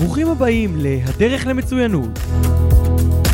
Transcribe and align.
ברוכים 0.00 0.28
הבאים 0.28 0.76
ל"הדרך 0.76 1.46
למצוינות". 1.46 2.18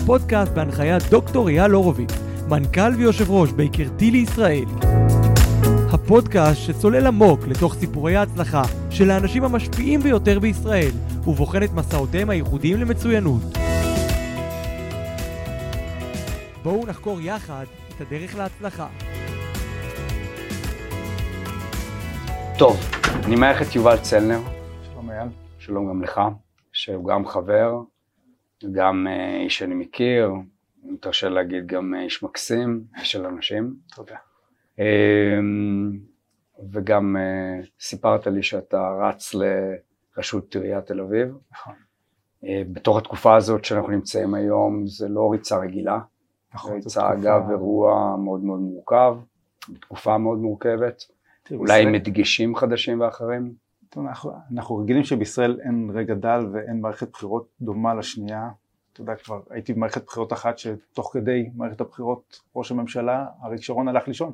פודקאסט 0.06 0.52
בהנחיית 0.52 1.02
דוקטור 1.10 1.48
אייל 1.48 1.70
הורוביץ, 1.70 2.10
מנכ"ל 2.48 2.94
ויושב 2.96 3.30
ראש 3.30 3.52
בייקרתי 3.52 4.10
לישראל. 4.10 4.64
הפודקאסט 5.92 6.60
שצולל 6.60 7.06
עמוק 7.06 7.40
לתוך 7.46 7.74
סיפורי 7.74 8.16
ההצלחה 8.16 8.62
של 8.90 9.10
האנשים 9.10 9.44
המשפיעים 9.44 10.00
ביותר 10.00 10.38
בישראל, 10.38 10.90
ובוחן 11.26 11.62
את 11.62 11.72
מסעותיהם 11.72 12.30
הייחודיים 12.30 12.80
למצוינות. 12.80 13.42
בואו 16.62 16.86
נחקור 16.86 17.20
יחד 17.20 17.64
את 17.96 18.00
הדרך 18.00 18.36
להצלחה. 18.36 18.86
טוב, 22.58 22.76
אני 23.24 23.36
מערך 23.36 23.62
את 23.62 23.74
יובל 23.74 23.96
צלנר, 23.96 24.40
שלום 24.92 25.10
אייל. 25.10 25.28
שלום 25.58 25.88
גם 25.88 26.02
לך, 26.02 26.20
שהוא 26.76 27.04
גם 27.04 27.26
חבר, 27.26 27.80
גם 28.72 29.06
אה, 29.10 29.36
איש 29.36 29.58
שאני 29.58 29.74
מכיר, 29.74 30.30
אם 30.84 30.96
תרשה 31.00 31.28
להגיד 31.28 31.66
גם 31.66 31.94
אה, 31.94 32.02
איש 32.02 32.22
מקסים 32.22 32.84
של 33.02 33.26
אנשים. 33.26 33.74
תודה. 33.94 34.16
אה, 34.78 35.38
וגם 36.72 37.16
אה, 37.16 37.60
סיפרת 37.80 38.26
לי 38.26 38.42
שאתה 38.42 38.88
רץ 39.00 39.34
לראשות 39.34 40.54
עיריית 40.54 40.86
תל 40.86 41.00
אביב. 41.00 41.36
נכון. 41.52 41.74
בתוך 42.72 42.98
התקופה 42.98 43.36
הזאת 43.36 43.64
שאנחנו 43.64 43.88
נמצאים 43.90 44.34
היום, 44.34 44.86
זה 44.86 45.08
לא 45.08 45.28
ריצה 45.32 45.58
רגילה. 45.58 45.98
נכון. 46.54 46.72
ריצה 46.72 47.00
תקופה- 47.00 47.12
אגב 47.12 47.50
אירוע 47.50 48.16
מאוד 48.24 48.44
מאוד 48.44 48.60
מורכב, 48.60 49.16
בתקופה 49.68 50.18
מאוד 50.18 50.38
מורכבת, 50.38 51.02
אולי 51.50 51.82
עם 51.82 51.94
הדגשים 51.94 52.56
חדשים 52.56 53.00
ואחרים. 53.00 53.52
אנחנו, 53.98 54.32
אנחנו 54.52 54.76
רגילים 54.76 55.04
שבישראל 55.04 55.60
אין 55.60 55.90
רגע 55.94 56.14
דל 56.14 56.46
ואין 56.52 56.80
מערכת 56.80 57.10
בחירות 57.12 57.48
דומה 57.60 57.94
לשנייה. 57.94 58.50
אתה 58.92 59.00
יודע, 59.00 59.14
כבר 59.14 59.40
הייתי 59.50 59.72
במערכת 59.72 60.04
בחירות 60.06 60.32
אחת 60.32 60.58
שתוך 60.58 61.10
כדי 61.12 61.50
מערכת 61.54 61.80
הבחירות 61.80 62.40
ראש 62.56 62.70
הממשלה, 62.70 63.26
אריק 63.44 63.62
שרון 63.62 63.88
הלך 63.88 64.08
לישון. 64.08 64.32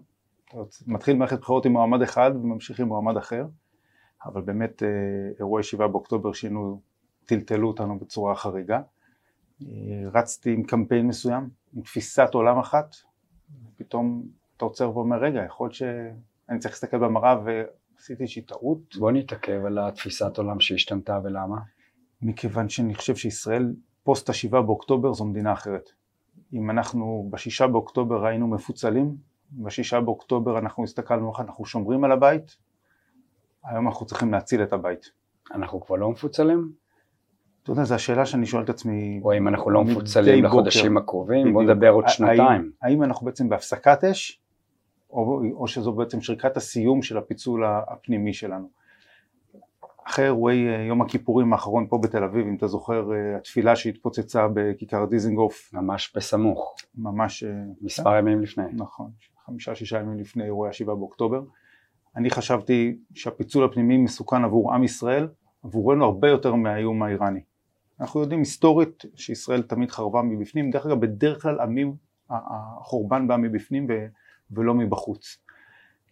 מתחיל 0.86 1.16
מערכת 1.16 1.40
בחירות 1.40 1.66
עם 1.66 1.72
מועמד 1.72 2.02
אחד 2.02 2.30
וממשיך 2.34 2.80
עם 2.80 2.88
מועמד 2.88 3.16
אחר, 3.16 3.46
אבל 4.24 4.42
באמת 4.42 4.82
אה, 4.82 4.88
אירועי 5.38 5.62
7 5.62 5.86
באוקטובר 5.86 6.32
שינו, 6.32 6.80
טלטלו 7.26 7.68
אותנו 7.68 7.98
בצורה 7.98 8.34
חריגה. 8.34 8.80
אה, 9.62 9.66
רצתי 10.12 10.52
עם 10.52 10.62
קמפיין 10.62 11.06
מסוים, 11.06 11.48
עם 11.72 11.82
תפיסת 11.82 12.34
עולם 12.34 12.58
אחת, 12.58 12.96
פתאום 13.76 14.22
אתה 14.56 14.64
עוצר 14.64 14.96
ואומר, 14.96 15.16
רגע, 15.16 15.44
יכול 15.44 15.66
להיות 15.66 15.74
שאני 15.74 16.58
צריך 16.58 16.74
להסתכל 16.74 16.98
במראה 16.98 17.36
ועשיתי 18.02 18.22
איזושהי 18.22 18.42
טעות, 18.42 18.96
בוא 18.96 19.10
נתעכב 19.12 19.64
על 19.66 19.78
התפיסת 19.78 20.38
עולם 20.38 20.60
שהשתנתה 20.60 21.18
ולמה. 21.24 21.56
מכיוון 22.22 22.68
שאני 22.68 22.94
חושב 22.94 23.16
שישראל 23.16 23.74
פוסט 24.02 24.28
השבעה 24.28 24.62
באוקטובר 24.62 25.12
זו 25.12 25.24
מדינה 25.24 25.52
אחרת. 25.52 25.90
אם 26.52 26.70
אנחנו 26.70 27.28
בשישה 27.30 27.66
באוקטובר 27.66 28.26
היינו 28.26 28.48
מפוצלים, 28.48 29.16
בשישה 29.52 30.00
באוקטובר 30.00 30.58
אנחנו 30.58 30.84
הסתכלנו 30.84 31.30
איך 31.30 31.40
אנחנו 31.40 31.64
שומרים 31.64 32.04
על 32.04 32.12
הבית, 32.12 32.56
היום 33.64 33.88
אנחנו 33.88 34.06
צריכים 34.06 34.32
להציל 34.32 34.62
את 34.62 34.72
הבית. 34.72 35.10
אנחנו 35.54 35.80
כבר 35.80 35.96
לא 35.96 36.10
מפוצלים? 36.10 36.72
אתה 37.62 37.72
יודע, 37.72 37.84
זו 37.84 37.94
השאלה 37.94 38.26
שאני 38.26 38.46
שואל 38.46 38.62
את 38.64 38.68
עצמי. 38.70 39.20
או 39.24 39.36
אם 39.36 39.48
אנחנו 39.48 39.70
לא 39.70 39.84
מפוצלים. 39.84 40.44
לחודשים 40.44 40.96
הקרובים? 40.96 41.52
בוא. 41.52 41.62
נדבר 41.62 41.88
עוד 41.88 42.04
האם- 42.04 42.12
שנתיים. 42.12 42.72
האם 42.82 43.02
אנחנו 43.02 43.26
בעצם 43.26 43.48
בהפסקת 43.48 44.04
אש, 44.04 44.41
או, 45.12 45.42
או 45.52 45.68
שזו 45.68 45.92
בעצם 45.92 46.20
שריקת 46.20 46.56
הסיום 46.56 47.02
של 47.02 47.18
הפיצול 47.18 47.64
הפנימי 47.64 48.32
שלנו. 48.32 48.82
אחרי 50.06 50.24
אירועי 50.24 50.68
אה, 50.68 50.82
יום 50.82 51.02
הכיפורים 51.02 51.52
האחרון 51.52 51.86
פה 51.88 51.98
בתל 51.98 52.24
אביב, 52.24 52.46
אם 52.46 52.56
אתה 52.56 52.66
זוכר, 52.66 53.12
אה, 53.12 53.36
התפילה 53.36 53.76
שהתפוצצה 53.76 54.48
בכיכר 54.54 55.04
דיזנגוף, 55.04 55.70
ממש 55.72 56.12
בסמוך, 56.16 56.74
ממש... 56.94 57.44
אה, 57.44 57.50
מספר 57.80 58.16
ימים 58.16 58.40
לפני. 58.40 58.64
נכון, 58.72 59.10
חמישה 59.46 59.74
שישה 59.74 60.00
ימים 60.00 60.18
לפני 60.18 60.44
אירועי 60.44 60.70
השבעה 60.70 60.94
באוקטובר. 60.94 61.42
אני 62.16 62.30
חשבתי 62.30 62.96
שהפיצול 63.14 63.64
הפנימי 63.64 63.98
מסוכן 63.98 64.44
עבור 64.44 64.74
עם 64.74 64.84
ישראל, 64.84 65.28
עבורנו 65.64 66.04
הרבה 66.04 66.28
יותר 66.28 66.54
מהאיום 66.54 67.02
האיראני. 67.02 67.40
אנחנו 68.00 68.20
יודעים 68.20 68.40
היסטורית 68.40 69.04
שישראל 69.14 69.62
תמיד 69.62 69.90
חרבה 69.90 70.22
מבפנים, 70.22 70.70
דרך 70.70 70.86
אגב 70.86 71.00
בדרך 71.00 71.42
כלל 71.42 71.60
עמים, 71.60 71.94
החורבן 72.30 73.28
בא 73.28 73.36
מבפנים 73.36 73.86
ולא 74.52 74.74
מבחוץ. 74.74 75.38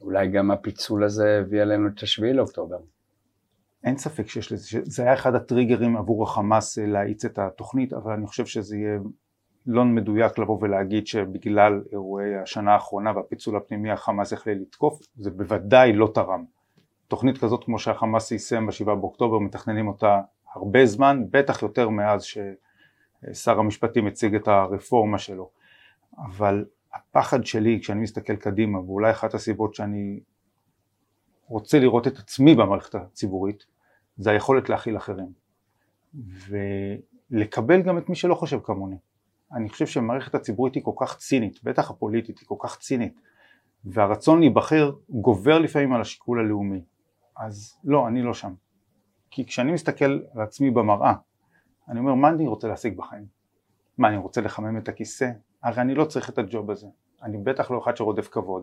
אולי 0.00 0.28
גם 0.28 0.50
הפיצול 0.50 1.04
הזה 1.04 1.38
הביא 1.38 1.62
עלינו 1.62 1.88
את 1.88 2.02
השביעי 2.02 2.32
לאוקטובר. 2.32 2.78
אין 3.84 3.98
ספק 3.98 4.26
שיש 4.28 4.52
לזה, 4.52 4.80
זה 4.82 5.02
היה 5.02 5.14
אחד 5.14 5.34
הטריגרים 5.34 5.96
עבור 5.96 6.22
החמאס 6.22 6.78
אה, 6.78 6.86
להאיץ 6.86 7.24
את 7.24 7.38
התוכנית, 7.38 7.92
אבל 7.92 8.12
אני 8.12 8.26
חושב 8.26 8.46
שזה 8.46 8.76
יהיה 8.76 8.98
לא 9.66 9.84
מדויק 9.84 10.38
לבוא 10.38 10.58
ולהגיד 10.60 11.06
שבגלל 11.06 11.82
אירועי 11.92 12.36
השנה 12.36 12.72
האחרונה 12.72 13.12
והפיצול 13.16 13.56
הפנימי 13.56 13.90
החמאס 13.90 14.32
החליט 14.32 14.58
לתקוף, 14.60 15.00
זה 15.16 15.30
בוודאי 15.30 15.92
לא 15.92 16.10
תרם. 16.14 16.44
תוכנית 17.08 17.38
כזאת 17.38 17.64
כמו 17.64 17.78
שהחמאס 17.78 18.32
יישם 18.32 18.66
בשבעה 18.66 18.94
באוקטובר, 18.94 19.38
מתכננים 19.38 19.88
אותה 19.88 20.20
הרבה 20.54 20.86
זמן, 20.86 21.24
בטח 21.30 21.62
יותר 21.62 21.88
מאז 21.88 22.22
ששר 22.22 23.58
המשפטים 23.58 24.06
הציג 24.06 24.34
את 24.34 24.48
הרפורמה 24.48 25.18
שלו. 25.18 25.50
אבל 26.18 26.64
הפחד 26.94 27.44
שלי 27.44 27.78
כשאני 27.80 28.00
מסתכל 28.00 28.36
קדימה, 28.36 28.80
ואולי 28.80 29.10
אחת 29.10 29.34
הסיבות 29.34 29.74
שאני 29.74 30.20
רוצה 31.46 31.78
לראות 31.78 32.06
את 32.06 32.18
עצמי 32.18 32.54
במערכת 32.54 32.94
הציבורית, 32.94 33.66
זה 34.16 34.30
היכולת 34.30 34.68
להכיל 34.68 34.96
אחרים. 34.96 35.32
ולקבל 37.30 37.82
גם 37.82 37.98
את 37.98 38.08
מי 38.08 38.14
שלא 38.14 38.34
חושב 38.34 38.60
כמוני. 38.62 38.96
אני 39.52 39.68
חושב 39.68 39.86
שהמערכת 39.86 40.34
הציבורית 40.34 40.74
היא 40.74 40.82
כל 40.82 40.92
כך 41.00 41.16
צינית, 41.16 41.64
בטח 41.64 41.90
הפוליטית 41.90 42.38
היא 42.38 42.46
כל 42.48 42.56
כך 42.58 42.78
צינית, 42.78 43.20
והרצון 43.84 44.40
להיבחר 44.40 44.92
גובר 45.10 45.58
לפעמים 45.58 45.92
על 45.92 46.00
השיקול 46.00 46.40
הלאומי. 46.40 46.82
אז 47.36 47.78
לא, 47.84 48.08
אני 48.08 48.22
לא 48.22 48.34
שם. 48.34 48.54
כי 49.30 49.46
כשאני 49.46 49.72
מסתכל 49.72 50.20
על 50.34 50.42
עצמי 50.42 50.70
במראה, 50.70 51.14
אני 51.88 51.98
אומר, 51.98 52.14
מה 52.14 52.28
אני 52.28 52.46
רוצה 52.46 52.68
להשיג 52.68 52.96
בחיים? 52.96 53.26
מה, 53.98 54.08
אני 54.08 54.16
רוצה 54.16 54.40
לחמם 54.40 54.78
את 54.78 54.88
הכיסא? 54.88 55.30
הרי 55.62 55.80
אני 55.80 55.94
לא 55.94 56.04
צריך 56.04 56.30
את 56.30 56.38
הג'וב 56.38 56.70
הזה. 56.70 56.86
אני 57.22 57.38
בטח 57.38 57.70
לא 57.70 57.78
אחד 57.78 57.96
שרודף 57.96 58.28
כבוד. 58.28 58.62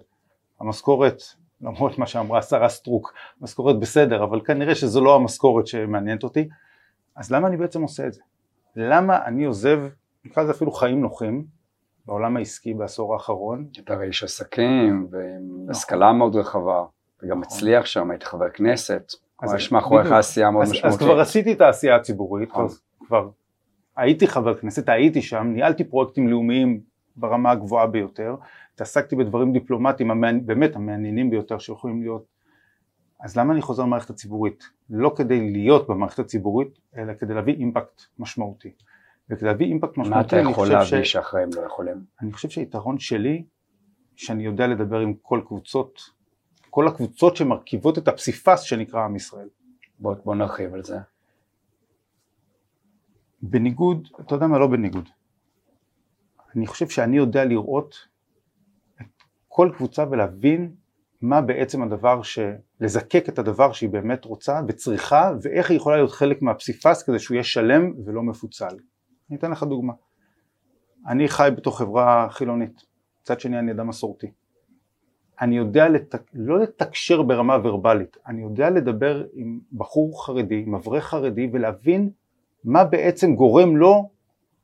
המשכורת, 0.59 1.22
למרות 1.62 1.97
מה 1.97 2.06
שאמרה 2.08 2.40
השרה 2.40 2.69
סטרוק, 2.69 3.13
משכורת 3.41 3.80
בסדר, 3.80 4.24
אבל 4.24 4.41
כנראה 4.46 4.75
שזו 4.75 5.03
לא 5.03 5.16
המשכורת 5.16 5.68
שמעניינת 5.68 6.24
אותי, 6.24 6.50
אז 7.16 7.31
למה 7.31 7.47
אני 7.47 7.58
בעצם 7.58 7.81
עושה 7.81 8.08
את 8.08 8.13
זה? 8.13 8.22
למה 8.75 9.25
אני 9.25 9.46
עוזב, 9.46 9.80
נקרא 10.25 10.44
לזה 10.44 10.52
אפילו 10.52 10.72
חיים 10.72 11.02
נוחים, 11.02 11.46
בעולם 12.06 12.38
העסקי 12.38 12.74
בעשור 12.74 13.14
האחרון, 13.14 13.68
אתה 13.79 13.94
הרי 13.94 14.08
איש 14.08 14.24
עסקים 14.24 15.08
ועם 15.12 15.68
השכלה 15.69 16.14
מאוד 16.14 16.35
רחבה, 16.35 16.85
וגם 17.24 17.40
נכון. 17.40 17.41
מצליח 17.41 17.85
שם, 17.85 18.12
היית 18.12 18.24
חבר 18.24 18.50
כנסת. 18.50 19.12
אז 19.41 19.53
יש 19.53 19.72
מאחוריך. 19.72 20.12
עשייה 20.12 20.52
מאוד 20.52 20.64
אז, 20.64 20.69
אז 20.69 20.74
משמעותית. 20.74 21.00
כבר 21.00 21.19
עשיתי 21.19 21.53
את 21.53 21.62
העשייה 21.62 21.96
הציבורית, 21.96 22.50
אז. 22.56 22.81
כבר 23.08 23.29
הייתי 23.97 24.28
חבר 24.28 24.58
כנסת, 24.58 24.90
הייתי 24.90 25.22
שם, 25.22 25.47
ניהלתי 25.47 25.84
פרויקטים 25.84 26.28
לאומיים 26.28 26.81
ברמה 27.16 27.52
הגבוהה 27.52 27.88
ביותר, 27.88 28.35
התעסקתי 28.74 29.16
בדברים 29.16 29.53
דיפלומטיים 29.53 30.12
המעני- 30.12 30.40
באמת 30.40 30.75
המעניינים 30.75 31.30
ביותר 31.30 31.58
שיכולים 31.58 32.02
להיות, 32.02 32.25
אז 33.19 33.38
למה 33.38 33.53
אני 33.53 33.62
חוזר 33.62 33.84
למערכת 33.84 34.09
הציבורית? 34.09 34.63
לא 34.90 35.13
כדי 35.16 35.52
להיות 35.52 35.88
במערכת 35.88 36.19
הציבורית, 36.19 36.80
אלא 36.97 37.13
כדי 37.13 37.34
להביא 37.34 37.53
אימפקט 37.53 38.02
משמעותי. 38.19 38.72
וכדי 39.30 39.46
להביא 39.46 39.66
אימפקט 39.66 39.97
מה 39.97 40.03
משמעותי, 40.03 40.28
אתה 40.28 40.40
אני 40.40 40.52
יכול 40.52 40.68
להביא 40.68 41.03
ש... 41.03 41.12
שאחרים 41.12 41.50
לא 41.56 41.62
יכולים? 41.62 42.03
אני 42.22 42.34
חושב 42.34 42.50
שהיתרון 42.50 43.00
שלי, 43.00 43.44
שאני 44.16 44.44
יודע 44.46 44.68
לדבר 44.68 45.00
עם 45.00 45.14
כל 45.22 45.41
קבוצות, 45.47 46.00
כל 46.69 46.88
הקבוצות 46.88 47.35
שמרכיבות 47.35 47.97
את 47.97 48.08
הפסיפס 48.08 48.62
שנקרא 48.62 49.03
עם 49.06 49.16
ישראל. 49.16 49.47
בוא 50.00 50.16
בוא 50.25 50.35
נרחיב 50.35 50.73
על 50.73 50.84
זה. 50.84 50.97
בניגוד, 53.49 54.08
אתה 54.22 54.35
יודע 54.35 54.47
מה 54.47 54.59
לא 54.59 54.67
בניגוד, 54.67 55.09
אני 56.55 56.67
חושב 56.67 56.90
שאני 56.90 57.17
יודע 57.17 57.46
לראות 57.46 57.96
את 59.02 59.23
כל 59.47 59.72
קבוצה 59.78 60.05
ולהבין 60.11 60.76
מה 61.22 61.41
בעצם 61.41 61.84
הדבר, 61.84 62.22
ש... 62.22 62.40
לזקק 62.82 63.29
את 63.29 63.40
הדבר 63.40 63.72
שהיא 63.72 63.90
באמת 63.90 64.26
רוצה 64.26 64.61
וצריכה 64.67 65.32
ואיך 65.41 65.70
היא 65.70 65.78
יכולה 65.78 65.96
להיות 65.96 66.11
חלק 66.11 66.41
מהפסיפס 66.41 67.03
כדי 67.03 67.20
שהוא 67.20 67.35
יהיה 67.35 67.44
שלם 67.44 67.94
ולא 68.05 68.23
מפוצל. 68.23 68.76
אני 69.29 69.38
אתן 69.38 69.52
לך 69.52 69.64
דוגמה, 69.64 69.93
אני 71.08 71.28
חי 71.28 71.50
בתוך 71.58 71.79
חברה 71.79 72.28
חילונית, 72.29 72.82
מצד 73.22 73.40
שני 73.40 73.59
אני 73.59 73.72
אדם 73.72 73.88
מסורתי. 73.88 74.32
אני 75.41 75.58
יודע 75.58 75.90
לתק... 75.90 76.22
לא 76.34 76.59
לתקשר 76.59 77.22
ברמה 77.22 77.58
ורבלית, 77.64 78.17
אני 78.28 78.41
יודע 78.41 78.70
לדבר 78.70 79.26
עם 79.34 79.59
בחור 79.73 80.26
חרדי, 80.26 80.64
עם 80.67 80.76
אברך 80.76 81.03
חרדי 81.03 81.50
ולהבין 81.53 82.09
מה 82.63 82.83
בעצם 82.83 83.35
גורם 83.35 83.77
לו 83.77 84.09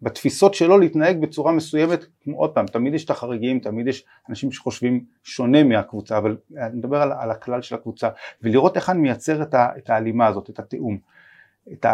בתפיסות 0.02 0.54
שלו 0.54 0.78
להתנהג 0.78 1.22
בצורה 1.22 1.52
מסוימת, 1.52 2.06
כמו 2.24 2.38
עוד 2.38 2.54
פעם, 2.54 2.66
תמיד 2.66 2.94
יש 2.94 3.06
את 3.06 3.10
החריגים, 3.10 3.60
תמיד 3.60 3.88
יש 3.88 4.06
אנשים 4.30 4.52
שחושבים 4.52 5.06
שונה 5.24 5.64
מהקבוצה, 5.64 6.18
אבל 6.18 6.38
אני 6.58 6.78
מדבר 6.78 7.02
על, 7.02 7.12
על 7.12 7.32
הכלל 7.32 7.62
של 7.62 7.76
הקבוצה, 7.76 8.10
ולראות 8.42 8.76
איך 8.76 8.90
אני 8.90 9.02
מייצר 9.02 9.42
את, 9.42 9.54
ה, 9.54 9.68
את 9.78 9.90
ההלימה 9.90 10.28
הזאת, 10.28 10.50
את 10.50 10.60
התיאום, 10.60 10.98
את 11.72 11.86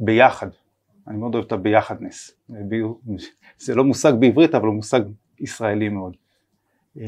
ביחד. 0.00 0.48
אני 1.08 1.18
מאוד 1.18 1.34
אוהב 1.34 1.46
את 1.46 1.52
הביחדנס. 1.52 2.36
זה 3.58 3.74
לא 3.74 3.84
מושג 3.84 4.12
בעברית 4.20 4.54
אבל 4.54 4.66
הוא 4.66 4.74
מושג 4.74 5.00
ישראלי 5.40 5.88
מאוד. 5.88 6.16
אה, 7.00 7.04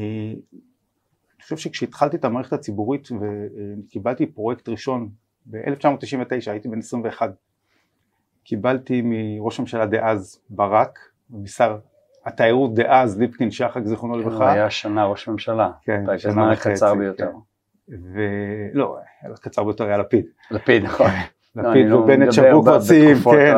אני 1.35 1.43
חושב 1.43 1.57
שכשהתחלתי 1.57 2.17
את 2.17 2.25
המערכת 2.25 2.53
הציבורית 2.53 3.09
וקיבלתי 3.11 4.25
פרויקט 4.25 4.69
ראשון 4.69 5.09
ב-1999, 5.45 6.51
הייתי 6.51 6.67
בן 6.67 6.79
21, 6.79 7.33
קיבלתי 8.43 9.01
מראש 9.05 9.59
הממשלה 9.59 9.85
דאז 9.85 10.39
ברק, 10.49 10.99
משר 11.31 11.77
התיירות 12.25 12.73
דאז 12.73 13.19
ליפקין 13.19 13.51
שחק 13.51 13.81
זיכרונו 13.83 14.17
לברכה. 14.17 14.37
הוא 14.43 14.43
היה 14.43 14.69
שנה 14.69 15.05
ראש 15.05 15.27
ממשלה. 15.27 15.69
כן, 15.83 16.03
שנה 16.17 16.49
וחצי. 16.53 16.73
קצר 16.73 16.95
ביותר. 16.95 17.29
ולא, 17.89 18.97
קצר 19.41 19.63
ביותר 19.63 19.83
היה 19.83 19.97
לפיד. 19.97 20.25
לפיד, 20.51 20.83
נכון. 20.83 21.07
לפיד 21.55 21.91
ובנט 21.91 22.31
שברו 22.31 22.61
כבר 22.61 22.79
ציים, 22.79 23.17
כן, 23.17 23.55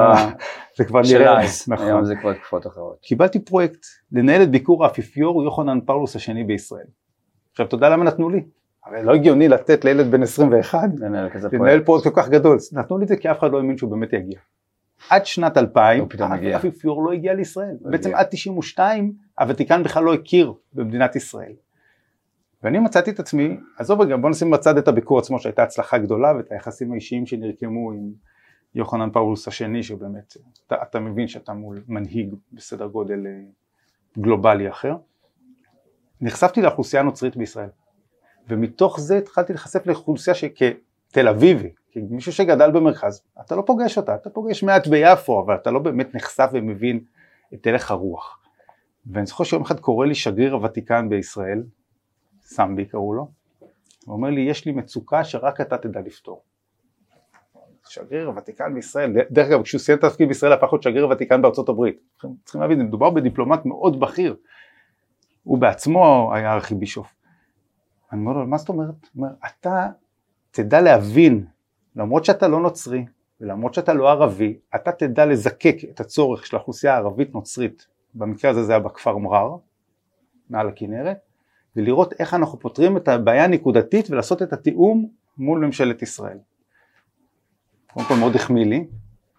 זה 0.78 0.86
כבר 0.86 1.02
נראה, 1.14 1.42
נכון. 1.68 1.88
היום 1.88 2.06
זה 2.06 2.16
כבר 2.16 2.34
תקופות 2.34 2.68
אחרות. 2.68 2.98
קיבלתי 3.02 3.40
פרויקט 3.40 3.86
לנהל 4.12 4.42
את 4.42 4.50
ביקור 4.50 4.84
האפיפיור 4.84 5.44
יוחנן 5.44 5.80
פאולוס 5.86 6.16
השני 6.16 6.44
בישראל. 6.44 6.86
עכשיו 7.52 7.66
אתה 7.66 7.76
יודע 7.76 7.90
למה 7.90 8.04
נתנו 8.04 8.30
לי? 8.30 8.44
הרי 8.86 9.04
לא 9.04 9.14
הגיוני 9.14 9.48
לתת 9.48 9.86
לילד 9.86 10.12
בן 10.12 10.24
21 10.24 10.90
לנהל 11.52 11.84
פרויקט 11.84 12.08
כל 12.08 12.22
כך 12.22 12.30
גדול, 12.30 12.58
נתנו 12.74 12.98
לי 12.98 13.04
את 13.04 13.08
זה 13.08 13.18
כי 13.18 13.32
אף 13.32 13.40
אחד 13.40 13.52
לא 13.52 13.58
האמין 13.58 13.78
שהוא 13.78 13.92
באמת 13.92 14.14
יגיע. 14.14 14.40
עד 15.10 15.26
שנת 15.26 15.58
2000 15.58 16.08
האפיפיור 16.54 17.06
לא 17.06 17.12
הגיע 17.12 17.34
לישראל, 17.34 17.76
לא 17.82 17.92
בעצם 17.92 18.16
עד 18.16 18.28
92 18.32 19.14
הוותיקן 19.40 19.84
בכלל 19.84 20.04
לא 20.04 20.14
הכיר 20.14 20.54
במדינת 20.74 21.16
ישראל. 21.16 21.54
ואני 22.64 22.80
מצאתי 22.80 23.12
את 23.12 23.20
עצמי, 23.20 23.58
עזוב 23.78 24.02
רגע 24.02 24.18
בוא 24.18 24.30
נשים 24.30 24.52
בצד 24.52 24.78
את 24.78 24.88
הביקור 24.88 25.20
עצמו 25.20 25.40
שהייתה 25.40 25.64
הצלחה 25.64 25.98
גדולה 25.98 26.34
ואת 26.38 26.52
היחסים 26.52 26.92
האישיים 26.92 27.26
שנרקמו 27.26 27.92
עם 27.92 28.12
יוחנן 28.76 29.10
פאולוס 29.12 29.48
השני 29.48 29.84
שבאמת 29.84 30.38
אתה, 30.68 30.76
אתה 30.84 31.00
מבין 31.00 31.28
שאתה 31.28 31.54
מול 31.54 31.84
מנהיג 31.88 32.34
בסדר 32.54 32.88
גודל 32.88 33.28
אה, 33.28 33.32
גלובלי 34.20 34.70
אחר. 34.70 34.96
נחשפתי 36.22 36.62
לאוכלוסייה 36.62 37.02
הנוצרית 37.02 37.38
בישראל. 37.38 37.70
ומתוך 38.50 39.00
זה 39.00 39.18
התחלתי 39.18 39.54
להיחשף 39.54 39.88
לאוכלוסייה 39.88 40.36
שכתל 40.36 41.28
אביבי, 41.28 41.72
כמישהו 42.10 42.34
שגדל 42.34 42.72
במרכז, 42.72 43.22
אתה 43.42 43.56
לא 43.56 43.64
פוגש 43.66 43.98
אותה, 43.98 44.16
אתה 44.16 44.30
פוגש 44.30 44.64
מעט 44.64 44.88
ביפו 44.88 45.44
אבל 45.46 45.56
אתה 45.56 45.72
לא 45.72 45.80
באמת 45.80 46.16
נחשף 46.16 46.50
ומבין 46.54 47.00
את 47.54 47.68
הלך 47.68 47.92
הרוח. 47.92 48.40
ואני 49.08 49.26
זוכר 49.26 49.44
שיום 49.44 49.62
אחד 49.62 49.80
קורא 49.80 50.06
לי 50.06 50.16
שגריר 50.16 50.54
הוותיקן 50.54 51.10
בישראל 51.10 51.64
סמבי 52.42 52.86
קראו 52.86 53.14
לו, 53.14 53.28
הוא 54.06 54.16
אומר 54.16 54.30
לי 54.30 54.42
יש 54.42 54.66
לי 54.66 54.72
מצוקה 54.72 55.24
שרק 55.24 55.62
אתה 55.62 55.78
תדע 55.78 56.00
לפתור. 56.02 56.42
שגריר 57.88 58.28
הוותיקן 58.28 58.74
בישראל, 58.74 59.14
דרך 59.32 59.48
אגב 59.48 59.64
כשהוא 59.64 59.80
סיים 59.80 59.98
את 59.98 60.04
התפקיד 60.04 60.28
בישראל 60.28 60.54
הפך 60.54 60.74
להיות 60.74 60.84
שגריר 60.84 61.04
הוותיקן 61.04 61.42
בארצות 61.42 61.70
הברית, 61.70 62.00
צריכים 62.44 62.62
להבין, 62.62 62.82
מדובר 62.82 63.10
בדיפלומט 63.10 63.66
מאוד 63.66 64.00
בכיר, 64.00 64.36
הוא 65.44 65.58
בעצמו 65.58 66.32
היה 66.34 66.54
ארכיבישוף. 66.54 67.08
אני 68.12 68.22
אומר 68.22 68.34
לו, 68.34 68.48
מה 68.48 68.58
זאת 68.58 68.70
אומרת? 68.70 68.88
הוא 68.90 69.24
אומר, 69.24 69.30
אתה 69.46 69.88
תדע 70.52 70.82
להבין, 70.82 71.46
למרות 71.96 72.26
שאתה 72.26 72.48
לא 72.48 72.60
נוצרי, 72.60 73.06
ולמרות 73.42 73.74
שאתה 73.74 73.94
לא 73.94 74.10
ערבי, 74.10 74.58
אתה 74.76 74.92
תדע 74.92 75.26
לזקק 75.26 75.76
את 75.90 76.00
הצורך 76.00 76.46
של 76.46 76.56
האוכלוסייה 76.56 76.94
הערבית 76.94 77.34
נוצרית, 77.34 77.88
במקרה 78.14 78.52
הזה 78.52 78.64
זה 78.64 78.72
היה 78.72 78.80
בכפר 78.80 79.18
מרר, 79.18 79.58
מעל 80.50 80.68
הכנרת, 80.68 81.18
ולראות 81.76 82.14
איך 82.20 82.34
אנחנו 82.34 82.60
פותרים 82.60 82.98
את 82.98 83.08
הבעיה 83.08 83.44
הנקודתית 83.44 84.10
ולעשות 84.10 84.42
את 84.42 84.54
התיאום 84.54 85.10
מול 85.38 85.66
ממשלת 85.66 86.02
ישראל. 86.02 86.38
קודם 87.94 88.06
כל 88.06 88.16
מאוד 88.16 88.36
החמיא 88.36 88.66
לי, 88.66 88.88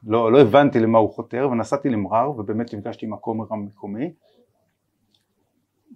לא, 0.07 0.33
לא 0.33 0.41
הבנתי 0.41 0.81
למה 0.81 0.99
הוא 0.99 1.13
חותר 1.13 1.49
ונסעתי 1.53 1.89
למרר 1.89 2.31
ובאמת 2.31 2.75
נפגשתי 2.75 3.07
עם 3.07 3.13
הכומר 3.13 3.45
המקומי 3.51 4.13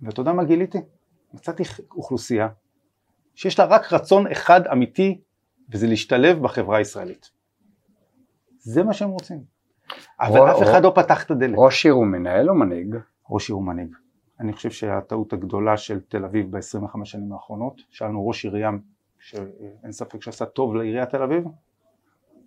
ואתה 0.02 0.20
יודע 0.20 0.32
מה 0.32 0.44
גיליתי? 0.44 0.78
מצאתי 1.34 1.62
אוכלוסייה 1.90 2.48
שיש 3.34 3.58
לה 3.58 3.64
רק 3.64 3.92
רצון 3.92 4.26
אחד 4.26 4.66
אמיתי 4.66 5.20
וזה 5.70 5.87
להשתלב 5.87 6.43
בחברה 6.43 6.78
הישראלית. 6.78 7.31
זה 8.58 8.82
מה 8.82 8.93
שהם 8.93 9.11
רוצים. 9.11 9.44
אבל 10.20 10.50
אף 10.50 10.62
אחד 10.62 10.82
לא 10.82 10.93
פתח 10.94 11.25
את 11.25 11.31
הדלת. 11.31 11.55
ראש 11.58 11.87
עיר 11.87 11.94
הוא 11.94 12.06
מנהל 12.06 12.50
או 12.50 12.55
מנהיג? 12.55 12.96
ראש 13.31 13.49
עיר 13.49 13.56
הוא 13.56 13.64
מנהיג. 13.64 13.94
אני 14.40 14.52
חושב 14.52 14.70
שהטעות 14.70 15.32
הגדולה 15.32 15.76
של 15.76 16.00
תל 16.00 16.25
אביב 16.25 16.56
ב-25 16.56 17.05
שנים 17.05 17.32
האחרונות, 17.32 17.81
שאלנו 17.90 18.28
ראש 18.28 18.44
עירייה 18.44 18.70
שאין 19.19 19.93
ספק 19.93 20.22
שעשה 20.22 20.46
טוב 20.46 20.75
לעיריית 20.75 21.08
תל 21.08 21.22
אביב, 21.22 21.44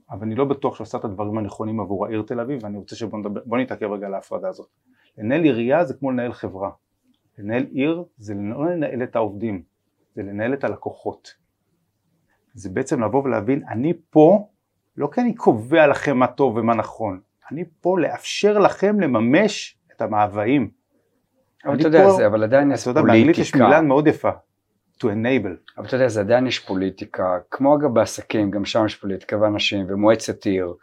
אבל 0.09 0.21
אני 0.21 0.35
לא 0.35 0.45
בטוח 0.45 0.75
שעשה 0.75 0.97
את 0.97 1.05
הדברים 1.05 1.37
הנכונים 1.37 1.79
עבור 1.79 2.05
העיר 2.05 2.21
תל 2.21 2.39
אביב 2.39 2.63
ואני 2.63 2.77
רוצה 2.77 2.95
שבוא 2.95 3.57
נתעכב 3.57 3.91
רגע 3.91 4.07
על 4.07 4.13
ההפרדה 4.13 4.49
הזאת. 4.49 4.67
לנהל 5.17 5.43
עירייה 5.43 5.85
זה 5.85 5.93
כמו 5.93 6.11
לנהל 6.11 6.33
חברה, 6.33 6.69
לנהל 7.37 7.63
עיר 7.71 8.03
זה 8.17 8.33
לא 8.33 8.65
לנהל 8.65 9.03
את 9.03 9.15
העובדים, 9.15 9.63
זה 10.15 10.23
לנהל 10.23 10.53
את 10.53 10.63
הלקוחות. 10.63 11.42
זה 12.53 12.69
בעצם 12.69 13.03
לבוא 13.03 13.23
ולהבין 13.23 13.63
אני 13.69 13.93
פה 14.09 14.47
לא 14.97 15.09
כי 15.13 15.21
אני 15.21 15.35
קובע 15.35 15.87
לכם 15.87 16.17
מה 16.17 16.27
טוב 16.27 16.57
ומה 16.57 16.73
נכון, 16.73 17.19
אני 17.51 17.63
פה 17.81 17.99
לאפשר 17.99 18.59
לכם 18.59 18.99
לממש 18.99 19.77
את 19.95 20.01
המאוויים 20.01 20.69
אבל 21.65 21.75
אתה 21.75 21.87
יודע, 21.87 22.09
זה, 22.09 22.27
אבל 22.27 22.43
עדיין 22.43 22.71
יש 22.71 22.83
פוליטיקה. 22.83 23.07
באנגלית 23.07 23.37
יש 23.37 23.55
מילה 23.55 23.81
מאוד 23.81 24.07
יפה, 24.07 24.29
to 24.99 25.03
enable. 25.03 25.73
אבל 25.77 25.85
אתה 25.85 25.95
יודע, 25.95 26.07
זה 26.07 26.19
עדיין 26.19 26.47
יש 26.47 26.59
פוליטיקה, 26.59 27.37
כמו 27.51 27.75
אגב 27.75 27.93
בעסקים, 27.93 28.51
גם 28.51 28.65
שם 28.65 28.85
יש 28.85 28.95
פוליטיקה 28.95 29.41
ואנשים, 29.41 29.85
ומועצת 29.89 30.45
עיר, 30.45 30.73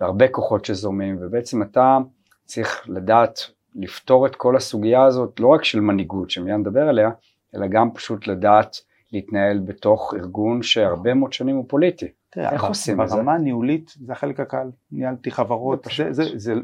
והרבה 0.00 0.28
כוחות 0.28 0.64
שזורמים, 0.64 1.18
ובעצם 1.20 1.62
אתה 1.62 1.98
צריך 2.44 2.88
לדעת 2.88 3.38
לפתור 3.74 4.26
את 4.26 4.36
כל 4.36 4.56
הסוגיה 4.56 5.04
הזאת, 5.04 5.40
לא 5.40 5.46
רק 5.46 5.64
של 5.64 5.80
מנהיגות, 5.80 6.30
שמיד 6.30 6.54
נדבר 6.54 6.88
עליה, 6.88 7.10
אלא 7.54 7.66
גם 7.66 7.90
פשוט 7.94 8.26
לדעת 8.26 8.76
להתנהל 9.12 9.58
בתוך 9.58 10.14
ארגון 10.16 10.62
שהרבה 10.62 11.14
מאוד 11.14 11.32
שנים 11.32 11.56
הוא 11.56 11.64
פוליטי. 11.68 12.08
תראה, 12.30 12.52
איך 12.52 12.64
עושים 12.64 13.02
את 13.02 13.08
זה? 13.08 13.16
ברמה 13.16 13.34
הניהולית 13.34 13.94
זה 14.00 14.12
החלק 14.12 14.40
הקל, 14.40 14.70
ניהלתי 14.92 15.30
חברות, 15.30 15.86
זה, 16.10 16.54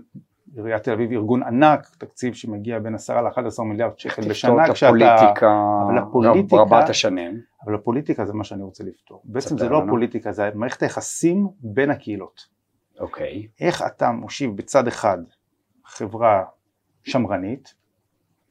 עיריית 0.55 0.83
תל 0.83 0.93
אביב 0.93 1.13
ארגון 1.13 1.43
ענק, 1.43 1.89
תקציב 1.99 2.35
שמגיע 2.35 2.79
בין 2.79 2.95
10 2.95 3.21
ל-11 3.21 3.63
מיליארד 3.63 3.99
שקל 3.99 4.29
בשנה, 4.29 4.73
כשאתה... 4.73 4.91
אבל 4.91 5.99
הפוליטיקה, 5.99 6.57
רבת 6.57 6.89
השנים. 6.89 7.41
אבל 7.65 7.75
הפוליטיקה 7.75 8.25
זה 8.25 8.33
מה 8.33 8.45
שאני 8.45 8.63
רוצה 8.63 8.85
לפתור. 8.85 9.23
בעצם 9.25 9.59
זה 9.59 9.69
לא 9.69 9.83
הפוליטיקה, 9.85 10.33
זה 10.33 10.51
מערכת 10.55 10.83
היחסים 10.83 11.49
בין 11.61 11.91
הקהילות. 11.91 12.59
אוקיי. 13.01 13.49
איך 13.61 13.83
אתה 13.83 14.11
מושיב 14.11 14.57
בצד 14.57 14.89
אחד 14.89 15.19
חברה 15.85 16.45
שמרנית, 17.03 17.75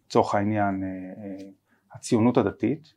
לצורך 0.08 0.36
העניין 0.36 0.84
אה, 0.84 0.88
אה, 1.24 1.50
הציונות 1.94 2.38
הדתית, 2.38 2.94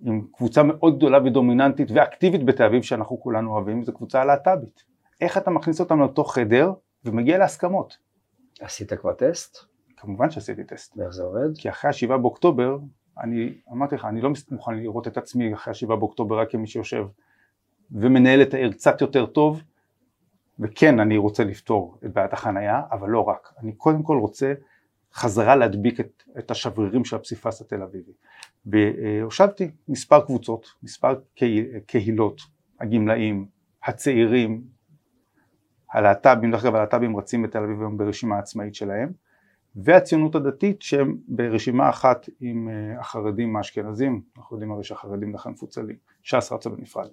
עם 0.00 0.26
קבוצה 0.32 0.62
מאוד 0.62 0.96
גדולה 0.96 1.18
ודומיננטית 1.24 1.90
ואקטיבית 1.90 2.44
בתל 2.44 2.64
אביב 2.64 2.82
שאנחנו 2.82 3.20
כולנו 3.20 3.52
אוהבים, 3.52 3.84
זו 3.84 3.92
קבוצה 3.92 4.24
להט"בית. 4.24 4.84
איך 5.20 5.38
אתה 5.38 5.50
מכניס 5.50 5.80
אותם 5.80 5.98
לאותו 5.98 6.24
חדר 6.24 6.72
ומגיע 7.04 7.38
להסכמות? 7.38 7.98
עשית 8.60 8.92
כבר 8.92 9.12
טסט? 9.12 9.58
כמובן 9.96 10.30
שעשיתי 10.30 10.64
טסט. 10.64 10.96
ואיך 10.96 11.10
זה 11.10 11.22
עובד? 11.22 11.58
כי 11.58 11.68
אחרי 11.68 11.90
השבעה 11.90 12.18
באוקטובר, 12.18 12.78
אני 13.20 13.54
אמרתי 13.72 13.94
לך, 13.94 14.04
אני 14.04 14.20
לא 14.20 14.30
מוכן 14.50 14.74
לראות 14.74 15.08
את 15.08 15.16
עצמי 15.16 15.54
אחרי 15.54 15.70
השבעה 15.70 15.96
באוקטובר 15.96 16.40
רק 16.40 16.50
כמי 16.50 16.66
שיושב 16.66 17.06
ומנהל 17.90 18.42
את 18.42 18.54
העיר 18.54 18.72
קצת 18.72 19.00
יותר 19.00 19.26
טוב, 19.26 19.62
וכן 20.58 21.00
אני 21.00 21.16
רוצה 21.16 21.44
לפתור 21.44 21.98
את 22.04 22.12
בעיית 22.12 22.32
החנייה, 22.32 22.82
אבל 22.90 23.08
לא 23.08 23.20
רק. 23.20 23.52
אני 23.58 23.72
קודם 23.72 24.02
כל 24.02 24.18
רוצה 24.18 24.52
חזרה 25.14 25.56
להדביק 25.56 26.00
את, 26.00 26.22
את 26.38 26.50
השברירים 26.50 27.04
של 27.04 27.16
הפסיפס 27.16 27.60
התל 27.60 27.82
אביבי. 27.82 28.12
והושבתי 28.66 29.70
מספר 29.88 30.20
קבוצות, 30.20 30.66
מספר 30.82 31.14
קהילות, 31.86 32.40
הגמלאים, 32.80 33.46
הצעירים, 33.84 34.62
הלהט"בים, 35.92 36.50
דרך 36.50 36.64
אגב 36.64 36.74
הלהט"בים 36.74 37.16
רצים 37.16 37.42
בתל 37.42 37.58
אביב 37.58 37.80
היום 37.80 37.98
ברשימה 37.98 38.38
עצמאית 38.38 38.74
שלהם, 38.74 39.12
והציונות 39.76 40.34
הדתית 40.34 40.82
שהם 40.82 41.16
ברשימה 41.28 41.90
אחת 41.90 42.28
עם 42.40 42.68
אה, 42.68 43.00
החרדים 43.00 43.56
האשכנזים, 43.56 44.22
אנחנו 44.36 44.56
יודעים 44.56 44.72
הרי 44.72 44.84
שהחרדים 44.84 45.34
לכן 45.34 45.50
מפוצלים, 45.50 45.96
ש"ס 46.22 46.52
רצה 46.52 46.70
בנפרד. 46.70 47.08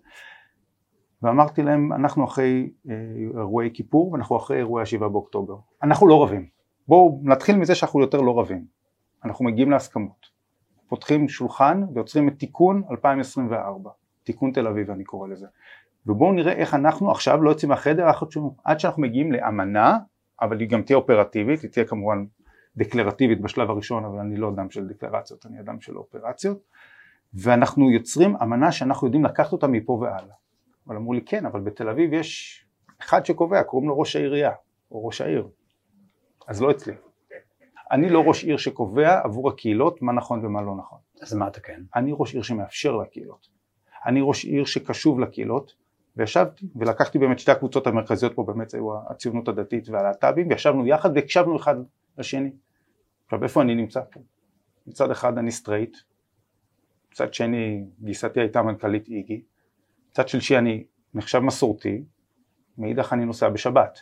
ואמרתי 1.21 1.63
להם 1.63 1.93
אנחנו 1.93 2.25
אחרי 2.25 2.69
אה, 2.89 2.95
אירועי 3.37 3.69
כיפור 3.73 4.11
ואנחנו 4.11 4.37
אחרי 4.37 4.57
אירועי 4.57 4.83
השבעה 4.83 5.09
באוקטובר, 5.09 5.55
אנחנו 5.83 6.07
לא 6.07 6.23
רבים, 6.23 6.47
בואו 6.87 7.19
נתחיל 7.23 7.55
מזה 7.55 7.75
שאנחנו 7.75 8.01
יותר 8.01 8.21
לא 8.21 8.39
רבים, 8.39 8.65
אנחנו 9.25 9.45
מגיעים 9.45 9.71
להסכמות, 9.71 10.25
פותחים 10.87 11.29
שולחן 11.29 11.83
ויוצרים 11.93 12.27
את 12.27 12.39
תיקון 12.39 12.83
2024, 12.91 13.91
תיקון 14.23 14.51
תל 14.51 14.67
אביב 14.67 14.91
אני 14.91 15.03
קורא 15.03 15.27
לזה, 15.27 15.47
ובואו 16.05 16.33
נראה 16.33 16.53
איך 16.53 16.73
אנחנו 16.73 17.11
עכשיו 17.11 17.43
לא 17.43 17.49
יוצאים 17.49 17.69
מהחדר 17.69 18.07
עד 18.63 18.79
שאנחנו 18.79 19.01
מגיעים 19.01 19.31
לאמנה, 19.31 19.97
אבל 20.41 20.59
היא 20.59 20.69
גם 20.69 20.81
תהיה 20.81 20.97
אופרטיבית, 20.97 21.61
היא 21.61 21.71
תהיה 21.71 21.85
כמובן 21.85 22.25
דקלרטיבית 22.77 23.41
בשלב 23.41 23.69
הראשון, 23.69 24.05
אבל 24.05 24.19
אני 24.19 24.37
לא 24.37 24.49
אדם 24.49 24.69
של 24.69 24.87
דקלרציות, 24.87 25.45
אני 25.45 25.59
אדם 25.59 25.81
של 25.81 25.97
אופרציות, 25.97 26.57
ואנחנו 27.33 27.91
יוצרים 27.91 28.35
אמנה 28.35 28.71
שאנחנו 28.71 29.07
יודעים 29.07 29.25
לקחת 29.25 29.51
אותה 29.51 29.67
מפה 29.67 29.93
והלאה. 29.93 30.35
אבל 30.87 30.95
אמרו 30.95 31.13
לי 31.13 31.21
כן, 31.21 31.45
אבל 31.45 31.61
בתל 31.61 31.89
אביב 31.89 32.13
יש 32.13 32.65
אחד 33.01 33.25
שקובע, 33.25 33.63
קוראים 33.63 33.89
לו 33.89 33.99
ראש 33.99 34.15
העירייה, 34.15 34.51
או 34.91 35.05
ראש 35.05 35.21
העיר. 35.21 35.47
אז 36.47 36.61
לא 36.61 36.71
אצלי. 36.71 36.93
אני 37.91 38.09
לא 38.09 38.23
ראש 38.27 38.43
עיר 38.43 38.57
שקובע 38.57 39.21
עבור 39.23 39.49
הקהילות 39.49 40.01
מה 40.01 40.13
נכון 40.13 40.45
ומה 40.45 40.61
לא 40.61 40.75
נכון. 40.75 40.99
אז 41.21 41.33
מה 41.33 41.47
אתה 41.47 41.59
כן? 41.59 41.81
אני 41.95 42.11
ראש 42.13 42.33
עיר 42.33 42.43
שמאפשר 42.43 42.95
לקהילות. 42.95 43.47
אני 44.05 44.19
ראש 44.23 44.45
עיר 44.45 44.65
שקשוב 44.65 45.19
לקהילות, 45.19 45.75
וישבתי 46.17 46.67
ולקחתי 46.75 47.19
באמת 47.19 47.39
שתי 47.39 47.51
הקבוצות 47.51 47.87
המרכזיות 47.87 48.35
פה 48.35 48.43
באמת 48.43 48.73
היו 48.73 49.09
הציונות 49.09 49.47
הדתית 49.47 49.89
והלהט"בים, 49.89 50.49
וישבנו 50.49 50.87
יחד 50.87 51.09
והקשבנו 51.15 51.57
אחד 51.57 51.75
לשני. 52.17 52.51
עכשיו 53.25 53.43
איפה 53.43 53.61
אני 53.61 53.75
נמצא 53.75 54.01
פה? 54.11 54.19
מצד 54.87 55.11
אחד 55.11 55.37
אני 55.37 55.51
סטרייט, 55.51 55.97
מצד 57.11 57.33
שני 57.33 57.85
גיסתי 58.01 58.39
הייתה 58.39 58.61
מנכ"לית 58.61 59.07
איגי, 59.07 59.41
מצד 60.11 60.27
שלישי 60.27 60.57
אני 60.57 60.83
נחשב 61.13 61.39
מסורתי, 61.39 62.03
מאידך 62.77 63.13
אני 63.13 63.25
נוסע 63.25 63.49
בשבת. 63.49 63.99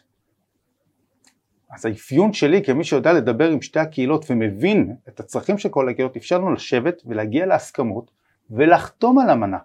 אז 1.74 1.86
האפיון 1.86 2.34
שלי 2.34 2.63
כמי 2.63 2.84
שיודע 2.84 3.13
לדבר 3.13 3.50
עם 3.50 3.62
שתי 3.62 3.80
הקהילות 3.80 4.25
ומבין 4.30 4.96
את 5.08 5.20
הצרכים 5.20 5.58
של 5.58 5.70
כל 5.70 5.89
הקהילות, 5.89 6.18
אפשר 6.18 6.38
לנו 6.38 6.53
לשבת 6.53 7.01
ולהגיע 7.06 7.46
להסכמות 7.46 8.12
ולחתום 8.51 9.20
על 9.20 9.30
אמנה, 9.30 9.58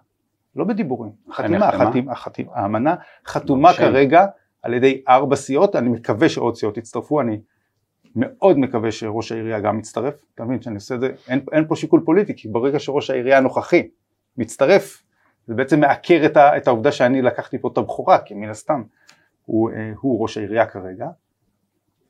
לא 0.55 0.65
בדיבורים, 0.65 1.11
חתימה, 1.31 1.69
החתימה, 1.69 2.11
החתימה, 2.11 2.51
האמנה 2.55 2.95
חתומה 3.27 3.73
כרגע 3.73 4.25
על 4.61 4.73
ידי 4.73 5.01
ארבע 5.07 5.35
סיעות, 5.35 5.75
אני 5.75 5.89
מקווה 5.89 6.29
שעוד 6.29 6.55
סיעות 6.55 6.77
יצטרפו, 6.77 7.21
אני 7.21 7.41
מאוד 8.15 8.59
מקווה 8.59 8.91
שראש 8.91 9.31
העירייה 9.31 9.59
גם 9.59 9.79
יצטרף, 9.79 10.25
אתה 10.35 10.43
מבין 10.43 10.61
שאני 10.61 10.75
עושה 10.75 10.95
את 10.95 10.99
זה, 10.99 11.11
אין, 11.27 11.39
אין 11.51 11.67
פה 11.67 11.75
שיקול 11.75 12.01
פוליטי, 12.05 12.33
כי 12.35 12.47
ברגע 12.47 12.79
שראש 12.79 13.09
העירייה 13.09 13.37
הנוכחי 13.37 13.87
מצטרף, 14.37 15.03
זה 15.47 15.53
בעצם 15.53 15.79
מעקר 15.79 16.21
את, 16.25 16.37
ה, 16.37 16.57
את 16.57 16.67
העובדה 16.67 16.91
שאני 16.91 17.21
לקחתי 17.21 17.57
פה 17.57 17.69
את 17.73 17.77
הבכורה, 17.77 18.19
כי 18.19 18.33
מן 18.33 18.49
הסתם 18.49 18.83
הוא, 19.45 19.71
אה, 19.71 19.91
הוא 20.01 20.21
ראש 20.21 20.37
העירייה 20.37 20.65
כרגע, 20.65 21.07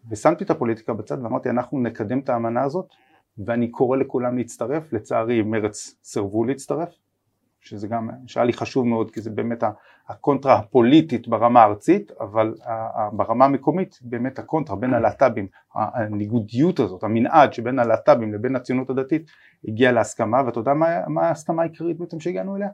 ושמתי 0.09 0.43
את 0.43 0.49
הפוליטיקה 0.49 0.93
בצד 0.93 1.23
ואמרתי 1.23 1.49
אנחנו 1.49 1.79
נקדם 1.79 2.19
את 2.19 2.29
האמנה 2.29 2.63
הזאת 2.63 2.85
ואני 3.45 3.71
קורא 3.71 3.97
לכולם 3.97 4.37
להצטרף, 4.37 4.93
לצערי 4.93 5.41
מרץ 5.41 5.95
סירבו 6.03 6.43
להצטרף, 6.43 6.89
שזה 7.61 7.87
גם, 7.87 8.09
שהיה 8.27 8.45
לי 8.45 8.53
חשוב 8.53 8.87
מאוד 8.87 9.11
כי 9.11 9.21
זה 9.21 9.29
באמת 9.29 9.63
הקונטרה 10.07 10.55
הפוליטית 10.55 11.27
ברמה 11.27 11.61
הארצית, 11.61 12.11
אבל 12.19 12.53
ברמה 13.13 13.45
המקומית 13.45 13.99
באמת 14.01 14.39
הקונטרה 14.39 14.75
בין 14.75 14.93
הלהט"בים, 14.93 15.47
הניגודיות 15.75 16.79
הזאת, 16.79 17.03
המנעד 17.03 17.53
שבין 17.53 17.79
הלהט"בים 17.79 18.33
לבין 18.33 18.55
הציונות 18.55 18.89
הדתית 18.89 19.31
הגיע 19.67 19.91
להסכמה, 19.91 20.41
ואתה 20.45 20.59
יודע 20.59 20.73
מה, 20.73 21.07
מה 21.07 21.27
ההסכמה 21.27 21.61
העיקרית 21.61 21.97
בעצם 21.97 22.19
שהגענו 22.19 22.55
אליה? 22.55 22.69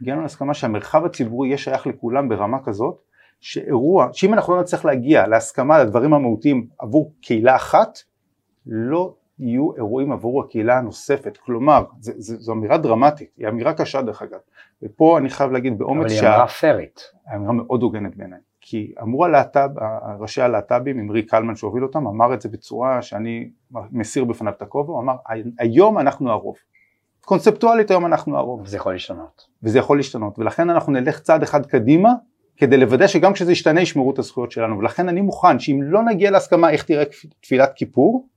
הגענו 0.00 0.22
להסכמה 0.22 0.54
שהמרחב 0.54 1.04
הציבורי 1.04 1.48
יהיה 1.48 1.58
שייך 1.58 1.86
לכולם 1.86 2.28
ברמה 2.28 2.64
כזאת 2.64 3.02
שאירוע, 3.42 4.08
שאם 4.12 4.34
אנחנו 4.34 4.54
לא 4.54 4.60
נצטרך 4.60 4.84
להגיע 4.84 5.26
להסכמה 5.26 5.76
על 5.76 5.80
הדברים 5.80 6.14
המהותיים 6.14 6.66
עבור 6.78 7.12
קהילה 7.20 7.56
אחת, 7.56 7.98
לא 8.66 9.14
יהיו 9.38 9.76
אירועים 9.76 10.12
עבור 10.12 10.42
הקהילה 10.42 10.78
הנוספת, 10.78 11.36
כלומר, 11.36 11.84
זה, 12.00 12.12
זה, 12.16 12.36
זו 12.36 12.52
אמירה 12.52 12.78
דרמטית, 12.78 13.30
היא 13.36 13.48
אמירה 13.48 13.74
קשה 13.74 14.02
דרך 14.02 14.22
אגב, 14.22 14.38
ופה 14.82 15.18
אני 15.18 15.30
חייב 15.30 15.52
להגיד 15.52 15.78
באומץ 15.78 16.10
שה... 16.10 16.18
אבל 16.18 16.26
היא 16.26 16.34
אמירה 16.34 16.48
פיירית. 16.48 17.00
אמירה 17.34 17.52
מאוד 17.52 17.82
הוגנת 17.82 18.16
בעיניי, 18.16 18.38
כי 18.60 18.94
אמרו 19.02 19.24
הלהט"ב, 19.24 19.68
ראשי 20.18 20.42
הלהט"בים, 20.42 21.00
אמרי 21.00 21.22
קלמן 21.22 21.56
שהוביל 21.56 21.82
אותם, 21.82 22.06
אמר 22.06 22.34
את 22.34 22.40
זה 22.40 22.48
בצורה 22.48 23.02
שאני 23.02 23.50
מסיר 23.90 24.24
בפניו 24.24 24.52
את 24.52 24.62
הכובע, 24.62 24.92
הוא 24.92 25.00
אמר, 25.00 25.14
היום 25.58 25.98
אנחנו 25.98 26.30
הרוב. 26.30 26.56
קונספטואלית 27.20 27.90
היום 27.90 28.06
אנחנו 28.06 28.38
הרוב. 28.38 28.60
וזה 28.60 28.76
יכול 28.76 28.92
להשתנות. 28.92 29.48
וזה 29.62 29.78
יכול 29.78 29.96
להשתנות, 29.96 30.38
ולכן 30.38 30.70
אנחנו 30.70 30.92
נלך 30.92 31.20
צעד 31.20 31.42
אחד 31.42 31.66
קדימה, 31.66 32.12
כדי 32.56 32.76
לוודא 32.76 33.06
שגם 33.06 33.32
כשזה 33.32 33.52
ישתנה 33.52 33.80
ישמרו 33.80 34.10
את 34.10 34.18
הזכויות 34.18 34.52
שלנו, 34.52 34.78
ולכן 34.78 35.08
אני 35.08 35.20
מוכן 35.20 35.58
שאם 35.58 35.80
לא 35.82 36.02
נגיע 36.02 36.30
להסכמה 36.30 36.70
איך 36.70 36.84
תראה 36.84 37.04
תפילת 37.40 37.72
כיפור, 37.74 38.28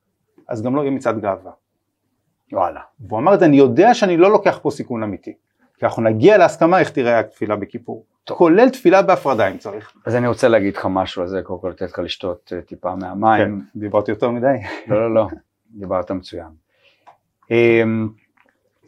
אז 0.48 0.62
גם 0.62 0.76
לא 0.76 0.82
יהיה 0.82 0.92
מצעד 0.92 1.22
גאווה. 1.22 1.52
וואלה. 2.52 2.82
והוא 3.00 3.20
אמר 3.20 3.34
את 3.34 3.40
זה, 3.40 3.46
אני 3.46 3.58
יודע 3.58 3.94
שאני 3.94 4.18
לא 4.18 4.32
לוקח 4.32 4.60
פה 4.62 4.72
סיכון 4.72 5.04
אמיתי, 5.04 5.34
כי 5.78 5.86
אנחנו 5.86 6.04
נגיע 6.04 6.38
להסכמה 6.38 6.80
איך 6.80 6.90
תראה 6.90 7.20
התפילה 7.20 7.56
בכיפור, 7.56 8.06
טוב. 8.24 8.38
כולל 8.38 8.70
תפילה 8.70 9.02
בהפרדה 9.02 9.48
אם 9.48 9.58
צריך. 9.58 9.94
אז 10.06 10.16
אני 10.16 10.28
רוצה 10.28 10.48
להגיד 10.48 10.76
לך 10.76 10.88
משהו 10.90 11.22
על 11.22 11.28
זה, 11.28 11.42
קודם 11.44 11.60
כל 11.60 11.70
לתת 11.70 11.82
לך 11.92 12.00
לשתות 12.00 12.54
אה, 12.56 12.62
טיפה 12.62 12.96
מהמים. 12.96 13.62
כן, 13.74 13.80
דיברתי 13.80 14.12
יותר 14.12 14.30
מדי. 14.30 14.56
לא, 14.88 15.02
לא, 15.02 15.16
לא, 15.16 15.28
דיברת 15.72 16.12
מצוין. 16.12 16.48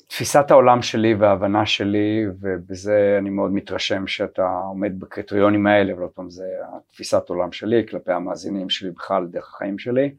תפיסת 0.07 0.51
העולם 0.51 0.81
שלי 0.81 1.13
וההבנה 1.13 1.65
שלי, 1.65 2.25
ובזה 2.39 3.15
אני 3.19 3.29
מאוד 3.29 3.51
מתרשם 3.51 4.07
שאתה 4.07 4.59
עומד 4.67 4.99
בקריטריונים 4.99 5.67
האלה, 5.67 5.93
אבל 5.93 6.01
עוד 6.01 6.11
פעם 6.11 6.29
זה 6.29 6.45
תפיסת 6.87 7.29
עולם 7.29 7.51
שלי 7.51 7.87
כלפי 7.89 8.11
המאזינים 8.11 8.69
שלי 8.69 8.91
בכלל, 8.91 9.27
דרך 9.27 9.53
החיים 9.55 9.79
שלי, 9.79 10.15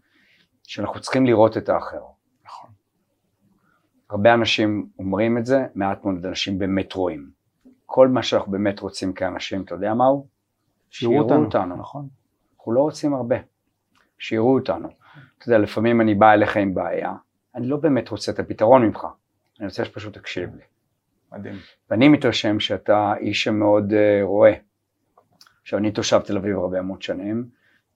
שאנחנו 0.62 1.00
צריכים 1.00 1.26
לראות 1.26 1.57
את 1.57 1.68
האחר. 1.68 2.00
נכון. 2.45 2.71
הרבה 4.11 4.35
אנשים 4.35 4.87
אומרים 4.99 5.38
את 5.38 5.47
זה, 5.47 5.66
מעט 5.75 6.04
מאוד 6.04 6.26
אנשים 6.26 6.59
באמת 6.59 6.92
רואים. 6.92 7.30
כל 7.87 8.09
מה 8.09 8.23
שאנחנו 8.23 8.52
באמת 8.52 8.80
רוצים 8.80 9.12
כאנשים, 9.12 9.62
אתה 9.62 9.75
יודע 9.75 9.95
מהו? 9.95 10.26
שיראו 10.90 11.18
אותנו. 11.18 11.45
אותנו. 11.45 11.76
נכון. 11.76 12.09
אנחנו 12.57 12.73
לא 12.73 12.80
רוצים 12.80 13.14
הרבה. 13.14 13.37
שיראו 14.18 14.54
אותנו. 14.54 14.88
אתה 15.38 15.49
יודע, 15.49 15.59
לפעמים 15.59 16.00
אני 16.00 16.14
בא 16.14 16.33
אליך 16.33 16.57
עם 16.57 16.75
בעיה, 16.75 17.12
אני 17.54 17.66
לא 17.66 17.76
באמת 17.76 18.09
רוצה 18.09 18.33
את 18.33 18.38
הפתרון 18.38 18.83
ממך. 18.83 19.07
אני 19.59 19.67
רוצה 19.67 19.85
שפשוט 19.85 20.19
תקשיב 20.19 20.55
לי. 20.55 20.62
מדהים. 21.33 21.55
ואני 21.91 22.09
מתרשם 22.09 22.61
שאתה 22.61 23.12
איש 23.21 23.45
שמאוד 23.45 23.93
uh, 23.93 23.97
רואה. 24.23 24.53
עכשיו 25.62 25.79
אני 25.79 25.93
תושב 25.93 26.21
תל 26.25 26.37
אביב 26.37 26.57
הרבה 26.57 26.83
מאוד 26.83 27.03
שנים, 27.03 27.49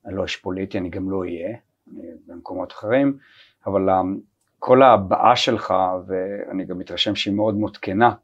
אני 0.07 0.17
לא 0.17 0.23
איש 0.23 0.37
פוליטי, 0.37 0.79
אני 0.79 0.89
גם 0.89 1.11
לא 1.11 1.21
אהיה, 1.21 1.57
אני 1.93 2.03
במקומות 2.27 2.73
אחרים, 2.73 3.19
אבל 3.67 3.89
um, 3.89 3.93
כל 4.59 4.83
הבעה 4.83 5.37
שלך, 5.37 5.75
ואני 6.07 6.65
גם 6.65 6.79
מתרשם 6.79 7.15
שהיא 7.15 7.35
מאוד 7.35 7.55
מאוד 7.55 7.77
כנה, 7.77 8.15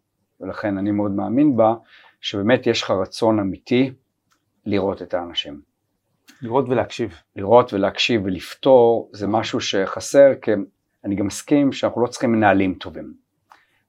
ולכן 0.41 0.79
אני 0.79 0.91
מאוד 0.91 1.11
מאמין 1.11 1.57
בה, 1.57 1.75
שבאמת 2.21 2.67
יש 2.67 2.83
לך 2.83 2.91
רצון 2.91 3.39
אמיתי 3.39 3.93
לראות 4.67 5.03
את 5.03 5.15
האנשים. 5.15 5.61
לראות 6.43 6.69
ולהקשיב. 6.69 7.15
לראות 7.37 7.73
ולהקשיב 7.73 8.21
ולפתור 8.25 9.11
זה 9.13 9.27
משהו 9.27 9.61
שחסר, 9.61 10.31
כי 10.43 10.51
אני 11.05 11.15
גם 11.15 11.27
מסכים 11.27 11.73
שאנחנו 11.73 12.03
לא 12.03 12.07
צריכים 12.07 12.33
מנהלים 12.33 12.75
טובים. 12.75 13.28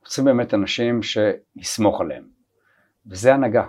צריכים 0.10 0.26
באמת 0.26 0.54
אנשים 0.54 1.00
שנסמוך 1.04 2.02
עליהם. 2.02 2.24
וזה 3.08 3.34
הנהגה. 3.34 3.66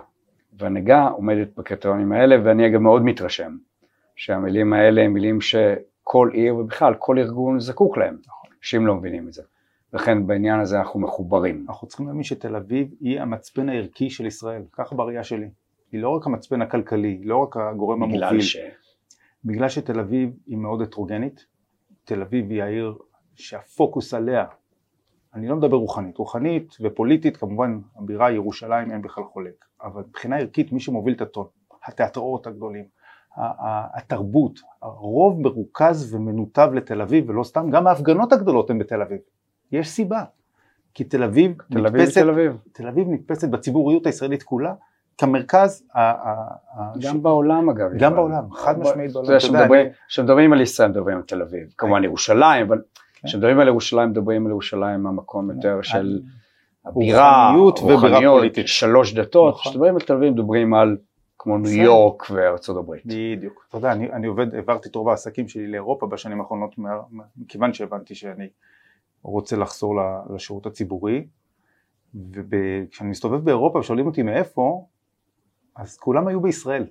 והנהגה 0.53 1.07
עומדת 1.07 1.47
בקריטריונים 1.57 2.11
האלה, 2.11 2.35
ואני 2.43 2.67
אגב 2.67 2.79
מאוד 2.79 3.01
מתרשם 3.01 3.57
שהמילים 4.15 4.73
האלה 4.73 5.01
הם 5.01 5.13
מילים 5.13 5.41
שכל 5.41 6.29
עיר 6.33 6.55
ובכלל 6.55 6.93
כל 6.99 7.19
ארגון 7.19 7.59
זקוק 7.59 7.97
להם, 7.97 8.17
שאם 8.61 8.87
לא 8.87 8.95
מבינים 8.95 9.27
את 9.27 9.33
זה. 9.33 9.43
לכן 9.93 10.27
בעניין 10.27 10.59
הזה 10.59 10.79
אנחנו 10.79 10.99
מחוברים. 10.99 11.65
אנחנו 11.69 11.87
צריכים 11.87 12.07
להבין 12.07 12.23
שתל 12.23 12.55
אביב 12.55 12.87
היא 12.99 13.21
המצפן 13.21 13.69
הערכי 13.69 14.09
של 14.09 14.25
ישראל, 14.25 14.63
ככה 14.71 14.95
בראייה 14.95 15.23
שלי. 15.23 15.49
היא 15.91 16.01
לא 16.01 16.09
רק 16.09 16.25
המצפן 16.25 16.61
הכלכלי, 16.61 17.21
לא 17.23 17.37
רק 17.37 17.57
הגורם 17.57 18.09
בגלל 18.09 18.23
המוביל. 18.23 18.41
ש... 18.41 18.57
בגלל 19.45 19.69
שתל 19.69 19.99
אביב 19.99 20.29
היא 20.45 20.57
מאוד 20.57 20.81
הטרוגנית, 20.81 21.45
תל 22.03 22.21
אביב 22.21 22.51
היא 22.51 22.63
העיר 22.63 22.97
שהפוקוס 23.35 24.13
עליה 24.13 24.45
אני 25.33 25.47
לא 25.47 25.55
מדבר 25.55 25.77
רוחנית, 25.77 26.17
רוחנית 26.17 26.77
ופוליטית 26.81 27.37
כמובן 27.37 27.79
הבירה 27.95 28.31
ירושלים 28.31 28.91
אין 28.91 29.01
בכלל 29.01 29.23
חולק, 29.23 29.65
אבל 29.83 30.03
מבחינה 30.09 30.37
ערכית 30.37 30.71
מי 30.71 30.79
שמוביל 30.79 31.13
את 31.13 31.21
הטון, 31.21 31.45
התיאטראות 31.85 32.47
הגדולים, 32.47 32.85
התרבות, 33.95 34.59
הרוב 34.81 35.41
מרוכז 35.41 36.15
ומנותב 36.15 36.69
לתל 36.73 37.01
אביב 37.01 37.29
ולא 37.29 37.43
סתם, 37.43 37.69
גם 37.69 37.87
ההפגנות 37.87 38.33
הגדולות 38.33 38.69
הן 38.69 38.79
בתל 38.79 39.01
אביב, 39.01 39.19
יש 39.71 39.89
סיבה, 39.89 40.23
כי 40.93 41.03
תל 41.03 41.23
אביב, 41.23 41.57
תל 41.71 41.87
אביב 41.87 42.01
נתפסת, 42.01 42.21
תל 42.21 42.29
אביב. 42.29 42.57
תל 42.71 42.87
אביב 42.87 43.07
נתפסת 43.09 43.49
בציבוריות 43.49 44.05
הישראלית 44.05 44.43
כולה 44.43 44.73
כמרכז, 45.17 45.87
גם 47.01 47.01
ש... 47.01 47.21
בעולם 47.21 47.69
אגב, 47.69 47.89
גם 47.99 48.15
בעולם, 48.15 48.51
חד 48.51 48.79
משמעית 48.79 49.13
בעולם, 49.13 49.37
כשמדברים 50.07 50.53
על 50.53 50.61
ישראל 50.61 50.89
מדברים 50.89 51.17
על 51.17 51.23
תל 51.23 51.41
אביב, 51.41 51.73
כמובן 51.77 52.03
ירושלים, 52.03 52.65
אבל 52.67 52.81
כשמדברים 53.25 53.59
על 53.59 53.67
ירושלים 53.67 54.09
מדברים 54.09 54.45
על 54.45 54.51
ירושלים 54.51 55.03
מהמקום 55.03 55.51
יותר 55.51 55.81
של 55.81 56.21
הבירה, 56.85 57.53
רוחניות, 57.81 58.55
שלוש 58.65 59.13
דתות, 59.13 59.53
נכון. 59.53 59.71
כשמדברים 59.71 59.95
על 59.95 60.01
תל 60.01 60.13
אביב 60.13 60.33
מדברים 60.33 60.73
על 60.73 60.97
כמו 61.37 61.57
ניו 61.57 61.71
יורק 61.71 62.23
וארצות 62.31 62.77
הברית. 62.77 63.03
בדיוק, 63.05 63.65
אתה 63.69 63.77
יודע, 63.77 63.91
אני, 63.91 64.11
אני 64.11 64.27
עובד, 64.27 64.55
העברתי 64.55 64.89
את 64.89 64.95
רוב 64.95 65.09
העסקים 65.09 65.47
שלי 65.47 65.67
לאירופה 65.67 66.07
בשנים 66.07 66.41
האחרונות, 66.41 66.75
מכיוון 67.37 67.73
שהבנתי 67.73 68.15
שאני 68.15 68.47
רוצה 69.23 69.55
לחזור 69.55 69.95
לשירות 70.35 70.65
הציבורי, 70.65 71.27
וכשאני 72.15 73.09
מסתובב 73.09 73.45
באירופה 73.45 73.79
ושואלים 73.79 74.05
אותי 74.05 74.23
מאיפה, 74.23 74.85
אז 75.75 75.97
כולם 75.97 76.27
היו 76.27 76.41
בישראל, 76.41 76.85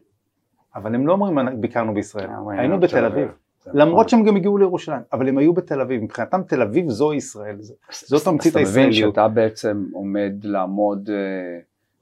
אבל 0.74 0.94
הם 0.94 1.06
לא 1.06 1.12
אומרים 1.12 1.60
ביקרנו 1.60 1.94
בישראל, 1.94 2.28
אה, 2.30 2.60
היינו 2.60 2.80
בתל 2.80 3.04
אביב. 3.04 3.28
למרות 3.66 4.08
שהם 4.08 4.24
גם 4.24 4.36
הגיעו 4.36 4.58
לירושלים, 4.58 5.02
אבל 5.12 5.28
הם 5.28 5.38
היו 5.38 5.52
בתל 5.52 5.80
אביב, 5.80 6.02
מבחינתם 6.02 6.42
תל 6.42 6.62
אביב 6.62 6.90
זו 6.90 7.12
ישראל, 7.12 7.56
זאת 7.92 8.24
תמצית 8.24 8.56
הישראליות. 8.56 8.66
אז 8.66 8.70
אתה 8.70 8.80
מבין 8.80 8.92
שאתה 8.92 9.28
בעצם 9.28 9.86
עומד 9.92 10.32
לעמוד 10.42 11.10
אה, 11.12 11.60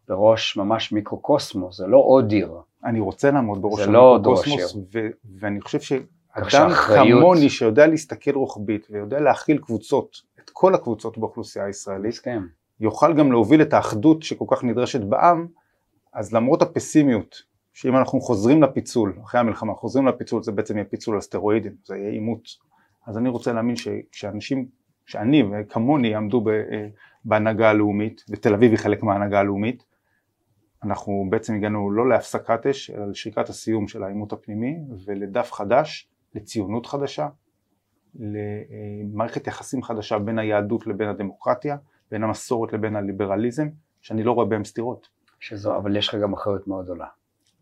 בראש 0.08 0.56
ממש 0.56 0.92
מיקרוקוסמוס, 0.92 1.76
זה 1.76 1.86
לא 1.86 1.98
עוד 1.98 2.32
עיר. 2.32 2.52
אני 2.84 3.00
רוצה 3.00 3.30
לעמוד 3.30 3.62
בראש 3.62 3.80
לא 3.80 4.14
המיקרוקוסמוס, 4.14 4.76
ואני 5.40 5.60
חושב 5.60 5.80
שאדם 5.80 6.70
כמוני 6.70 7.50
שיודע 7.50 7.86
להסתכל 7.86 8.34
רוחבית 8.34 8.86
ויודע 8.90 9.20
להכיל 9.20 9.58
קבוצות, 9.58 10.16
את 10.44 10.50
כל 10.50 10.74
הקבוצות 10.74 11.18
באוכלוסייה 11.18 11.64
הישראלית. 11.64 12.20
יוכל 12.80 13.14
גם 13.14 13.32
להוביל 13.32 13.62
את 13.62 13.72
האחדות 13.72 14.22
שכל 14.22 14.44
כך 14.48 14.64
נדרשת 14.64 15.00
בעם, 15.00 15.46
אז 16.12 16.32
למרות 16.32 16.62
הפסימיות, 16.62 17.42
שאם 17.78 17.96
אנחנו 17.96 18.20
חוזרים 18.20 18.62
לפיצול, 18.62 19.18
אחרי 19.24 19.40
המלחמה 19.40 19.74
חוזרים 19.74 20.06
לפיצול, 20.06 20.42
זה 20.42 20.52
בעצם 20.52 20.76
יהיה 20.76 20.84
פיצול 20.84 21.14
על 21.14 21.20
סטרואידים, 21.20 21.72
זה 21.84 21.96
יהיה 21.96 22.10
עימות. 22.10 22.48
אז 23.06 23.18
אני 23.18 23.28
רוצה 23.28 23.52
להאמין 23.52 23.76
שכשאנשים, 23.76 24.68
שאני 25.06 25.42
וכמוני 25.42 26.08
יעמדו 26.08 26.44
אה, 26.50 26.88
בהנהגה 27.24 27.70
הלאומית, 27.70 28.24
ותל 28.30 28.54
אביב 28.54 28.70
היא 28.70 28.78
חלק 28.78 29.02
מההנהגה 29.02 29.40
הלאומית, 29.40 29.84
אנחנו 30.82 31.26
בעצם 31.30 31.54
הגענו 31.54 31.90
לא 31.90 32.08
להפסקת 32.08 32.66
אש, 32.66 32.90
אלא 32.90 33.06
לשריקת 33.06 33.48
הסיום 33.48 33.88
של 33.88 34.02
העימות 34.02 34.32
הפנימי, 34.32 34.76
ולדף 35.04 35.52
חדש, 35.52 36.08
לציונות 36.34 36.86
חדשה, 36.86 37.28
למערכת 38.14 39.46
יחסים 39.46 39.82
חדשה 39.82 40.18
בין 40.18 40.38
היהדות 40.38 40.86
לבין 40.86 41.08
הדמוקרטיה, 41.08 41.76
בין 42.10 42.22
המסורת 42.22 42.72
לבין 42.72 42.96
הליברליזם, 42.96 43.68
שאני 44.00 44.22
לא 44.22 44.32
רואה 44.32 44.46
בהם 44.46 44.64
סתירות. 44.64 45.08
שזו, 45.40 45.76
אבל 45.76 45.96
יש 45.96 46.08
לך 46.08 46.14
גם 46.14 46.32
אחריות 46.32 46.66
מאוד 46.66 46.84
גדולה. 46.84 47.06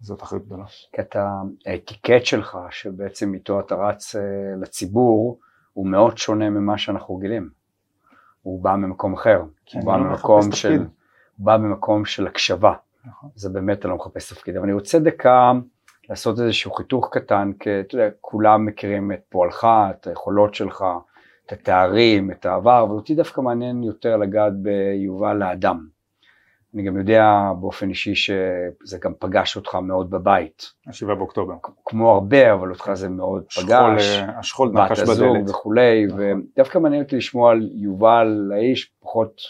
זאת 0.01 0.23
אחריות 0.23 0.47
גדולה. 0.47 0.65
כי 0.93 1.01
אתה, 1.01 1.33
האטיקט 1.67 2.25
שלך, 2.25 2.59
שבעצם 2.71 3.35
איתו 3.35 3.61
אתה 3.61 3.75
רץ 3.75 4.17
אה, 4.17 4.23
לציבור, 4.61 5.39
הוא 5.73 5.87
מאוד 5.87 6.19
שונה 6.19 6.51
ממה 6.51 6.79
שאנחנו 6.79 7.17
רגילים. 7.17 7.51
הוא 8.43 8.63
בא 8.63 8.77
ממקום 8.77 9.15
אחר. 9.15 9.43
כי 9.67 9.79
הוא 9.79 9.83
אני 9.83 9.87
בא 9.87 9.97
לא 9.97 10.11
ממקום 10.11 10.53
של. 10.53 10.79
הוא 11.37 11.47
בא 11.47 11.57
ממקום 11.57 12.05
של 12.05 12.27
הקשבה. 12.27 12.75
נכון. 13.05 13.31
זה 13.35 13.49
באמת 13.49 13.79
אתה 13.79 13.89
לא 13.89 13.97
מחפש 13.97 14.33
תפקיד. 14.33 14.57
אבל 14.57 14.65
אני 14.65 14.73
רוצה 14.73 14.99
דקה 14.99 15.53
לעשות 16.09 16.41
איזשהו 16.41 16.73
חיתוך 16.73 17.09
קטן, 17.13 17.53
כי 17.61 17.71
אתה 17.81 17.95
יודע, 17.95 18.09
כולם 18.21 18.67
מכירים 18.67 19.13
את 19.13 19.21
פועלך, 19.29 19.67
את 19.91 20.07
היכולות 20.07 20.55
שלך, 20.55 20.85
את 21.47 21.53
התארים, 21.53 22.31
את 22.31 22.47
העבר, 22.47 22.83
אבל 22.83 22.95
אותי 22.95 23.15
דווקא 23.15 23.41
מעניין 23.41 23.83
יותר 23.83 24.17
לגעת 24.17 24.53
ביובל 24.57 25.43
האדם. 25.43 25.87
אני 26.75 26.83
גם 26.83 26.99
יודע 26.99 27.53
באופן 27.61 27.89
אישי 27.89 28.15
שזה 28.15 28.99
גם 29.01 29.13
פגש 29.19 29.57
אותך 29.57 29.75
מאוד 29.75 30.11
בבית. 30.11 30.73
השבעה 30.87 31.15
באוקטובר. 31.15 31.55
כמו 31.85 32.11
הרבה, 32.11 32.53
אבל 32.53 32.71
אותך 32.71 32.91
זה 32.95 33.09
מאוד 33.09 33.45
השכול, 33.51 33.65
פגש, 33.65 34.19
אה, 34.19 34.39
השכול 34.39 34.69
בת 34.69 34.91
נקש 34.91 35.01
הזוג 35.01 35.37
בדלת. 35.37 35.51
וכולי, 35.51 36.07
נכון. 36.07 36.21
ודווקא 36.53 36.79
מעניין 36.79 37.03
אותי 37.03 37.17
לשמוע 37.17 37.51
על 37.51 37.71
יובל 37.75 38.53
האיש, 38.55 38.93
פחות, 39.01 39.41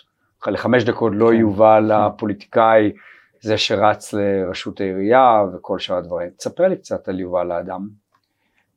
לחמש 0.46 0.84
דקות 0.84 1.12
לא 1.14 1.28
כן, 1.28 1.34
יובל 1.34 1.84
כן. 1.88 1.94
הפוליטיקאי, 1.94 2.92
זה 3.40 3.58
שרץ 3.58 4.12
לראשות 4.12 4.80
העירייה 4.80 5.42
וכל 5.54 5.78
שאר 5.78 5.96
הדברים. 5.96 6.30
תספר 6.30 6.68
לי 6.68 6.76
קצת 6.76 7.08
על 7.08 7.20
יובל 7.20 7.52
האדם. 7.52 7.88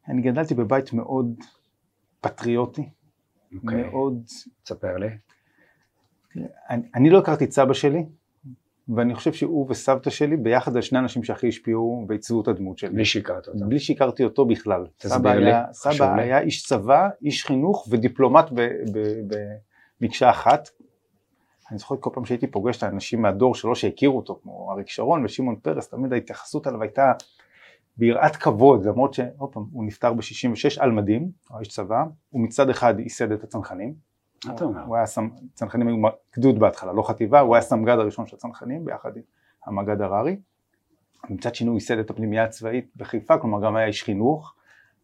אני 0.07 0.21
גדלתי 0.21 0.53
בבית 0.55 0.93
מאוד 0.93 1.35
פטריוטי, 2.21 2.89
אוקיי, 3.55 3.83
מאוד... 3.83 4.23
תספר 4.63 4.97
לי. 4.97 5.09
אני, 6.69 6.81
אני 6.95 7.09
לא 7.09 7.19
הכרתי 7.19 7.45
את 7.45 7.51
סבא 7.51 7.73
שלי, 7.73 8.05
ואני 8.95 9.15
חושב 9.15 9.33
שהוא 9.33 9.65
וסבתא 9.69 10.09
שלי 10.09 10.37
ביחד 10.37 10.73
זה 10.73 10.81
שני 10.81 10.99
אנשים 10.99 11.23
שהכי 11.23 11.47
השפיעו 11.47 12.05
ועיצבו 12.07 12.41
את 12.41 12.47
הדמות 12.47 12.77
שלי. 12.77 12.89
בלי 12.89 13.05
שהכרת 13.05 13.47
אותם. 13.47 13.69
בלי 13.69 13.79
שהכרתי 13.79 14.23
אותו 14.23 14.45
בכלל. 14.45 14.85
סבא 14.99 15.33
לי, 15.33 15.45
היה, 15.45 15.65
סבא 15.71 16.15
לי. 16.15 16.21
היה 16.21 16.39
איש 16.39 16.63
צבא, 16.63 17.09
איש 17.21 17.45
חינוך 17.45 17.87
ודיפלומט 17.89 18.49
במקשה 20.01 20.29
אחת. 20.29 20.69
אני 21.71 21.79
זוכר 21.79 21.95
כל 21.99 22.09
פעם 22.13 22.25
שהייתי 22.25 22.47
פוגש 22.47 22.77
את 22.77 22.83
האנשים 22.83 23.21
מהדור 23.21 23.55
שלו 23.55 23.75
שהכירו 23.75 24.17
אותו, 24.17 24.39
כמו 24.43 24.71
אריק 24.71 24.89
שרון 24.89 25.25
ושמעון 25.25 25.55
פרס, 25.55 25.89
תמיד 25.89 26.13
ההתייחסות 26.13 26.67
עליו 26.67 26.81
הייתה 26.81 27.11
ביראת 27.97 28.35
כבוד, 28.35 28.85
למרות 28.85 29.13
שעוד 29.13 29.51
פעם, 29.51 29.63
הוא 29.71 29.85
נפטר 29.85 30.13
ב-66 30.13 30.79
על 30.79 30.91
מדים, 30.91 31.29
הוא 31.49 31.59
איש 31.59 31.67
צבא, 31.67 32.03
הוא 32.29 32.41
מצד 32.41 32.69
אחד 32.69 32.99
ייסד 32.99 33.31
את 33.31 33.43
הצנחנים. 33.43 34.08
מה 34.45 34.53
אתה 34.55 34.63
אומר? 34.63 34.83
הוא 34.83 34.95
היה 34.95 35.05
סמ... 35.05 35.29
צנחנים 35.53 35.87
היו 35.87 36.11
גדוד 36.37 36.59
בהתחלה, 36.59 36.93
לא 36.93 37.01
חטיבה, 37.01 37.39
הוא 37.39 37.55
היה 37.55 37.61
סמג"ד 37.61 37.99
הראשון 37.99 38.27
של 38.27 38.35
הצנחנים 38.35 38.85
ביחד 38.85 39.17
עם 39.17 39.23
המג"ד 39.65 40.01
הררי. 40.01 40.39
מצד 41.29 41.55
שני 41.55 41.67
הוא 41.67 41.75
ייסד 41.75 41.97
את 41.97 42.09
הפנימייה 42.09 42.43
הצבאית 42.43 42.89
בחיפה, 42.95 43.37
כלומר 43.37 43.61
גם 43.61 43.75
היה 43.75 43.87
איש 43.87 44.03
חינוך, 44.03 44.55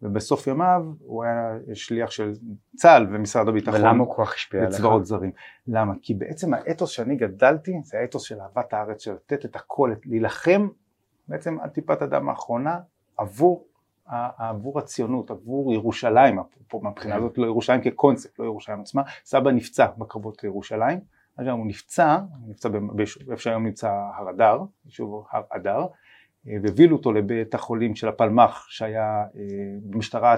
ובסוף 0.01 0.47
ימיו 0.47 0.85
הוא 0.99 1.23
היה 1.23 1.57
שליח 1.73 2.11
של 2.11 2.33
צה"ל 2.75 3.07
ומשרד 3.11 3.47
הביטחון. 3.47 3.81
ולמה 3.81 4.03
הוא 4.03 4.15
כל 4.15 4.25
כך 4.25 4.33
השפיע 4.33 4.61
עליך? 4.61 4.73
וצבאות 4.73 5.05
זרים. 5.05 5.31
למה? 5.67 5.93
כי 6.01 6.13
בעצם 6.13 6.53
האתוס 6.53 6.89
שאני 6.89 7.15
גדלתי 7.15 7.71
זה 7.83 7.99
האתוס 7.99 8.23
של 8.23 8.41
אהבת 8.41 8.73
הארץ, 8.73 9.01
של 9.01 9.13
לתת 9.13 9.45
את 9.45 9.55
הכל, 9.55 9.93
להילחם 10.05 10.67
בעצם 11.27 11.59
עד 11.59 11.69
טיפת 11.69 12.01
הדם 12.01 12.29
האחרונה 12.29 12.79
עבור, 13.17 13.65
עבור 14.37 14.79
הציונות, 14.79 15.31
עבור 15.31 15.73
ירושלים, 15.73 16.39
אפרופו 16.39 16.81
מהבחינה 16.81 17.13
כן. 17.15 17.19
הזאת 17.19 17.37
לא 17.37 17.45
ירושלים 17.45 17.81
כקונספט, 17.81 18.39
לא 18.39 18.45
ירושלים 18.45 18.79
עצמה, 18.81 19.01
סבא 19.25 19.51
נפצע 19.51 19.87
בקרבות 19.97 20.43
לירושלים, 20.43 20.99
אגב 21.39 21.49
הוא 21.49 21.67
נפצע, 21.67 22.17
הוא 22.41 22.49
נפצע 22.49 22.69
ביישוב- 22.95 23.31
איפה 23.31 23.41
שהיום 23.41 23.65
נמצא 23.65 23.89
הר 23.89 24.29
אדר, 24.29 24.59
יישוב 24.85 25.25
הר 25.31 25.41
אדר, 25.49 25.85
אה, 26.47 26.53
והובילו 26.63 26.97
אותו 26.97 27.13
לבית 27.13 27.53
החולים 27.53 27.95
של 27.95 28.07
הפלמ"ח 28.07 28.65
שהיה 28.69 29.03
אה, 29.35 29.41
במשטרה, 29.83 30.35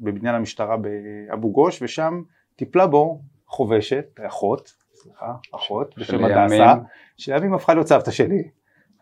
בבניין 0.00 0.34
המשטרה 0.34 0.76
באבו 0.76 1.52
גוש 1.52 1.82
ושם 1.82 2.22
טיפלה 2.56 2.86
בו 2.86 3.20
חובשת, 3.46 4.20
אחות, 4.26 4.72
סליחה, 4.94 5.34
אחות 5.54 5.98
בשם 5.98 6.24
הדסה, 6.24 6.74
שלימים 7.16 7.54
הפכה 7.54 7.74
להיות 7.74 7.86
סבתא 7.86 8.10
שלי. 8.10 8.48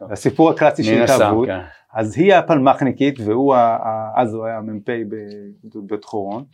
הסיפור 0.01 0.51
הקלאסי 0.51 0.85
של 0.85 1.03
התאהבות. 1.03 1.49
אז 1.93 2.19
היא 2.19 2.35
הפלמ"חניקית 2.35 3.15
והוא, 3.21 3.55
ה- 3.55 4.11
אז 4.17 4.35
הוא 4.35 4.45
היה 4.45 4.61
מ"פ 4.61 4.89
בבית 5.75 6.05
חורון. 6.05 6.45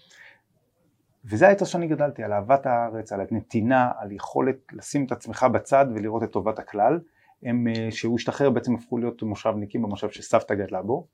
וזה 1.24 1.48
האתוס 1.48 1.68
שאני 1.68 1.86
גדלתי, 1.86 2.22
על 2.22 2.32
אהבת 2.32 2.66
הארץ, 2.66 3.12
על 3.12 3.20
הנתינה, 3.30 3.90
על 3.98 4.12
יכולת 4.12 4.56
לשים 4.72 5.04
את 5.04 5.12
עצמך 5.12 5.46
בצד 5.52 5.86
ולראות 5.94 6.22
את 6.22 6.30
טובת 6.30 6.58
הכלל. 6.58 7.00
הם, 7.42 7.66
אה, 7.68 7.88
שהוא 7.90 8.14
השתחרר 8.16 8.50
בעצם 8.50 8.74
הפכו 8.74 8.98
להיות 8.98 9.22
מושבניקים 9.22 9.82
במושב 9.82 10.10
שסבתא 10.10 10.54
גדלה 10.54 10.82
בו. 10.82 11.06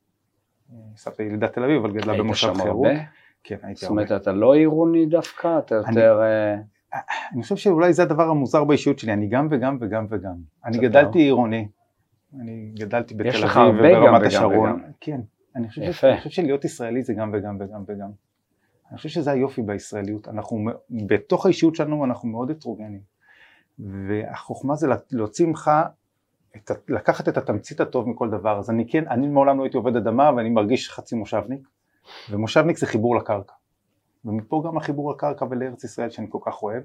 אה, 0.72 0.76
סבתא 0.96 1.22
ילידת 1.22 1.52
תל 1.52 1.64
אביב, 1.64 1.84
אבל 1.84 1.92
גדלה 1.92 2.12
היית 2.12 2.24
במושב 2.24 2.46
שם 2.54 2.62
חירות. 2.62 2.86
הרבה? 2.86 3.00
כן, 3.44 3.56
הייתי 3.62 3.80
זאת. 3.80 3.90
אומרת, 3.90 4.12
אתה 4.12 4.32
לא 4.32 4.54
עירוני 4.54 5.06
דווקא? 5.06 5.58
אתה 5.58 5.74
אני- 5.74 6.00
יותר... 6.00 6.20
אה, 6.22 6.56
אני 7.34 7.42
חושב 7.42 7.56
שאולי 7.56 7.92
זה 7.92 8.02
הדבר 8.02 8.28
המוזר 8.28 8.64
באישיות 8.64 8.98
שלי, 8.98 9.12
אני 9.12 9.26
גם 9.28 9.48
וגם 9.50 9.78
וגם 9.80 10.06
וגם. 10.10 10.34
אני. 10.64 10.78
גדלתי 10.78 11.18
עירוני, 11.18 11.68
אני 12.34 12.72
גדלתי 12.74 13.14
בתל 13.14 13.28
יש 13.28 13.42
לך 13.42 13.56
אביב 13.56 13.74
הרבה 13.74 13.94
גם 13.94 14.02
וברמת 14.02 14.20
וגם 14.20 14.26
השרון. 14.26 14.70
וגם. 14.70 14.80
כן, 15.00 15.20
אני 15.56 15.68
חושב, 15.68 15.82
יפה. 15.82 16.08
אני 16.08 16.16
חושב 16.16 16.30
שלהיות 16.30 16.64
ישראלי 16.64 17.02
זה 17.02 17.14
גם 17.14 17.30
וגם 17.34 17.56
וגם 17.60 17.84
וגם. 17.88 18.10
אני 18.90 18.96
חושב 18.96 19.08
שזה 19.08 19.30
היופי 19.30 19.62
בישראליות, 19.62 20.28
אנחנו, 20.28 20.70
בתוך 20.90 21.46
האישיות 21.46 21.74
שלנו 21.74 22.04
אנחנו 22.04 22.28
מאוד 22.28 22.50
הטרוגנים. 22.50 23.00
והחוכמה 23.78 24.74
זה 24.74 24.86
להוציא 25.10 25.46
ממך, 25.46 25.70
את, 26.56 26.70
לקחת 26.88 27.28
את 27.28 27.36
התמצית 27.36 27.80
הטוב 27.80 28.08
מכל 28.08 28.30
דבר. 28.30 28.58
אז 28.58 28.70
אני 28.70 28.88
כן, 28.88 29.08
אני 29.08 29.28
מעולם 29.28 29.58
לא 29.58 29.62
הייתי 29.62 29.76
עובד 29.76 29.96
אדמה 29.96 30.30
ואני 30.36 30.50
מרגיש 30.50 30.90
חצי 30.90 31.16
מושבניק, 31.16 31.68
ומושבניק 32.30 32.78
זה 32.78 32.86
חיבור 32.86 33.16
לקרקע. 33.16 33.54
ומפה 34.24 34.62
גם 34.66 34.76
החיבור 34.76 35.12
לקרקע 35.12 35.46
ולארץ 35.50 35.84
ישראל 35.84 36.10
שאני 36.10 36.26
כל 36.30 36.38
כך 36.42 36.62
אוהב, 36.62 36.82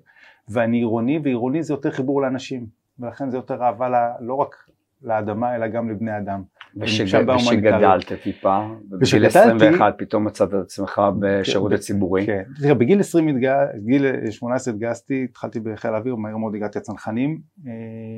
ואני 0.50 0.78
עירוני, 0.78 1.20
ועירוני 1.24 1.64
זה 1.64 1.74
יותר 1.74 1.92
חיבור 1.92 2.22
לאנשים, 2.22 2.68
ולכן 3.00 3.30
זה 3.30 3.38
יותר 3.38 3.64
אהבה 3.64 3.90
ל, 3.90 3.96
לא 4.20 4.34
רק 4.34 4.70
לאדמה 5.04 5.56
אלא 5.56 5.68
גם 5.68 5.90
לבני 5.90 6.18
אדם. 6.18 6.44
ושג-. 6.78 7.30
ושגדלת 7.36 8.12
טיפה, 8.24 8.58
ובגיל 8.82 8.98
ושגדלתי- 9.02 9.40
21 9.40 9.96
פתאום 9.98 10.26
מצאת 10.26 10.50
את 10.50 10.54
עצמך 10.54 11.02
בשירות 11.20 11.72
הציבורי. 11.72 12.26
כן, 12.26 12.44
תראה, 12.62 12.74
בגיל 12.74 13.00
20, 13.00 13.28
התגע- 13.28 13.66
בגיל 13.76 14.32
18 14.32 14.74
התגייסתי, 14.74 15.24
התחלתי 15.30 15.60
בחיל 15.60 15.94
האוויר, 15.94 16.16
מהר 16.16 16.38
מאוד 16.38 16.56
הגעתי 16.56 16.80
לצנחנים, 16.80 17.42
אה, 17.68 17.72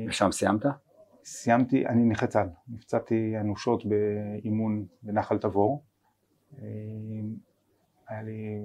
ושם 0.08 0.32
סיימת? 0.32 0.60
סיימתי, 1.24 1.86
אני 1.86 2.04
נכה 2.04 2.26
צה"ל, 2.26 2.48
נפצעתי 2.68 3.34
אנושות 3.40 3.82
באימון 3.86 4.84
בנחל 5.02 5.38
תבור, 5.38 5.84
אה, 6.62 6.66
היה 8.08 8.22
לי 8.22 8.58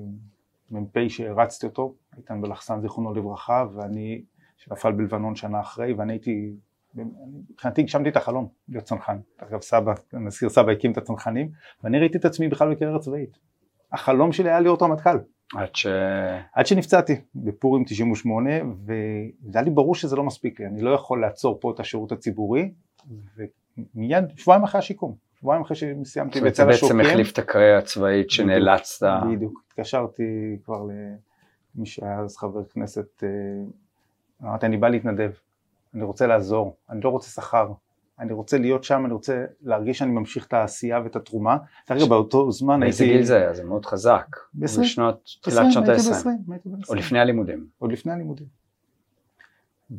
מ"פ 0.72 0.98
שהרצתי 1.10 1.66
אותו, 1.66 1.96
איתן 2.18 2.42
בלחסן 2.42 2.82
זיכרונו 2.82 3.14
לברכה, 3.14 3.66
ואני, 3.76 4.24
שנפל 4.58 4.92
בלבנון 4.92 5.36
שנה 5.36 5.60
אחרי, 5.60 5.94
ואני 5.94 6.14
הייתי, 6.14 6.54
מבחינתי 6.96 7.82
הגשמתי 7.82 8.10
את 8.10 8.18
החלום, 8.18 8.48
להיות 8.70 8.84
צנחן. 8.84 9.18
אגב 9.38 9.62
סבא, 9.62 9.94
נזכיר 10.14 10.50
סבא 10.50 10.72
הקים 10.72 10.92
את 10.92 10.98
הצנחנים, 10.98 11.50
ואני 11.84 12.00
ראיתי 12.00 12.18
את 12.18 12.26
עצמי 12.26 12.48
בכלל 12.48 12.72
בקריירה 12.74 13.00
צבאית. 13.00 13.38
החלום 13.92 14.32
שלי 14.32 14.50
היה 14.50 14.60
להיות 14.60 14.82
רמטכ"ל. 14.82 15.18
עד 15.56 15.76
ש... 15.76 15.88
עד 16.54 16.66
שנפצעתי 16.66 17.16
בפורים 17.36 17.84
98 17.84 18.50
והיה 18.86 19.64
לי 19.64 19.70
ברור 19.72 19.96
שזה 19.96 20.16
לא 20.16 20.24
מספיק 20.24 20.60
לי, 20.60 20.66
אני 20.66 20.82
לא 20.82 20.90
יכול 20.90 21.22
לעצור 21.22 21.60
פה 21.62 21.72
את 21.72 21.80
השירות 21.80 22.12
הציבורי 22.12 22.72
ומיד 23.38 24.24
שבועיים 24.36 24.64
אחרי 24.64 24.80
השיקום, 24.80 25.16
שבועיים 25.40 25.62
אחרי 25.62 25.76
שסיימתי 25.76 26.40
זאת 26.40 26.42
אומרת, 26.42 26.56
זה 26.56 26.66
בצד 26.66 26.84
בעצם 26.84 27.00
החליף 27.00 27.32
את 27.32 27.38
הקריירה 27.38 27.80
הצבאית 27.80 28.32
שנאלצת... 28.32 29.08
בדיוק, 29.32 29.64
התקשרתי 29.68 30.58
כבר 30.64 30.84
למי 31.76 31.86
שהיה 31.86 32.20
אז 32.20 32.38
חבר 32.38 32.64
כנסת, 32.64 33.24
אה, 33.24 33.30
אמרתי 34.44 34.66
אני 34.66 34.78
בא 34.78 34.90
להתנדב, 34.90 35.32
אני 35.96 36.04
רוצה 36.04 36.28
לעזור, 36.28 36.76
אני 36.90 37.02
לא 37.02 37.10
רוצה 37.10 37.30
שכר, 37.30 37.72
אני 38.20 38.34
רוצה 38.34 38.58
להיות 38.58 38.84
שם, 38.84 39.06
אני 39.06 39.14
רוצה 39.14 39.46
להרגיש 39.62 39.98
שאני 39.98 40.12
ממשיך 40.12 40.48
את 40.48 40.54
העשייה 40.54 41.00
ואת 41.04 41.16
התרומה. 41.16 41.58
דרך 41.90 41.98
אגב, 41.98 42.10
באותו 42.10 42.52
זמן 42.52 42.84
הייתי... 42.84 42.98
באיזה 42.98 43.14
גיל 43.14 43.24
זה 43.24 43.38
היה? 43.38 43.54
זה 43.54 43.64
מאוד 43.64 43.86
חזק. 43.86 44.26
ב-20. 44.54 44.82
בשנות, 44.82 45.30
תחילת 45.42 45.72
שנות 45.72 45.88
ה-20. 45.88 46.28
ב-20. 46.48 46.90
או 46.90 46.96
לפני 46.96 47.20
הלימודים. 47.20 47.66
עוד 47.80 47.92
לפני 47.92 48.14
הלימודים. 48.14 48.62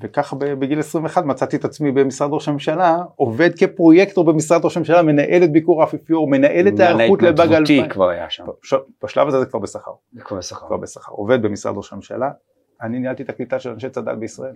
וככה 0.00 0.36
בגיל 0.36 0.78
21 0.78 1.24
מצאתי 1.24 1.56
את 1.56 1.64
עצמי 1.64 1.92
במשרד 1.92 2.32
ראש 2.32 2.48
הממשלה, 2.48 2.98
עובד 3.16 3.50
כפרויקטור 3.58 4.24
במשרד 4.24 4.64
ראש 4.64 4.76
הממשלה, 4.76 5.02
מנהל 5.02 5.44
את 5.44 5.52
ביקור 5.52 5.82
האפיפיור, 5.82 6.30
מנהל 6.30 6.68
את 6.68 6.80
ההיערכות 6.80 7.22
לבאג 7.22 7.52
2000. 7.52 7.78
מנהל 7.78 7.92
כבר 7.92 8.08
היה 8.08 8.30
שם. 8.30 8.44
בשלב 9.04 9.28
הזה 9.28 9.40
זה 9.40 9.46
כבר 9.46 9.58
בשכר. 9.58 9.92
זה 10.12 10.20
כבר 10.20 10.36
בשכר. 10.38 10.66
כבר 10.66 10.76
בשכר. 10.76 11.12
עובד 11.12 11.42
במשרד 11.42 11.76
ראש 11.76 11.92
הממשלה. 11.92 12.30
אני 12.82 12.98
ניהלתי 12.98 13.22
את 13.22 13.28
הקליטה 13.28 13.58
של 13.58 13.70
אנשי 13.70 13.90
צד"ל 13.90 14.14
בישראל. 14.14 14.54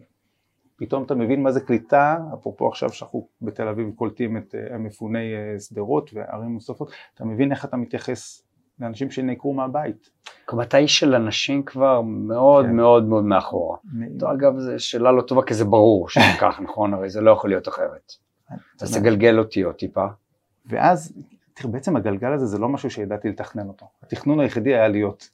פתאום 0.76 1.02
אתה 1.02 1.14
מבין 1.14 1.42
מה 1.42 1.52
זה 1.52 1.60
קליטה, 1.60 2.16
אפרופו 2.34 2.68
עכשיו 2.68 2.92
שאנחנו 2.92 3.28
בתל 3.42 3.68
אביב 3.68 3.90
קולטים 3.96 4.36
את 4.36 4.54
אה, 4.54 4.78
מפוני 4.78 5.34
אה, 5.34 5.60
שדרות 5.60 6.10
וערים 6.14 6.54
נוספות, 6.54 6.92
אתה 7.14 7.24
מבין 7.24 7.52
איך 7.52 7.64
אתה 7.64 7.76
מתייחס 7.76 8.42
לאנשים 8.80 9.10
שנעקרו 9.10 9.54
מהבית. 9.54 10.10
כלומר 10.44 10.64
אתה 10.64 10.78
איש 10.78 10.98
של 10.98 11.14
אנשים 11.14 11.62
כבר 11.62 12.00
מאוד 12.02 12.64
כן. 12.64 12.76
מאוד 12.76 13.04
מאוד 13.04 13.24
מאחורה. 13.24 13.76
טוב, 14.18 14.30
אגב 14.30 14.58
זו 14.58 14.84
שאלה 14.84 15.12
לא 15.12 15.22
טובה 15.22 15.42
כי 15.42 15.54
זה 15.54 15.64
ברור 15.64 16.08
שזה 16.08 16.24
כך 16.40 16.60
נכון 16.60 16.94
הרי 16.94 17.10
זה 17.10 17.20
לא 17.20 17.30
יכול 17.30 17.50
להיות 17.50 17.68
אחרת. 17.68 18.12
אז 18.80 18.96
תגלגל 18.96 19.38
אותי 19.38 19.62
עוד 19.62 19.74
טיפה. 19.74 20.06
ואז 20.66 21.12
תראה 21.54 21.72
בעצם 21.72 21.96
הגלגל 21.96 22.32
הזה 22.32 22.46
זה 22.46 22.58
לא 22.58 22.68
משהו 22.68 22.90
שידעתי 22.90 23.28
לתכנן 23.28 23.68
אותו. 23.68 23.86
התכנון 24.02 24.40
היחידי 24.40 24.74
היה 24.74 24.88
להיות. 24.88 25.30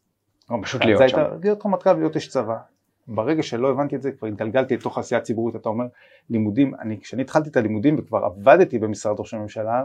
פשוט 0.62 0.85
להיות 0.85 1.09
שם. 1.09 1.22
להיות 1.42 1.66
רמטכ"ל 1.66 1.90
ולהיות 1.90 2.14
איש 2.14 2.28
צבא. 2.28 2.59
ברגע 3.09 3.43
שלא 3.43 3.71
הבנתי 3.71 3.97
את 3.97 4.03
זה 4.03 4.12
כבר 4.12 4.29
התגלגלתי 4.29 4.77
לתוך 4.77 4.99
עשייה 4.99 5.21
ציבורית 5.21 5.57
אתה 5.57 5.69
אומר 5.69 5.87
לימודים 6.31 6.75
אני 6.75 7.01
כשאני 7.01 7.23
התחלתי 7.23 7.49
את 7.49 7.57
הלימודים 7.57 7.97
וכבר 7.99 8.25
עבדתי 8.25 8.79
במשרד 8.79 9.21
ראש 9.21 9.35
הממשלה 9.35 9.85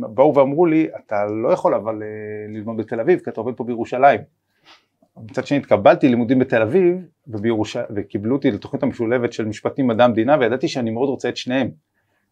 באו 0.00 0.34
ואמרו 0.34 0.66
לי 0.66 0.88
אתה 0.96 1.26
לא 1.26 1.48
יכול 1.48 1.74
אבל 1.74 2.02
אה, 2.02 2.08
ללמוד 2.48 2.76
בתל 2.76 3.00
אביב 3.00 3.18
כי 3.18 3.30
אתה 3.30 3.40
עובד 3.40 3.54
פה 3.54 3.64
בירושלים. 3.64 4.20
מצד 5.16 5.46
שני 5.46 5.58
התקבלתי 5.58 6.08
לימודים 6.08 6.38
בתל 6.38 6.62
אביב 6.62 6.96
ובירוש... 7.26 7.76
וקיבלו 7.96 8.36
אותי 8.36 8.50
לתוכנית 8.50 8.82
המשולבת 8.82 9.32
של 9.32 9.44
משפטים 9.44 9.86
מדע 9.86 10.04
המדינה 10.04 10.36
וידעתי 10.40 10.68
שאני 10.68 10.90
מאוד 10.90 11.08
רוצה 11.08 11.28
את 11.28 11.36
שניהם. 11.36 11.70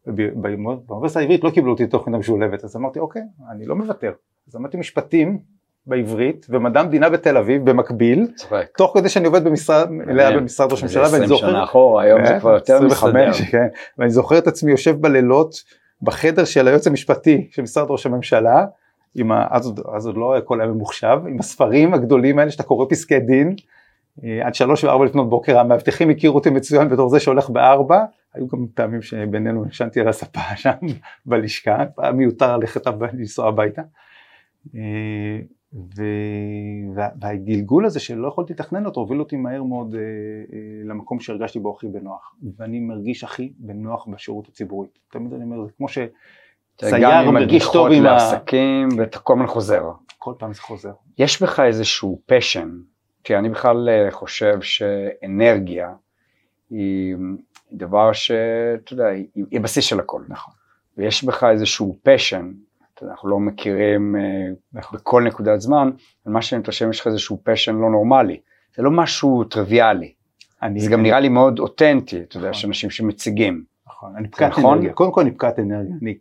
באוניברסיטה 0.06 1.20
העברית 1.20 1.44
לא 1.44 1.50
קיבלו 1.50 1.72
אותי 1.72 1.84
לתוכנית 1.84 2.16
המשולבת 2.16 2.64
אז 2.64 2.76
אמרתי 2.76 2.98
אוקיי 2.98 3.22
אני 3.50 3.66
לא 3.66 3.76
מוותר. 3.76 4.12
אז 4.48 4.54
למדתי 4.54 4.76
משפטים 4.76 5.38
בעברית 5.86 6.46
ומדע 6.48 6.80
המדינה 6.80 7.08
בתל 7.08 7.36
אביב 7.36 7.70
במקביל, 7.70 8.26
צחק. 8.34 8.66
תוך 8.76 8.92
כדי 8.94 9.08
שאני 9.08 9.26
עובד 9.26 9.44
במשרד, 9.44 9.88
במשרד 10.36 10.72
ראש 10.72 10.82
הממשלה 10.82 11.08
ואני 11.12 11.26
זוכר, 11.26 11.46
20 11.46 11.52
שנה 11.52 11.64
אחורה, 11.64 12.02
היום 12.02 12.26
זה 12.26 12.36
כבר 12.40 12.54
יותר 12.54 12.80
מסתדר, 12.80 13.32
כן, 13.50 13.66
ואני 13.98 14.10
זוכר 14.10 14.38
את 14.38 14.46
עצמי 14.46 14.70
יושב 14.70 15.00
בלילות 15.00 15.54
בחדר 16.02 16.44
של 16.44 16.68
היועץ 16.68 16.86
המשפטי 16.86 17.48
של 17.50 17.62
משרד 17.62 17.86
ראש 17.90 18.06
הממשלה, 18.06 18.64
עם 19.14 19.32
ה, 19.32 19.46
אז, 19.50 19.66
עוד, 19.66 19.80
אז 19.94 20.06
עוד 20.06 20.16
לא 20.16 20.36
הכל 20.36 20.60
היה 20.60 20.70
ממוחשב, 20.70 21.18
עם 21.28 21.38
הספרים 21.38 21.94
הגדולים 21.94 22.38
האלה 22.38 22.50
שאתה 22.50 22.62
קורא 22.62 22.86
פסקי 22.88 23.20
דין, 23.20 23.54
אה, 24.24 24.46
עד 24.46 24.54
שלוש 24.54 24.84
וארבע 24.84 25.04
לפנות 25.04 25.30
בוקר 25.30 25.58
המאבטחים 25.58 26.10
הכירו 26.10 26.34
אותי 26.34 26.50
מצוין 26.50 26.88
בתור 26.88 27.08
זה 27.08 27.20
שהולך 27.20 27.50
בארבע, 27.50 28.04
היו 28.34 28.48
גם 28.48 28.66
פעמים 28.74 29.02
שבינינו 29.02 29.64
ישנתי 29.68 30.00
על 30.00 30.08
הספה 30.08 30.40
שם 30.56 30.70
בלשכה, 31.26 31.84
היה 31.98 32.12
מיותר 32.12 32.56
ללכת 32.56 32.86
לנסוע 33.12 33.48
הביתה. 33.48 33.82
ו... 35.74 36.02
והגלגול 37.20 37.86
הזה 37.86 38.00
שלא 38.00 38.28
יכולתי 38.28 38.52
לתכנן 38.52 38.86
אותו 38.86 39.00
הוביל 39.00 39.20
אותי 39.20 39.36
מהר 39.36 39.62
מאוד 39.62 39.94
אה, 39.94 40.00
אה, 40.00 40.58
למקום 40.84 41.20
שהרגשתי 41.20 41.58
בו 41.58 41.74
הכי 41.76 41.88
בנוח. 41.88 42.34
ואני 42.56 42.80
מרגיש 42.80 43.24
הכי 43.24 43.52
בנוח 43.58 44.06
בשירות 44.06 44.48
הציבורי. 44.48 44.88
תמיד 45.10 45.32
אני 45.32 45.44
אומר 45.44 45.64
זה 45.64 45.72
כמו 45.76 45.86
שסייר 45.88 47.30
מרגיש 47.30 47.66
טוב 47.72 47.92
עם 47.92 48.02
לעסקים 48.02 48.88
ה... 48.92 48.94
ואתה 48.98 49.18
כל 49.18 49.32
הזמן 49.32 49.46
חוזר. 49.46 49.82
כל 50.18 50.34
פעם 50.38 50.52
זה 50.52 50.60
חוזר. 50.60 50.92
יש 51.18 51.42
בך 51.42 51.60
איזשהו 51.60 52.20
פשן 52.26 52.70
כי 53.24 53.36
אני 53.36 53.48
בכלל 53.48 53.88
אה, 53.88 54.10
חושב 54.10 54.60
שאנרגיה 54.60 55.92
היא 56.70 57.16
דבר 57.72 58.12
שאתה 58.12 58.92
יודע 58.92 59.06
היא, 59.06 59.26
היא 59.50 59.60
בסיס 59.60 59.84
של 59.84 60.00
הכל. 60.00 60.22
נכון. 60.28 60.54
ויש 60.96 61.24
בך 61.24 61.44
איזשהו 61.44 61.98
פשן 62.02 62.52
אנחנו 63.02 63.28
לא 63.28 63.38
מכירים 63.38 64.16
אה, 64.16 64.80
בכל 64.92 65.22
נקודת 65.22 65.60
זמן, 65.60 65.90
אבל 66.26 66.34
מה 66.34 66.42
שאני 66.42 66.60
מתרשם 66.60 66.90
יש 66.90 67.00
לך 67.00 67.06
איזשהו 67.06 67.38
פשן 67.44 67.76
לא 67.76 67.90
נורמלי, 67.90 68.40
זה 68.76 68.82
לא 68.82 68.90
משהו 68.90 69.44
טריוויאלי, 69.44 70.12
זה 70.76 70.90
גם 70.90 71.02
נראה 71.02 71.20
לי 71.20 71.28
מאוד 71.28 71.58
אותנטי, 71.58 72.22
אתה 72.22 72.36
יודע, 72.36 72.50
יש 72.50 72.58
נכון. 72.58 72.70
אנשים 72.70 72.90
שמציגים. 72.90 73.64
נכון, 73.86 74.16
אני 74.16 74.28
פקעת 74.28 74.50
נכון? 74.50 74.74
אנרגיה, 74.74 74.92
קודם 74.92 75.12
כל 75.12 75.20
אני 75.20 75.30
פקעת 75.30 75.58
אנרגיה, 75.58 75.94
אני 76.02 76.18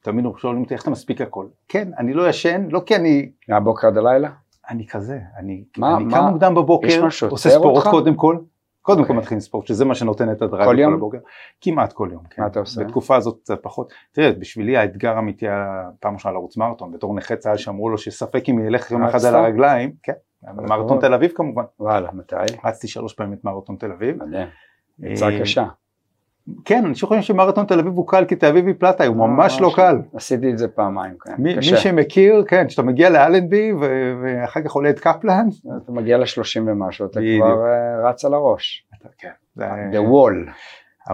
תמיד 0.00 0.24
שואלים 0.38 0.62
אותי 0.62 0.74
איך 0.74 0.82
אתה 0.82 0.90
מספיק 0.90 1.20
הכל, 1.20 1.46
כן, 1.68 1.88
אני 1.98 2.14
לא 2.14 2.28
ישן, 2.28 2.68
לא 2.70 2.82
כי 2.86 2.96
אני... 2.96 3.30
מהבוקר 3.48 3.86
עד 3.86 3.96
הלילה? 3.96 4.30
אני 4.70 4.86
כזה, 4.86 5.20
אני 5.36 5.64
קם 5.72 6.24
מוקדם 6.30 6.54
בבוקר, 6.54 7.08
עושה 7.30 7.50
ספורט 7.50 7.86
קודם 7.86 8.14
כל, 8.14 8.36
קודם 8.82 8.98
כל 8.98 9.02
אוקיי. 9.02 9.16
מתחילים 9.16 9.40
ספורט, 9.40 9.66
שזה 9.66 9.84
מה 9.84 9.94
שנותן 9.94 10.32
את 10.32 10.42
הדרגה 10.42 10.64
כל 10.64 10.78
יום? 10.78 10.94
הבוקר. 10.94 11.18
כמעט 11.60 11.92
כל 11.92 12.08
יום, 12.12 12.22
כן. 12.30 12.42
מה 12.42 12.48
אתה 12.48 12.60
עושה? 12.60 12.84
בתקופה 12.84 13.16
הזאת 13.16 13.38
קצת 13.42 13.58
פחות. 13.62 13.92
תראה, 14.12 14.32
בשבילי 14.32 14.76
האתגר 14.76 15.16
האמיתי 15.16 15.48
היה 15.48 15.82
פעם 16.00 16.14
ראשונה 16.14 16.34
לרוץ 16.34 16.56
מרתון, 16.56 16.92
בתור 16.92 17.14
נכה 17.14 17.36
צה"ל 17.36 17.56
שאמרו 17.56 17.88
לו 17.88 17.98
שספק 17.98 18.48
אם 18.48 18.66
ילך 18.66 18.90
יום 18.90 19.02
אחד 19.02 19.24
על 19.24 19.34
הרגליים, 19.34 19.92
כן, 20.02 20.12
מרתון 20.54 21.00
תל 21.00 21.14
אביב 21.14 21.30
כמובן. 21.34 21.62
וואלה, 21.80 22.10
מתי? 22.12 22.36
רצתי 22.64 22.88
שלוש 22.88 23.14
פעמים 23.14 23.32
את 23.32 23.44
מרתון 23.44 23.76
תל 23.76 23.92
אביב. 23.92 24.22
מדהים. 24.22 24.48
יצאה 24.98 25.30
אה, 25.30 25.40
קשה. 25.40 25.64
כן, 26.64 26.84
אנשים 26.84 27.08
חושבים 27.08 27.22
שמרתון 27.22 27.66
תל 27.66 27.78
אביב 27.78 27.92
הוא 27.92 28.08
קל 28.08 28.24
כי 28.24 28.36
תל 28.36 28.46
אביב 28.46 28.66
היא 28.66 28.74
פלטה, 28.78 29.06
הוא 29.06 29.16
ממש 29.16 29.60
לא 29.60 29.72
קל. 29.76 29.98
עשיתי 30.14 30.50
את 30.50 30.58
זה 30.58 30.68
פעמיים, 30.68 31.14
כן. 31.20 31.34
מי 31.38 31.62
שמכיר, 31.62 32.44
כן, 32.48 32.66
כשאתה 32.68 32.82
מגיע 32.82 33.10
לאלנבי 33.10 33.72
ואחר 34.22 34.62
כך 34.62 34.72
עולה 34.72 34.90
את 34.90 35.00
קפלן. 35.00 35.48
אתה 35.84 35.92
מגיע 35.92 36.18
לשלושים 36.18 36.68
ומשהו, 36.68 37.06
אתה 37.06 37.20
כבר 37.38 37.66
אה, 37.66 38.08
רץ 38.08 38.24
על 38.24 38.34
הראש. 38.34 38.86
כן. 39.18 39.30
The 39.58 40.10
wall. 40.12 40.50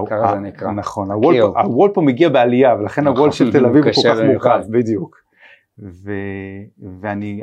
ככה 0.07 0.33
זה 0.35 0.41
נקרא. 0.41 0.71
נכון, 0.71 1.11
הוול 1.11 1.91
פה 1.95 2.01
מגיע 2.01 2.29
בעלייה 2.29 2.75
ולכן 2.75 3.07
הוול 3.07 3.31
של 3.31 3.53
תל 3.53 3.67
אביב 3.67 3.85
הוא 3.85 3.93
כל 3.95 4.01
כך 4.09 4.21
מורכב, 4.21 4.61
בדיוק. 4.71 5.17
ואני 7.01 7.43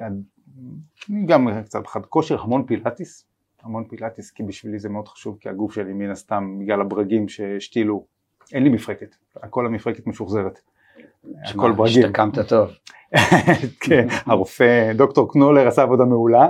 גם 1.26 1.48
קצת 1.65 1.88
חד 1.88 2.06
כושר, 2.06 2.41
המון 2.41 2.63
פילאטיס, 2.65 3.26
המון 3.63 3.84
פילאטיס 3.89 4.32
כי 4.32 4.43
בשבילי 4.43 4.80
זה 4.80 4.89
מאוד 4.89 5.08
חשוב 5.08 5.38
כי 5.39 5.49
הגוף 5.49 5.73
שלי 5.73 5.93
מן 5.93 6.10
הסתם 6.10 6.60
בגלל 6.60 6.82
הברגים 6.82 7.28
שהשתילו, 7.28 8.06
אין 8.54 8.63
לי 8.63 8.69
מפרקת, 8.69 9.15
הכל 9.36 9.65
המפרקת 9.65 10.08
משוחזרת. 10.08 10.60
הכל 11.45 11.71
ברגים. 11.71 12.04
השתקמת 12.06 12.39
טוב. 12.39 12.69
כן, 13.86 14.08
הרופא 14.26 14.93
דוקטור 14.93 15.34
קנולר 15.34 15.67
עשה 15.67 15.82
עבודה 15.82 16.06
מעולה. 16.06 16.49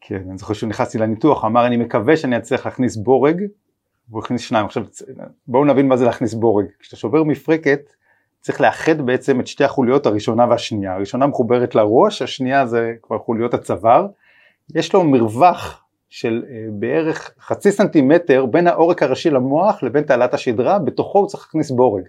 כן, 0.00 0.22
אני 0.28 0.38
זוכר 0.38 0.54
שהוא 0.54 0.68
נכנסתי 0.68 0.98
לניתוח, 0.98 1.44
אמר 1.44 1.66
אני 1.66 1.76
מקווה 1.76 2.16
שאני 2.16 2.36
אצליח 2.36 2.66
להכניס 2.66 2.96
בורג, 2.96 3.42
והוא 4.08 4.22
הכניס 4.22 4.40
שניים, 4.40 4.66
עכשיו 4.66 4.84
בואו 5.48 5.64
נבין 5.64 5.88
מה 5.88 5.96
זה 5.96 6.04
להכניס 6.04 6.34
בורג, 6.34 6.66
כשאתה 6.78 6.96
שובר 6.96 7.24
מפרקת 7.24 7.80
צריך 8.40 8.60
לאחד 8.60 9.00
בעצם 9.00 9.40
את 9.40 9.46
שתי 9.46 9.64
החוליות 9.64 10.06
הראשונה 10.06 10.46
והשנייה, 10.50 10.94
הראשונה 10.94 11.26
מחוברת 11.26 11.74
לראש, 11.74 12.22
השנייה 12.22 12.66
זה 12.66 12.94
כבר 13.02 13.18
חוליות 13.18 13.54
הצוואר, 13.54 14.06
יש 14.74 14.94
לו 14.94 15.04
מרווח 15.04 15.82
של 16.08 16.42
אה, 16.50 16.64
בערך 16.70 17.30
חצי 17.40 17.72
סנטימטר 17.72 18.46
בין 18.46 18.66
העורק 18.66 19.02
הראשי 19.02 19.30
למוח 19.30 19.82
לבין 19.82 20.04
תעלת 20.04 20.34
השדרה, 20.34 20.78
בתוכו 20.78 21.18
הוא 21.18 21.28
צריך 21.28 21.42
להכניס 21.46 21.70
בורג. 21.70 22.02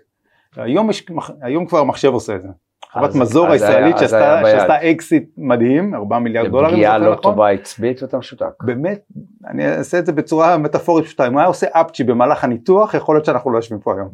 היום, 0.56 0.90
יש, 0.90 1.06
היום 1.42 1.66
כבר 1.66 1.80
המחשב 1.80 2.14
עושה 2.14 2.36
את 2.36 2.42
זה. 2.42 2.48
חברת 2.92 3.16
מזור 3.16 3.48
הישראלית 3.48 3.98
שעשתה 3.98 4.92
אקסיט 4.92 5.30
מדהים, 5.38 5.96
4 5.96 6.20
מיליארד 6.20 6.52
דולר. 6.52 6.70
פגיעה 6.72 6.98
לא 6.98 7.16
טובה 7.16 7.50
עצבית 7.50 8.04
ואתה 8.04 8.18
משותק. 8.18 8.64
באמת, 8.64 9.06
אני 9.48 9.68
אעשה 9.68 10.00
את 10.00 10.06
זה 10.06 10.12
בצורה 10.12 10.58
מטאפורית 10.58 11.06
פשוטה, 11.06 11.28
אם 11.28 11.34
הוא 11.34 11.40
היה 11.40 11.48
עושה 11.48 11.68
אפצ'י 11.72 12.04
במהלך 12.04 12.44
הניתוח, 12.44 12.94
יכול 12.94 13.16
להיות 13.16 13.26
שאנחנו 13.26 13.52
לא 13.52 13.58
יושבים 13.58 13.80
פה 13.80 13.94
היום. 13.94 14.10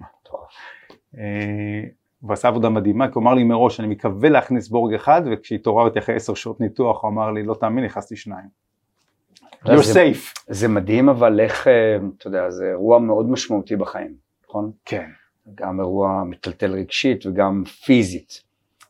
הוא 2.24 2.34
עשה 2.34 2.48
עבודה 2.48 2.70
מדהימה, 2.70 3.08
כי 3.08 3.14
הוא 3.16 3.22
אמר 3.22 3.34
לי 3.34 3.44
מראש, 3.44 3.80
אני 3.80 3.88
מקווה 3.88 4.30
להכניס 4.30 4.68
בורג 4.68 4.94
אחד, 4.94 5.22
וכשהתעוררתי 5.32 6.00
אחרי 6.00 6.16
10 6.16 6.34
שעות 6.34 6.62
ניתוח, 6.62 7.04
הוא 7.04 7.12
אמר 7.12 7.32
לי, 7.32 7.44
לא 7.44 7.54
תאמין, 7.54 7.86
נכנסתי 7.86 8.16
שניים. 8.16 8.64
You're 9.66 9.94
safe. 9.94 10.44
זה 10.48 10.68
מדהים 10.68 11.10
אבל 11.10 11.40
איך, 11.40 11.68
אה, 11.68 11.98
אתה 12.18 12.28
יודע, 12.28 12.50
זה 12.50 12.66
אירוע 12.66 13.00
מאוד 13.00 13.30
משמעותי 13.30 13.76
בחיים, 13.76 14.14
נכון? 14.48 14.72
כן. 14.86 15.10
גם 15.56 15.80
אירוע 15.80 16.24
מטלטל 16.24 16.72
רגשית 16.72 17.26
וגם 17.26 17.64
פיזית. 17.86 18.44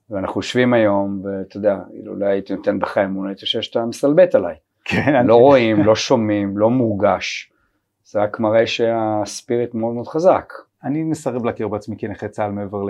ואנחנו 0.10 0.40
יושבים 0.40 0.74
היום, 0.74 1.22
ואתה 1.24 1.58
יודע, 1.58 1.78
אולי 2.08 2.30
הייתי 2.30 2.54
נותן 2.56 2.80
בך 2.80 2.98
אמון, 2.98 3.28
הייתי 3.28 3.46
חושב 3.46 3.62
שאתה 3.62 3.86
מסתלבט 3.86 4.36
עליי. 4.36 4.56
כן. 4.86 5.26
לא 5.26 5.36
רואים, 5.36 5.84
לא 5.84 5.96
שומעים, 5.96 6.58
לא 6.58 6.70
מורגש. 6.70 7.54
זה 8.06 8.22
רק 8.22 8.40
מראה 8.40 8.68
שהספיריט 8.68 9.74
מאוד 9.74 9.94
מאוד 9.94 10.08
חזק. 10.08 10.54
אני 10.84 11.04
מסרב 11.04 11.46
להכיר 11.46 11.68
בעצמי 11.68 11.98
כנכה 11.98 12.28
צה"ל 12.28 12.52
מעבר 12.52 12.84
ל... 12.84 12.90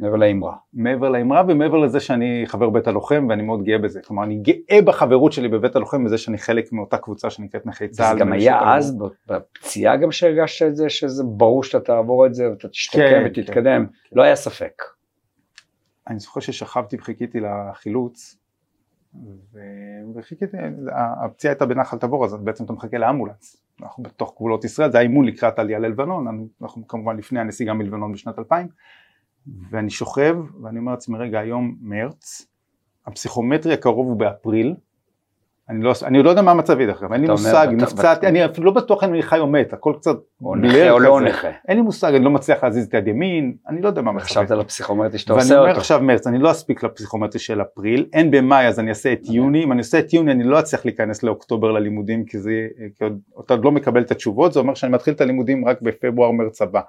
מעבר 0.00 0.16
לאמרה. 0.16 0.56
מעבר 0.74 1.08
לאמרה 1.08 1.42
ומעבר 1.48 1.78
לזה 1.78 2.00
שאני 2.00 2.42
חבר 2.46 2.70
בית 2.70 2.86
הלוחם 2.86 3.26
ואני 3.28 3.42
מאוד 3.42 3.64
גאה 3.64 3.78
בזה. 3.78 4.00
כלומר, 4.06 4.24
אני 4.24 4.36
גאה 4.36 4.82
בחברות 4.82 5.32
שלי 5.32 5.48
בבית 5.48 5.76
הלוחם 5.76 6.04
בזה 6.04 6.18
שאני 6.18 6.38
חלק 6.38 6.72
מאותה 6.72 6.98
קבוצה 6.98 7.30
שנקראת 7.30 7.66
נכי 7.66 7.88
צה"ל. 7.88 8.14
זה 8.14 8.20
גם 8.20 8.32
היה 8.32 8.74
אז 8.74 8.98
בפציעה 9.28 9.96
גם 9.96 10.12
שהרגשת 10.12 10.66
את 10.66 10.76
זה, 10.76 10.88
שזה 10.88 11.24
ברור 11.24 11.64
שאתה 11.64 11.84
תעבור 11.84 12.26
את 12.26 12.34
זה 12.34 12.50
ואתה 12.50 12.68
תשתקם 12.68 12.98
כן, 12.98 13.22
ותתקדם, 13.26 13.86
כן. 13.86 13.92
לא 14.12 14.22
היה 14.22 14.36
ספק. 14.36 14.82
אני 16.08 16.18
זוכר 16.18 16.40
ששכבתי 16.40 16.96
וחיכיתי 16.96 17.38
לחילוץ, 17.40 18.38
וחיכיתי, 20.14 20.56
הפציעה 21.24 21.52
הייתה 21.52 21.66
בנחל 21.66 21.98
תבור, 21.98 22.24
אז 22.24 22.34
בעצם 22.34 22.64
אתה 22.64 22.72
מחכה 22.72 22.98
לאמבולנס. 22.98 23.63
אנחנו 23.82 24.02
בתוך 24.02 24.34
גבולות 24.36 24.64
ישראל, 24.64 24.92
זה 24.92 24.98
האימון 24.98 25.24
לקראת 25.24 25.58
עלייה 25.58 25.78
ללבנון, 25.78 26.48
אנחנו 26.62 26.88
כמובן 26.88 27.16
לפני 27.16 27.40
הנסיגה 27.40 27.72
מלבנון 27.72 28.12
בשנת 28.12 28.38
2000, 28.38 28.68
ואני 29.70 29.90
שוכב 29.90 30.36
ואני 30.62 30.78
אומר 30.78 30.92
לעצמי 30.92 31.18
רגע 31.18 31.40
היום 31.40 31.76
מרץ, 31.80 32.46
הפסיכומטרי 33.06 33.72
הקרוב 33.72 34.06
הוא 34.06 34.16
באפריל, 34.16 34.74
אני 35.70 35.84
לא, 35.84 35.92
אני 36.04 36.22
לא 36.22 36.30
יודע 36.30 36.42
מה 36.42 36.54
מצבי 36.54 36.86
דרך 36.86 37.02
אגב, 37.02 37.12
אין 37.12 37.20
לי 37.20 37.26
מושג, 37.26 37.68
נפצעתי, 37.72 38.26
אני 38.26 38.44
אפילו 38.44 38.66
לא 38.66 38.72
בטוח 38.72 39.04
אם 39.04 39.14
אני 39.14 39.22
חי 39.22 39.38
או 39.38 39.46
מת, 39.46 39.72
הכל 39.72 39.94
קצת 39.98 40.16
או 40.42 40.56
נכה 40.56 40.90
או 40.90 40.98
לא 40.98 41.20
נכה. 41.20 41.48
אין 41.68 41.76
לי 41.76 41.82
מושג, 41.82 42.14
אני 42.14 42.24
לא 42.24 42.30
מצליח 42.30 42.64
להזיז 42.64 42.86
את 42.86 42.94
יד 42.94 43.08
ימין, 43.08 43.54
אני 43.68 43.82
לא 43.82 43.88
יודע 43.88 44.02
מה 44.02 44.12
מצבי. 44.12 44.28
חשבת 44.28 44.50
על 44.50 44.60
הפסיכומטרי 44.60 45.18
שאתה 45.18 45.32
עושה 45.32 45.44
אותו. 45.44 45.54
ואני 45.54 45.70
אומר 45.70 45.78
עכשיו 45.80 46.00
מרץ, 46.00 46.26
אני 46.26 46.38
לא 46.38 46.50
אספיק 46.50 46.82
לפסיכומטרי 46.82 47.40
של 47.40 47.62
אפריל, 47.62 48.06
אין 48.12 48.30
במאי 48.30 48.66
אז 48.66 48.80
אני 48.80 48.88
אעשה 48.88 49.12
את 49.12 49.20
יוני, 49.28 49.64
אם 49.64 49.72
אני 49.72 49.80
עושה 49.80 49.98
את 49.98 50.12
יוני 50.12 50.32
אני 50.32 50.44
לא 50.44 50.58
אצליח 50.58 50.84
להיכנס 50.84 51.22
לאוקטובר 51.22 51.72
ללימודים, 51.72 52.24
כי 52.24 52.38
זה, 52.38 52.52
כי 52.98 53.04
עוד, 53.04 53.18
אתה 53.44 53.54
עוד 53.54 53.64
לא 53.64 53.72
מקבל 53.72 54.02
את 54.02 54.10
התשובות, 54.10 54.52
זה 54.52 54.60
אומר 54.60 54.74
שאני 54.74 54.92
מתחיל 54.92 55.14
את 55.14 55.20
הלימודים 55.20 55.68
רק 55.68 55.82
בפברואר 55.82 56.30
מרץ 56.30 56.62
הבא. 56.62 56.80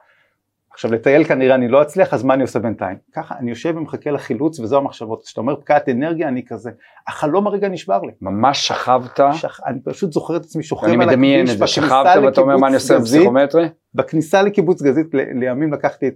עכשיו 0.75 0.91
לטייל 0.91 1.23
כנראה 1.23 1.55
אני 1.55 1.67
לא 1.67 1.81
אצליח 1.81 2.13
אז 2.13 2.23
מה 2.23 2.33
אני 2.33 2.41
עושה 2.41 2.59
בינתיים? 2.59 2.97
ככה 3.13 3.35
אני 3.39 3.49
יושב 3.49 3.73
ומחכה 3.77 4.11
לחילוץ 4.11 4.59
וזו 4.59 4.77
המחשבות, 4.77 5.23
כשאתה 5.23 5.41
אומר 5.41 5.55
פקעת 5.55 5.89
אנרגיה 5.89 6.27
אני 6.27 6.45
כזה, 6.45 6.71
החלום 7.07 7.47
הרגע 7.47 7.69
נשבר 7.69 8.01
לי. 8.01 8.11
ממש 8.21 8.67
שכבת? 8.67 9.19
שכ... 9.33 9.59
אני 9.65 9.79
פשוט 9.83 10.13
זוכר 10.13 10.35
את 10.35 10.41
עצמי 10.41 10.63
שוכב 10.63 10.87
על 10.87 10.91
הכביש, 10.91 11.07
אני 11.07 11.15
מדמיין 11.15 11.49
את 11.49 11.57
זה, 11.57 11.67
שכבת 11.67 12.23
ואתה 12.23 12.41
אומר 12.41 12.57
מה 12.57 12.67
אני 12.67 12.75
עושה 12.75 12.99
בפסיכומטרי? 12.99 13.69
בכניסה 13.93 14.41
לקיבוץ 14.41 14.81
גזית 14.81 15.07
לימים 15.13 15.73
לקחתי 15.73 16.07
את, 16.07 16.15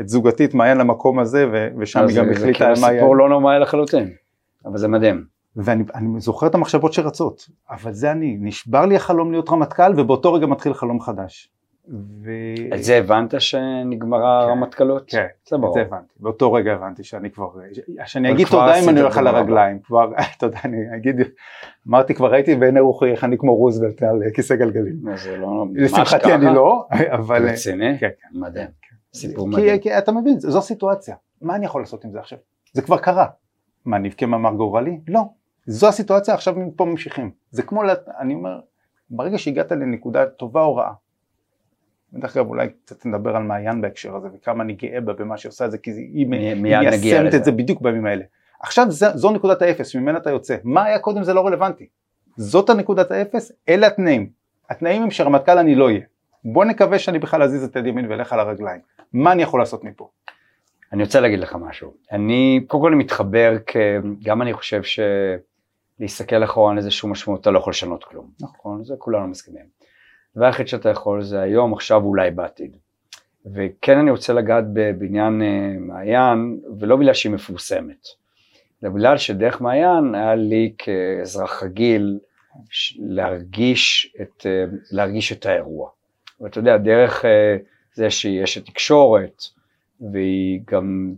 את 0.00 0.08
זוגתי, 0.08 0.44
את 0.44 0.54
מעיין 0.54 0.78
למקום 0.78 1.18
הזה 1.18 1.46
ו... 1.52 1.68
ושם 1.78 2.06
היא 2.08 2.16
גם 2.16 2.30
החליטה 2.30 2.64
על 2.64 2.70
מה. 2.70 2.76
זה 2.76 2.86
סיפור 2.86 3.16
לא 3.16 3.28
נורמלי 3.28 3.58
לחלוטין, 3.58 4.10
אבל 4.64 4.78
זה 4.78 4.88
מדהים. 4.88 5.24
ואני 5.56 5.84
זוכר 6.18 6.46
את 6.46 6.54
המחשבות 6.54 6.92
שרצות, 6.92 7.48
אבל 7.70 7.92
זה 7.92 8.10
אני, 8.10 8.36
נשבר 8.40 8.86
לי 8.86 8.96
החלום 8.96 9.32
להיות 9.32 9.48
רמטכ"ל 9.48 10.00
ובאותו 10.00 10.32
רגע 10.32 10.46
מתחיל 10.46 10.74
חלום 10.74 11.00
חדש. 11.00 11.52
ו... 11.92 12.30
את 12.74 12.84
זה 12.84 12.96
הבנת 12.96 13.40
שנגמרה 13.40 14.42
כן, 14.42 14.48
הרמטכ"לות? 14.48 15.04
כן, 15.06 15.26
זה 15.48 15.56
ברור. 15.56 15.68
את 15.68 15.74
זה 15.74 15.80
הבנתי. 15.80 16.14
באותו 16.20 16.52
רגע 16.52 16.72
הבנתי 16.72 17.04
שאני 17.04 17.30
כבר, 17.30 17.48
שאני 18.04 18.32
אגיד 18.32 18.46
תודה 18.46 18.74
אם 18.74 18.88
אני 18.88 19.00
הולך 19.00 19.18
על 19.18 19.26
הרגליים. 19.26 19.78
כבר, 19.78 20.12
תודה, 20.40 20.58
אני 20.64 20.96
אגיד, 20.96 21.16
אמרתי 21.88 22.14
כבר 22.14 22.32
ראיתי 22.32 22.54
בעיני 22.56 22.80
רוחי 22.80 23.10
איך 23.10 23.24
אני 23.24 23.38
כמו 23.38 23.56
רוזוולט 23.56 24.02
על 24.02 24.22
כיסא 24.34 24.54
גלגלים. 24.54 25.16
זה 25.16 25.36
לא, 25.36 25.66
לשמחתי 25.74 26.34
אני 26.34 26.54
לא, 26.54 26.86
אבל... 27.16 27.48
רציני? 27.48 27.98
כן, 27.98 28.08
כן. 28.20 28.38
מדהים. 28.38 28.68
סיפור 29.14 29.48
מדהים. 29.48 29.78
כי 29.78 29.98
אתה 29.98 30.12
מבין, 30.12 30.40
זו 30.40 30.62
סיטואציה. 30.62 31.16
מה 31.42 31.56
אני 31.56 31.66
יכול 31.66 31.82
לעשות 31.82 32.04
עם 32.04 32.12
זה 32.12 32.18
עכשיו? 32.18 32.38
זה 32.72 32.82
כבר 32.82 32.98
קרה. 32.98 33.26
מה, 33.84 33.98
נבכה 33.98 34.26
מאמר 34.26 34.52
גורלי? 34.52 35.00
לא. 35.08 35.20
זו 35.66 35.88
הסיטואציה, 35.88 36.34
עכשיו 36.34 36.54
מפה 36.56 36.84
ממשיכים. 36.84 37.30
זה 37.50 37.62
כמו, 37.62 37.82
אני 38.18 38.34
אומר, 38.34 38.60
ברגע 39.10 39.38
שהגעת 39.38 39.72
לנקודה 39.72 40.26
טובה 40.26 40.62
או 40.62 40.76
רעה, 40.76 40.92
ודרך 42.14 42.36
אגב 42.36 42.48
אולי 42.48 42.68
קצת 42.84 43.06
נדבר 43.06 43.36
על 43.36 43.42
מעיין 43.42 43.80
בהקשר 43.80 44.16
הזה 44.16 44.28
וכמה 44.34 44.62
אני 44.62 44.72
גאה 44.72 45.00
בה 45.00 45.12
במה 45.12 45.36
שהיא 45.36 45.50
עושה 45.50 45.64
את 45.64 45.70
זה 45.70 45.78
כי 45.78 45.90
היא 45.90 46.26
מיישמת 46.56 47.34
את 47.34 47.44
זה 47.44 47.52
בדיוק 47.52 47.80
בימים 47.80 48.06
האלה. 48.06 48.24
עכשיו 48.60 48.90
זה, 48.90 49.06
זו 49.14 49.30
נקודת 49.30 49.62
האפס 49.62 49.94
ממנה 49.94 50.18
אתה 50.18 50.30
יוצא, 50.30 50.56
מה 50.64 50.84
היה 50.84 50.98
קודם 50.98 51.24
זה 51.24 51.34
לא 51.34 51.46
רלוונטי. 51.46 51.86
זאת 52.36 52.70
הנקודת 52.70 53.10
האפס, 53.10 53.52
אלה 53.68 53.86
התנאים. 53.86 54.30
התנאים 54.70 55.02
הם 55.02 55.10
שרמטכ"ל 55.10 55.58
אני 55.58 55.74
לא 55.74 55.84
אהיה. 55.84 56.00
בוא 56.44 56.64
נקווה 56.64 56.98
שאני 56.98 57.18
בכלל 57.18 57.42
אזיז 57.42 57.64
את 57.64 57.76
יד 57.76 57.86
ימין 57.86 58.10
ואלך 58.10 58.32
על 58.32 58.40
הרגליים. 58.40 58.80
מה 59.12 59.32
אני 59.32 59.42
יכול 59.42 59.60
לעשות 59.60 59.84
מפה? 59.84 60.08
אני 60.92 61.02
רוצה 61.02 61.20
להגיד 61.20 61.38
לך 61.38 61.56
משהו. 61.60 61.94
אני 62.12 62.64
קודם 62.66 62.82
כל 62.82 62.94
מתחבר, 62.94 63.56
גם 64.22 64.42
אני 64.42 64.52
חושב 64.52 64.82
שלהסתכל 65.98 66.44
אחורה 66.44 66.72
על 66.72 66.78
איזשהו 66.78 67.08
משמעות 67.08 67.40
אתה 67.40 67.50
לא 67.50 67.58
יכול 67.58 67.70
לשנות 67.70 68.04
כלום. 68.04 68.30
נכון, 68.40 68.84
זה 68.84 68.94
כולנו 68.98 69.28
מסכימים. 69.28 69.64
הדבר 70.32 70.46
היחיד 70.46 70.68
שאתה 70.68 70.88
יכול 70.88 71.22
זה 71.22 71.40
היום, 71.40 71.72
עכשיו, 71.72 72.02
אולי 72.02 72.30
בעתיד. 72.30 72.76
וכן 73.46 73.98
אני 73.98 74.10
רוצה 74.10 74.32
לגעת 74.32 74.64
בבניין 74.72 75.42
אה, 75.42 75.74
מעיין, 75.78 76.60
ולא 76.80 76.96
בגלל 76.96 77.14
שהיא 77.14 77.32
מפורסמת, 77.32 78.06
אלא 78.84 78.92
בגלל 78.92 79.18
שדרך 79.18 79.60
מעיין 79.60 80.14
היה 80.14 80.34
לי 80.34 80.72
כאזרח 80.78 81.62
רגיל 81.62 82.18
להרגיש 82.98 84.14
את, 84.22 84.46
אה, 84.46 84.64
להרגיש 84.92 85.32
את 85.32 85.46
האירוע. 85.46 85.90
ואתה 86.40 86.58
יודע, 86.58 86.76
דרך 86.76 87.24
אה, 87.24 87.56
זה 87.94 88.10
שיש 88.10 88.58
את 88.58 88.66
תקשורת, 88.66 89.42
והיא 90.12 90.60
גם, 90.70 91.14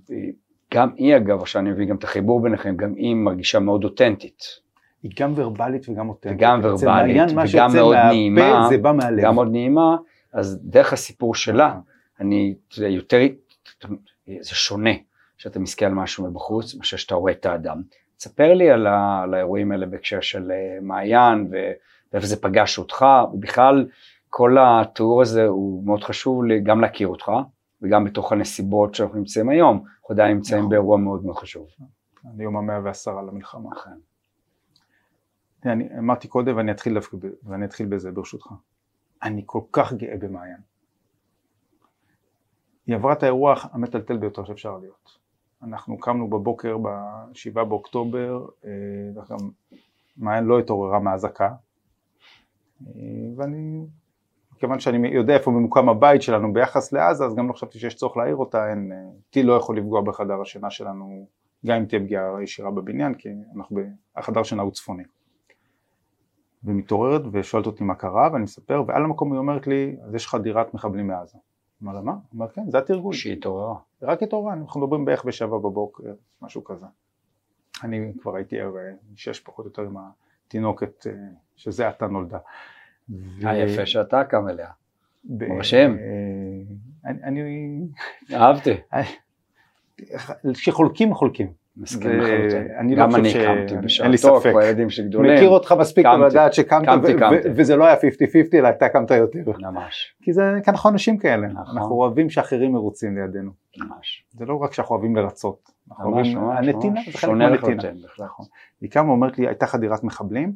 גם 0.75 0.91
היא 0.97 1.17
אגב, 1.17 1.41
עכשיו 1.41 1.63
אני 1.63 1.71
מבין 1.71 1.89
גם 1.89 1.97
את 1.97 2.05
החיבור 2.05 2.43
ביניכם, 2.43 2.77
גם 2.77 2.95
היא 2.95 3.15
מרגישה 3.15 3.59
מאוד 3.59 3.85
אותנטית. 3.85 4.64
היא 5.05 5.13
גם 5.21 5.33
ורבלית 5.37 5.89
וגם 5.89 6.09
אותנטית. 6.09 6.39
וגם 6.39 6.61
ורבלית, 6.63 7.23
וגם 7.55 7.71
מאוד 7.75 7.97
נעימה, 7.97 8.67
זה 8.69 8.79
בא 8.79 8.93
מהלב. 8.93 9.25
גם 9.25 9.35
מאוד 9.35 9.49
נעימה, 9.51 9.97
אז 10.33 10.61
דרך 10.63 10.93
הסיפור 10.93 11.35
שלה, 11.35 11.79
אני, 12.21 12.55
זה 12.75 12.89
יותר, 12.89 13.19
זה 14.41 14.55
שונה, 14.55 14.91
שאתה 15.37 15.59
מסתכל 15.59 15.85
על 15.85 15.95
משהו 15.95 16.27
מבחוץ, 16.27 16.75
מאשר 16.75 16.97
שאתה 16.97 17.15
רואה 17.15 17.33
את 17.33 17.47
האדם. 17.47 17.83
תספר 18.17 18.55
לי 18.55 18.71
על, 18.71 18.87
ה, 18.87 19.23
על 19.23 19.35
האירועים 19.35 19.73
האלה 19.73 19.87
בהקשר 19.87 20.21
של 20.21 20.51
אה, 20.51 20.79
מעיין, 20.83 21.51
ואיפה 21.51 22.27
זה 22.27 22.43
פגש 22.43 22.79
אותך, 22.79 23.07
ובכלל 23.33 23.87
כל 24.31 24.57
התיאור 24.61 25.23
הזה 25.23 25.47
הוא 25.47 25.87
מאוד 25.87 26.05
חשוב 26.05 26.45
לי 26.45 26.61
גם 26.61 26.81
להכיר 26.81 27.09
אותך, 27.09 27.33
וגם 27.83 28.05
בתוך 28.05 28.33
הנסיבות 28.33 28.95
שאנחנו 28.95 29.19
נמצאים 29.19 29.49
היום, 29.49 29.77
אנחנו 29.77 30.15
עדיין 30.15 30.37
נמצאים 30.37 30.59
נכון. 30.59 30.71
באירוע 30.71 30.97
מאוד 30.97 31.25
מאוד 31.25 31.37
חשוב. 31.37 31.67
אני 32.35 32.45
יום 32.45 32.57
המאה 32.57 32.81
ועשרה 32.85 33.23
למלחמה. 33.23 33.71
נכון. 33.71 34.14
אני 35.73 35.99
אמרתי 35.99 36.29
קודם 36.29 36.57
ואני 36.57 36.71
אתחיל, 36.71 36.99
ואני 37.43 37.65
אתחיל 37.65 37.87
בזה 37.87 38.13
ברשותך. 38.13 38.47
אני 39.23 39.43
כל 39.47 39.61
כך 39.73 39.93
גאה 39.93 40.17
במעיין. 40.17 40.61
היא 42.87 42.97
עברה 42.97 43.13
את 43.13 43.23
האירוע 43.23 43.55
המטלטל 43.73 44.17
ביותר 44.17 44.45
שאפשר 44.45 44.79
להיות. 44.79 45.19
אנחנו 45.63 45.99
קמנו 45.99 46.31
בבוקר 46.31 46.79
ב-7 46.79 47.65
באוקטובר, 47.65 48.47
אה, 48.65 48.71
וגם 49.11 49.51
מעיין 50.17 50.45
לא 50.45 50.59
התעוררה 50.59 50.99
מהאזעקה, 50.99 51.51
אה, 52.87 52.93
ואני, 53.37 53.87
כיוון 54.59 54.81
שאני 54.81 55.09
יודע 55.09 55.35
איפה 55.35 55.51
ממוקם 55.51 55.89
הבית 55.89 56.23
שלנו 56.23 56.53
ביחס 56.53 56.93
לעזה, 56.93 57.25
אז 57.25 57.35
גם 57.35 57.49
לא 57.49 57.53
חשבתי 57.53 57.79
שיש 57.79 57.95
צורך 57.95 58.17
להעיר 58.17 58.37
אותה, 58.37 58.71
אין, 58.71 58.93
אה, 58.93 58.99
טיל 59.31 59.47
לא 59.47 59.53
יכול 59.53 59.79
לפגוע 59.79 60.01
בחדר 60.01 60.41
השינה 60.41 60.71
שלנו, 60.71 61.27
גם 61.67 61.77
אם 61.77 61.85
תהיה 61.85 62.01
פגיעה 62.01 62.43
ישירה 62.43 62.71
בבניין, 62.71 63.15
כי 63.15 63.29
אנחנו, 63.57 63.81
החדר 64.17 64.43
שינה 64.43 64.63
הוא 64.63 64.73
צפוני. 64.73 65.05
ומתעוררת 66.65 67.23
ושואלת 67.33 67.67
אותי 67.67 67.85
מה 67.85 67.95
קרה 67.95 68.29
ואני 68.33 68.45
מספר 68.45 68.83
ועל 68.87 69.05
המקום 69.05 69.33
היא 69.33 69.39
אומרת 69.39 69.67
לי 69.67 69.97
אז 70.05 70.15
יש 70.15 70.27
לך 70.27 70.35
דירת 70.43 70.75
מחבלים 70.75 71.07
מעזה. 71.07 71.39
אמר 71.83 71.93
לה 71.93 72.01
מה? 72.01 72.15
אמרת 72.37 72.53
כן 72.53 72.71
זה 72.71 72.79
התרגול. 72.79 73.15
שהיא 73.15 73.33
התעוררה. 73.33 73.77
רק 74.03 74.23
התעוררה, 74.23 74.53
אנחנו 74.53 74.81
מדברים 74.81 75.05
בערך 75.05 75.25
בשבע 75.25 75.59
בבוקר, 75.59 76.13
משהו 76.43 76.65
כזה. 76.65 76.87
אני 77.85 78.13
כבר 78.21 78.37
הייתי 78.37 78.61
ער 78.61 78.73
שש 79.17 79.41
פחות 79.41 79.65
או 79.65 79.71
יותר 79.71 79.83
עם 79.83 79.97
התינוקת 80.47 81.07
אה, 81.07 81.13
שזה 81.57 81.89
עתה 81.89 82.07
נולדה. 82.07 82.39
ו... 83.11 83.49
יפה 83.49 83.87
שאתה 83.87 84.25
קם 84.25 84.49
אליה. 84.49 84.69
מרשים. 85.25 85.99
אה, 85.99 87.11
אני... 87.11 87.79
אהבתי. 88.33 88.75
שחולקים 90.55 91.15
חולקים. 91.15 91.53
מסכים 91.77 92.11
לחלוטין. 92.11 92.69
אני 92.79 92.97
לא 92.97 93.07
חושב 93.07 93.25
ש... 93.25 93.37
גם 93.37 93.51
אני 93.51 93.67
קמתי 93.67 93.77
בשעתו, 93.85 94.41
כמו 94.41 94.59
הילדים 94.59 94.91
שגדולים. 94.91 95.35
מכיר 95.35 95.49
אותך 95.49 95.75
מספיק 95.79 96.07
לדעת 96.07 96.55
שקמת, 96.55 96.89
וזה 97.57 97.77
לא 97.77 97.85
היה 97.85 97.97
50-50 97.97 97.99
אלא 98.55 98.69
אתה 98.69 98.89
קמת 98.89 99.11
יותר. 99.11 99.39
ממש. 99.59 100.15
כי 100.23 100.33
זה, 100.33 100.43
כי 100.65 100.71
אנחנו 100.71 100.91
אנשים 100.91 101.19
כאלה, 101.19 101.47
נכון. 101.47 101.79
אנחנו 101.79 101.95
אוהבים 101.95 102.31
שאחרים 102.31 102.73
מרוצים 102.73 103.19
לידינו. 103.19 103.51
ממש. 103.79 104.25
זה 104.33 104.47
לא 104.47 104.55
רק 104.55 104.73
שאנחנו 104.73 104.95
אוהבים 104.95 105.17
לרצות. 105.17 105.71
ממש, 105.99 106.35
ממש. 106.35 106.59
הנתינה 106.59 107.01
זה 107.13 107.19
חלק 107.19 107.31
מהנתינה. 107.31 107.83
נכון. 108.19 108.47
היא 108.81 108.91
קמה 108.91 109.09
ואומרת 109.09 109.39
לי, 109.39 109.47
הייתה 109.47 109.67
חדירת 109.67 110.05
מחבלים. 110.05 110.53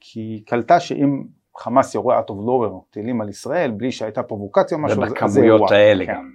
כי 0.00 0.20
היא 0.20 0.42
קלטה 0.46 0.80
שאם 0.80 1.22
חמאס 1.58 1.94
יורה 1.94 2.20
out 2.20 2.30
of 2.30 2.34
nowhere 2.34 2.90
טילים 2.90 3.20
על 3.20 3.28
ישראל, 3.28 3.70
בלי 3.70 3.92
שהייתה 3.92 4.22
פרובוקציה 4.22 4.78
או 4.78 4.82
משהו, 4.82 4.96
זה 4.96 5.02
אירוע. 5.04 5.28
זה 5.28 5.40
בכמויות 5.40 5.70
האלה 5.70 6.06
כן. 6.06 6.12
גם. 6.12 6.32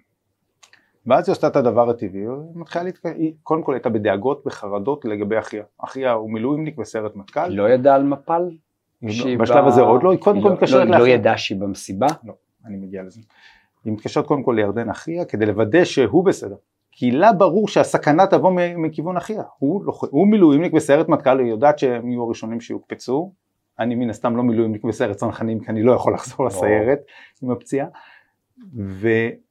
ואז 1.08 1.30
היא 1.30 1.34
עשתה 1.34 1.48
את 1.48 1.56
הדבר 1.56 1.90
הטבעי, 1.90 2.22
היא 2.22 2.28
מתחילה 2.56 2.84
להתק... 2.84 3.06
היא 3.06 3.34
קודם 3.44 3.64
כל 3.64 3.74
הייתה 3.74 3.90
בדאגות, 3.90 4.44
בחרדות 4.46 5.06
לגבי 5.06 5.40
אחיה. 5.40 5.64
אחיה 5.78 6.12
הוא 6.12 6.32
מילואימניק 6.32 6.78
בסיירת 6.78 7.16
מטכ"ל. 7.16 7.40
היא 7.40 7.58
לא 7.58 7.70
ידעה 7.70 7.96
על 7.96 8.04
מפל? 8.04 8.50
בשלב 9.40 9.68
הזה 9.68 9.82
עוד 9.82 10.04
לא, 10.04 10.12
היא 10.12 10.20
קודם 10.20 10.42
כל 10.42 10.48
לא- 10.48 10.54
מתקשרת 10.54 10.88
לאחיה. 10.88 11.06
היא 11.06 11.14
לא 11.14 11.20
ידעה 11.20 11.38
שהיא 11.38 11.60
במסיבה? 11.60 12.08
לא, 12.24 12.34
אני 12.66 12.78
מגיע 12.78 13.04
לזה. 13.04 13.22
היא 13.86 13.94
מתקשרת 13.94 14.26
קודם 14.26 14.44
כל 14.44 14.54
לירדן 14.56 14.90
אחיה 14.90 15.26
כדי 15.26 15.46
לוודא 15.46 15.84
שהוא 15.84 16.26
בסדר. 16.26 16.56
כי 16.92 17.12
לה 17.12 17.34
ברור 17.34 17.68
שהסכנה 17.68 18.28
תבוא 18.28 18.52
מכיוון 18.78 19.18
אחיה. 19.18 19.44
הוא, 19.60 19.86
לא, 19.86 19.94
הוא 20.10 20.28
מילואימניק 20.28 20.74
בסיירת 20.74 21.10
מטכ"ל, 21.10 21.40
היא 21.40 21.48
יודעת 21.48 21.80
שהם 21.80 22.10
יהיו 22.10 22.24
הראשונים 22.24 22.62
שיוקפצו. 22.62 23.32
אני 23.80 23.96
מן 23.96 24.10
הסתם 24.10 24.38
לא 24.38 24.44
מילואימניק 24.44 24.84
בסיירת 24.84 25.16
צנחנים 25.16 25.60
כי 25.60 25.72
אני 25.72 25.84
לא 25.84 25.92
יכול 25.92 26.14
לחזור 26.14 26.46
לסיירת 26.46 27.00
עם 27.44 27.52
הפציעה. 27.52 27.88
ו, 28.76 29.08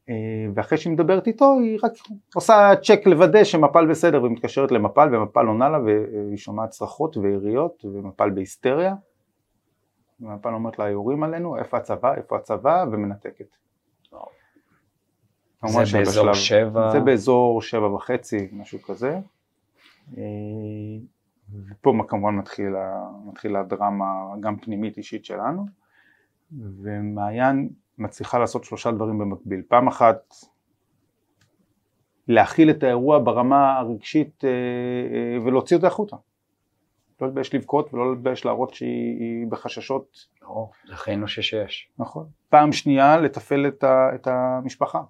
אה, 0.08 0.14
ואחרי 0.54 0.78
שהיא 0.78 0.92
מדברת 0.92 1.26
איתו 1.26 1.58
היא 1.62 1.78
רק 1.82 1.92
עושה 2.34 2.70
צ'ק 2.82 3.06
לוודא 3.06 3.44
שמפל 3.44 3.86
בסדר 3.86 4.22
ומתקשרת 4.22 4.72
למפל 4.72 5.14
ומפל 5.14 5.46
עונה 5.46 5.68
לה 5.68 5.78
והיא 5.80 6.36
שומעת 6.36 6.70
צרחות 6.70 7.16
ויריות 7.16 7.84
ומפל 7.84 8.30
בהיסטריה. 8.30 8.94
ומפל 10.20 10.48
אומרת 10.48 10.78
לה 10.78 10.88
יורים 10.88 11.22
עלינו 11.22 11.56
איפה 11.56 11.76
הצבא 11.76 12.14
איפה 12.14 12.36
הצבא 12.36 12.84
ומנתקת. 12.92 13.56
זה 15.66 15.98
באזור 15.98 16.30
בשלב, 16.30 16.34
שבע? 16.34 16.90
זה 16.92 17.00
באזור 17.00 17.62
שבע 17.62 17.86
וחצי, 17.86 18.48
משהו 18.52 18.82
כזה. 18.82 19.20
אה, 20.18 20.22
ופה 21.70 21.94
כמובן 22.08 22.34
מתחיל, 22.34 22.72
מתחילה 23.24 23.60
הדרמה 23.60 24.04
גם 24.40 24.56
פנימית 24.56 24.96
אישית 24.96 25.24
שלנו, 25.24 25.66
ומעיין 26.82 27.68
מצליחה 27.98 28.38
לעשות 28.38 28.64
שלושה 28.64 28.90
דברים 28.90 29.18
במקביל. 29.18 29.62
פעם 29.68 29.88
אחת 29.88 30.34
להכיל 32.28 32.70
את 32.70 32.82
האירוע 32.82 33.18
ברמה 33.18 33.78
הרגשית 33.78 34.44
אה, 34.44 34.50
אה, 34.50 35.44
ולהוציא 35.44 35.76
אותה 35.76 35.86
החוצה. 35.86 36.16
לא 37.20 37.26
להתבייש 37.26 37.54
לבכות 37.54 37.94
ולא 37.94 38.10
להתבייש 38.10 38.44
להראות 38.44 38.74
שהיא 38.74 39.46
בחששות. 39.48 40.26
לא, 40.42 40.68
זה 40.88 41.14
אנושי 41.14 41.42
שיש. 41.42 41.90
נכון. 41.98 42.26
פעם 42.48 42.72
שנייה 42.72 43.16
לתפעל 43.16 43.66
את, 43.66 43.84
את 44.14 44.26
המשפחה. 44.26 45.02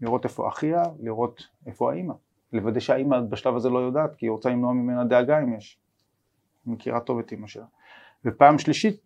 לראות 0.00 0.24
איפה 0.24 0.48
אחיה, 0.48 0.82
לראות 1.00 1.42
איפה 1.66 1.92
האימא, 1.92 2.14
לוודא 2.52 2.80
שהאימא 2.80 3.20
בשלב 3.20 3.56
הזה 3.56 3.70
לא 3.70 3.78
יודעת, 3.78 4.14
כי 4.16 4.26
היא 4.26 4.30
רוצה 4.30 4.50
למנוע 4.50 4.72
ממנה 4.72 5.04
דאגה 5.04 5.42
אם 5.42 5.56
יש. 5.56 5.78
היא 6.66 6.72
מכירה 6.74 7.00
טוב 7.00 7.18
את 7.18 7.32
אימא 7.32 7.46
שלה. 7.46 7.64
ופעם 8.24 8.58
שלישית, 8.58 9.00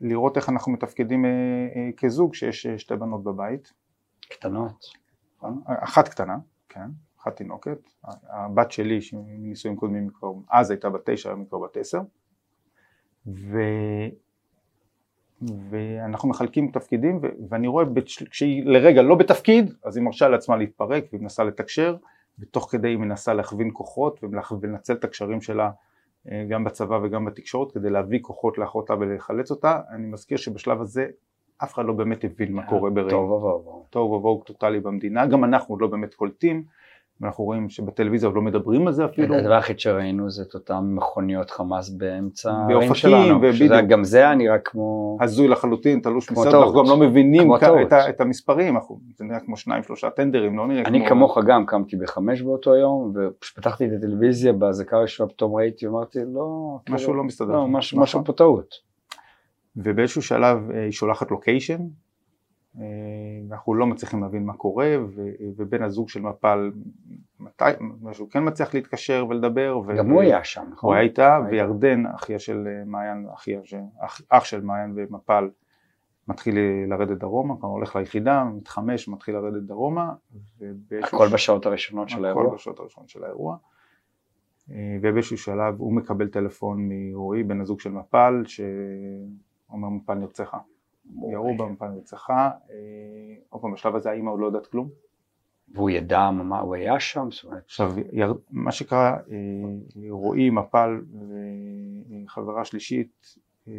לראות 0.00 0.36
איך 0.36 0.48
אנחנו 0.48 0.72
מתפקדים 0.72 1.24
אה, 1.24 1.30
אה, 1.76 1.90
כזוג 1.96 2.34
שיש 2.34 2.66
אה, 2.66 2.78
שתי 2.78 2.96
בנות 2.96 3.24
בבית. 3.24 3.72
קטנות. 4.28 4.84
אחת 5.66 6.08
קטנה, 6.08 6.38
כן, 6.68 6.90
אחת 7.20 7.36
תינוקת. 7.36 7.78
הבת 8.28 8.72
שלי, 8.72 8.98
מנישואים 9.12 9.76
קודמים, 9.76 10.08
כבר, 10.08 10.32
אז 10.50 10.70
הייתה 10.70 10.90
בת 10.90 11.10
תשע, 11.10 11.28
היום 11.28 11.40
היא 11.40 11.48
כבר 11.48 11.58
בת 11.58 11.76
עשר. 11.76 12.00
ו... 13.26 13.58
ואנחנו 15.70 16.28
מחלקים 16.28 16.70
תפקידים 16.70 17.20
ואני 17.48 17.68
רואה 17.68 17.84
כשהיא 18.30 18.64
לרגע 18.64 19.02
לא 19.02 19.14
בתפקיד 19.14 19.74
אז 19.84 19.96
היא 19.96 20.04
מרשה 20.04 20.28
לעצמה 20.28 20.56
להתפרק 20.56 21.04
והיא 21.12 21.22
מנסה 21.22 21.44
לתקשר 21.44 21.96
ותוך 22.38 22.68
כדי 22.70 22.88
היא 22.88 22.98
מנסה 22.98 23.34
להכווין 23.34 23.70
כוחות 23.72 24.20
ולנצל 24.60 24.92
את 24.92 25.04
הקשרים 25.04 25.40
שלה 25.40 25.70
גם 26.48 26.64
בצבא 26.64 26.98
וגם 27.02 27.24
בתקשורת 27.24 27.72
כדי 27.72 27.90
להביא 27.90 28.18
כוחות 28.22 28.58
לאחותה 28.58 28.94
ולחלץ 28.94 29.50
אותה. 29.50 29.80
אני 29.90 30.06
מזכיר 30.06 30.38
שבשלב 30.38 30.80
הזה 30.80 31.06
אף 31.62 31.74
אחד 31.74 31.84
לא 31.84 31.92
באמת 31.92 32.24
הבין 32.24 32.52
מה 32.52 32.66
קורה 32.66 32.90
ברגע 32.90 33.10
תוהו 33.10 33.30
ובוהו 33.30 33.86
תוהו 33.90 34.12
ובוהו 34.12 34.42
טוטאלי 34.46 34.80
במדינה. 34.80 35.26
גם 35.26 35.44
אנחנו 35.44 35.78
לא 35.78 35.86
באמת 35.86 36.14
קולטים 36.14 36.64
ואנחנו 37.20 37.44
רואים 37.44 37.68
שבטלוויזיה 37.68 38.30
לא 38.34 38.42
מדברים 38.42 38.86
על 38.86 38.92
זה 38.92 39.04
אפילו. 39.04 39.34
הדבר 39.34 39.54
היחיד 39.54 39.80
שראינו 39.80 40.30
זה 40.30 40.42
את 40.42 40.54
אותן 40.54 40.80
מכוניות 40.84 41.50
חמאס 41.50 41.88
באמצע 41.88 42.52
הערים 42.52 42.94
שלנו. 42.94 43.36
ובדיוק. 43.36 43.72
גם 43.88 44.04
זה 44.04 44.18
היה 44.18 44.34
נראה 44.34 44.58
כמו... 44.58 45.18
הזוי 45.20 45.48
לחלוטין, 45.48 46.00
תלוש 46.00 46.30
מסרט, 46.30 46.54
אנחנו 46.54 46.72
גם 46.72 46.84
לא 46.88 46.96
מבינים 46.96 47.54
את, 47.54 47.92
את 48.08 48.20
המספרים, 48.20 48.76
אנחנו, 48.76 49.00
זה 49.16 49.24
נראה 49.24 49.40
כמו 49.40 49.56
שניים 49.56 49.82
שלושה 49.82 50.10
טנדרים, 50.10 50.58
לא 50.58 50.66
נראה 50.66 50.80
אני 50.80 50.98
כמו... 50.98 50.98
אני 50.98 51.08
כמוך 51.08 51.38
גם 51.46 51.66
קמתי 51.66 51.96
בחמש 51.96 52.42
באותו 52.42 52.74
יום, 52.74 53.12
ופתחתי 53.14 53.86
את 53.86 53.90
הטלוויזיה 53.98 54.52
באזעקה 54.52 54.96
הראשונה, 54.96 55.30
פתאום 55.30 55.54
ראיתי, 55.54 55.86
אמרתי 55.86 56.18
לא... 56.34 56.76
משהו 56.88 57.06
כאילו, 57.06 57.18
לא 57.18 57.24
מסתדר. 57.24 57.52
לא, 57.52 57.68
משהו, 57.68 58.00
משהו 58.00 58.24
פה 58.24 58.32
טעות. 58.32 58.74
ובאיזשהו 59.76 60.22
שלב 60.22 60.70
אה, 60.70 60.82
היא 60.82 60.92
שולחת 60.92 61.30
לוקיישן, 61.30 61.78
ואנחנו 62.76 63.74
לא 63.74 63.86
מצליחים 63.86 64.22
להבין 64.22 64.44
מה 64.44 64.52
קורה 64.52 64.96
ובן 65.56 65.82
הזוג 65.82 66.08
של 66.08 66.20
מפל 66.22 66.72
מתי, 67.40 67.64
משהו 68.02 68.30
כן 68.30 68.48
מצליח 68.48 68.74
להתקשר 68.74 69.26
ולדבר 69.28 69.80
גם 69.98 70.10
הוא 70.10 70.20
היה 70.20 70.44
שם 70.44 70.64
נכון? 70.72 70.90
הוא 70.90 70.94
היה 70.94 71.02
איתה 71.02 71.40
וירדן 71.50 72.06
אחיה 72.06 72.38
של 72.38 72.68
אה, 72.68 72.84
מעיין 72.86 73.26
אחיה, 73.34 73.60
אח, 74.00 74.20
אח 74.28 74.44
של 74.44 74.60
מעיין 74.60 74.92
ומפל 74.96 75.50
מתחיל 76.28 76.58
לרדת 76.88 77.18
דרומה, 77.18 77.54
כלומר 77.60 77.74
הולך 77.74 77.96
ליחידה, 77.96 78.44
מתחמש, 78.44 79.08
מתחיל 79.08 79.34
לרדת 79.34 79.62
דרומה 79.62 80.12
הכל 81.02 81.28
בשעות 81.32 81.66
הראשונות 81.66 82.08
של 82.08 82.24
האירוע? 82.24 82.42
הכל 82.42 82.54
בשעות 82.54 82.80
הראשונות 82.80 83.08
של 83.08 83.24
האירוע 83.24 83.56
אה, 84.70 84.98
ובאיזשהו 85.02 85.38
שלב 85.38 85.74
הוא 85.78 85.92
מקבל 85.92 86.28
טלפון 86.28 86.88
מרועי 86.88 87.42
בן 87.42 87.60
הזוג 87.60 87.80
של 87.80 87.90
מפל 87.90 88.42
שאומר 88.46 89.88
מפל 89.88 90.14
נרצחה 90.14 90.58
ירו 91.32 91.56
בה 91.56 91.66
מפל 91.66 91.88
נרצחה, 91.88 92.50
אה, 92.70 92.76
עוד 93.48 93.62
פעם 93.62 93.72
בשלב 93.72 93.96
הזה 93.96 94.10
האמא 94.10 94.30
עוד 94.30 94.40
לא 94.40 94.46
יודעת 94.46 94.66
כלום. 94.66 94.88
והוא 95.74 95.90
ידע 95.90 96.30
מה 96.30 96.60
הוא 96.60 96.74
היה 96.74 97.00
שם? 97.00 97.28
עכשיו 97.64 97.92
מה 98.50 98.72
שקרה, 98.72 99.16
אה, 99.16 100.10
רועי, 100.10 100.50
מפל 100.50 101.00
וחברה 102.24 102.64
שלישית 102.64 103.36
אה, 103.68 103.72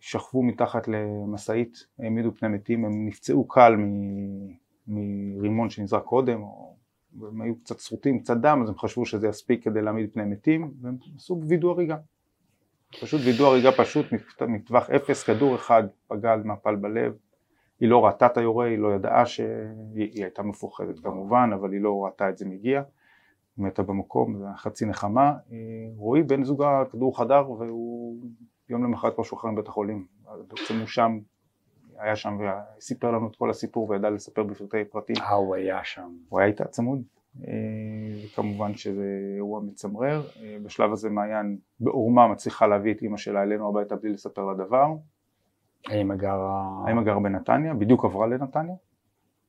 שכבו 0.00 0.42
מתחת 0.42 0.88
למשאית, 0.88 1.86
העמידו 1.98 2.34
פני 2.34 2.48
מתים, 2.48 2.84
הם 2.84 3.06
נפצעו 3.06 3.48
קל 3.48 3.76
מרימון 4.86 5.70
שנזרק 5.70 6.04
קודם, 6.04 6.42
או 6.42 6.76
הם 7.20 7.40
היו 7.40 7.58
קצת 7.58 7.80
שרוטים, 7.80 8.18
קצת 8.18 8.36
דם, 8.36 8.60
אז 8.62 8.68
הם 8.68 8.78
חשבו 8.78 9.06
שזה 9.06 9.28
יספיק 9.28 9.64
כדי 9.64 9.82
להעמיד 9.82 10.12
פני 10.12 10.24
מתים, 10.24 10.74
והם 10.80 10.96
עשו 11.16 11.40
וידוא 11.48 11.70
הריגה. 11.70 11.96
פשוט 13.00 13.20
וידוא 13.24 13.48
הריגה 13.48 13.72
פשוט 13.72 14.06
מטווח 14.48 14.90
אפס, 14.90 15.22
כדור 15.22 15.54
אחד 15.54 15.82
פגע 16.08 16.32
על 16.32 16.42
מפל 16.42 16.76
בלב, 16.76 17.12
היא 17.80 17.88
לא 17.88 18.04
ראתה 18.04 18.26
את 18.26 18.36
היורה, 18.36 18.66
היא 18.66 18.78
לא 18.78 18.94
ידעה 18.94 19.26
שהיא 19.26 20.22
הייתה 20.22 20.42
מפוחדת 20.42 20.98
כמובן, 20.98 21.50
אבל 21.54 21.72
היא 21.72 21.80
לא 21.80 22.04
ראתה 22.04 22.28
את 22.28 22.38
זה 22.38 22.46
מגיע, 22.46 22.82
היא 23.56 23.66
מתה 23.66 23.82
במקום, 23.82 24.38
זה 24.38 24.44
חצי 24.56 24.86
נחמה, 24.86 25.34
רועי 25.96 26.22
בן 26.22 26.44
זוגה 26.44 26.82
כדור 26.90 27.18
חדר 27.18 27.50
והוא 27.50 28.16
יום 28.68 28.84
למחרת 28.84 29.14
כבר 29.14 29.24
שוחרר 29.24 29.50
מבית 29.50 29.68
החולים, 29.68 30.06
בעצם 30.48 30.78
הוא 30.78 30.86
שם, 30.86 31.18
היה 31.98 32.16
שם 32.16 32.38
וסיפר 32.78 33.10
לנו 33.10 33.28
את 33.28 33.36
כל 33.36 33.50
הסיפור 33.50 33.90
וידע 33.90 34.10
לספר 34.10 34.42
בפרטי 34.42 34.84
פרטים. 34.84 35.16
אה, 35.16 35.32
הוא 35.32 35.54
היה 35.54 35.84
שם. 35.84 36.16
הוא 36.28 36.40
היה 36.40 36.48
איתה 36.48 36.64
צמוד, 36.64 37.02
אה, 37.40 38.28
כמובן 38.34 38.74
שזה 38.74 39.32
אירוע 39.36 39.60
מצמרר, 39.60 40.22
אה, 40.42 40.56
בשלב 40.62 40.92
הזה 40.92 41.10
מעיין 41.10 41.58
בעורמה 41.80 42.28
מצליחה 42.28 42.66
להביא 42.66 42.94
את 42.94 43.02
אימא 43.02 43.16
שלה 43.16 43.42
אלינו 43.42 43.68
הביתה 43.68 43.96
בלי 43.96 44.12
לספר 44.12 44.44
לה 44.44 44.54
דבר. 44.54 44.86
האמא 45.86 46.14
גרה... 46.14 46.82
האמא 46.86 47.02
גרה 47.02 47.20
בנתניה, 47.20 47.74
בדיוק 47.74 48.04
עברה 48.04 48.26
לנתניה, 48.26 48.74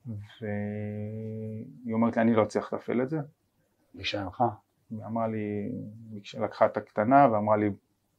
והיא 0.06 1.94
אומרת 1.94 2.16
לי 2.16 2.22
אני 2.22 2.34
לא 2.34 2.44
אצליח 2.44 2.74
לתפעל 2.74 3.02
את 3.02 3.10
זה. 3.10 3.20
ביקשה 3.94 4.24
ממך? 4.24 4.44
היא 4.92 5.06
אמרה 5.06 5.28
לי, 5.28 5.72
לקחה 6.40 6.66
את 6.66 6.78
הקטנה 6.78 7.28
ואמרה 7.32 7.58
לי 7.58 7.70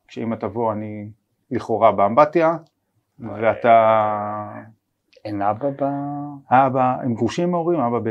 כשאימא 0.09 0.35
תבוא 0.35 0.72
אני 0.72 1.11
לכאורה 1.50 1.92
באמבטיה 1.92 2.57
ואתה 3.18 4.62
אין 5.24 5.42
אבא 5.42 5.70
ב... 5.70 5.82
אבא, 6.50 7.00
הם 7.02 7.14
גרושים 7.14 7.50
מההורים, 7.50 7.80
אבא 7.80 7.98
ב, 7.98 8.08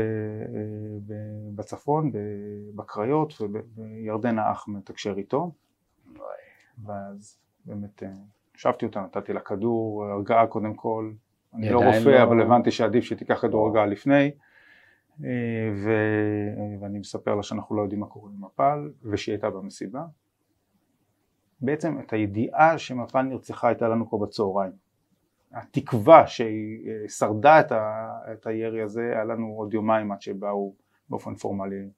ב, 1.06 1.12
בצפון, 1.54 2.12
בקריות, 2.74 3.34
וירדן 3.76 4.38
האח 4.38 4.68
מתקשר 4.68 5.14
איתו. 5.16 5.52
ואז 6.84 7.38
באמת 7.64 8.02
ישבתי 8.56 8.86
אותה, 8.86 9.00
נתתי 9.00 9.32
לה 9.32 9.40
כדור, 9.40 10.04
הרגעה 10.04 10.46
קודם 10.46 10.74
כל. 10.74 11.12
אני 11.54 11.70
לא 11.70 11.78
רופא, 11.78 12.08
לא... 12.08 12.22
אבל 12.22 12.42
הבנתי 12.42 12.70
שעדיף 12.70 13.04
שתיקח 13.04 13.42
כדור 13.42 13.66
הרגעה 13.66 13.86
לפני. 13.86 14.30
ו... 15.74 15.90
ואני 16.80 16.98
מספר 16.98 17.34
לה 17.34 17.42
שאנחנו 17.42 17.76
לא 17.76 17.82
יודעים 17.82 18.00
מה 18.00 18.06
קורה 18.06 18.30
עם 18.30 18.44
מפל, 18.44 18.90
ושהיא 19.02 19.32
הייתה 19.32 19.50
במסיבה. 19.50 20.04
בעצם 21.60 22.00
את 22.00 22.12
הידיעה 22.12 22.78
שמפל 22.78 23.22
נרצחה 23.22 23.68
הייתה 23.68 23.88
לנו 23.88 24.08
כבר 24.08 24.18
בצהריים. 24.18 24.83
התקווה 25.54 26.26
שהיא 26.26 26.88
אה, 26.88 27.08
שרדה 27.08 27.60
את, 27.60 27.72
ה, 27.72 28.10
את 28.32 28.46
הירי 28.46 28.82
הזה, 28.82 29.02
היה 29.02 29.24
לנו 29.24 29.54
עוד 29.56 29.74
יומיים 29.74 30.12
עד 30.12 30.20
שבאו 30.20 30.74
באופן 31.08 31.34
פורמלי 31.34 31.88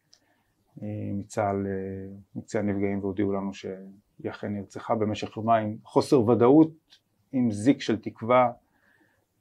אה, 0.82 0.88
מצה"ל, 1.14 1.66
אה, 1.66 2.16
מצה"ל 2.36 2.62
נפגעים 2.62 2.98
והודיעו 3.00 3.32
לנו 3.32 3.54
שהיא 3.54 4.30
אכן 4.30 4.52
נרצחה 4.52 4.94
במשך 4.94 5.36
יומיים, 5.36 5.76
חוסר 5.84 6.28
ודאות 6.28 6.70
עם 7.32 7.50
זיק 7.50 7.80
של 7.80 7.96
תקווה. 7.96 8.50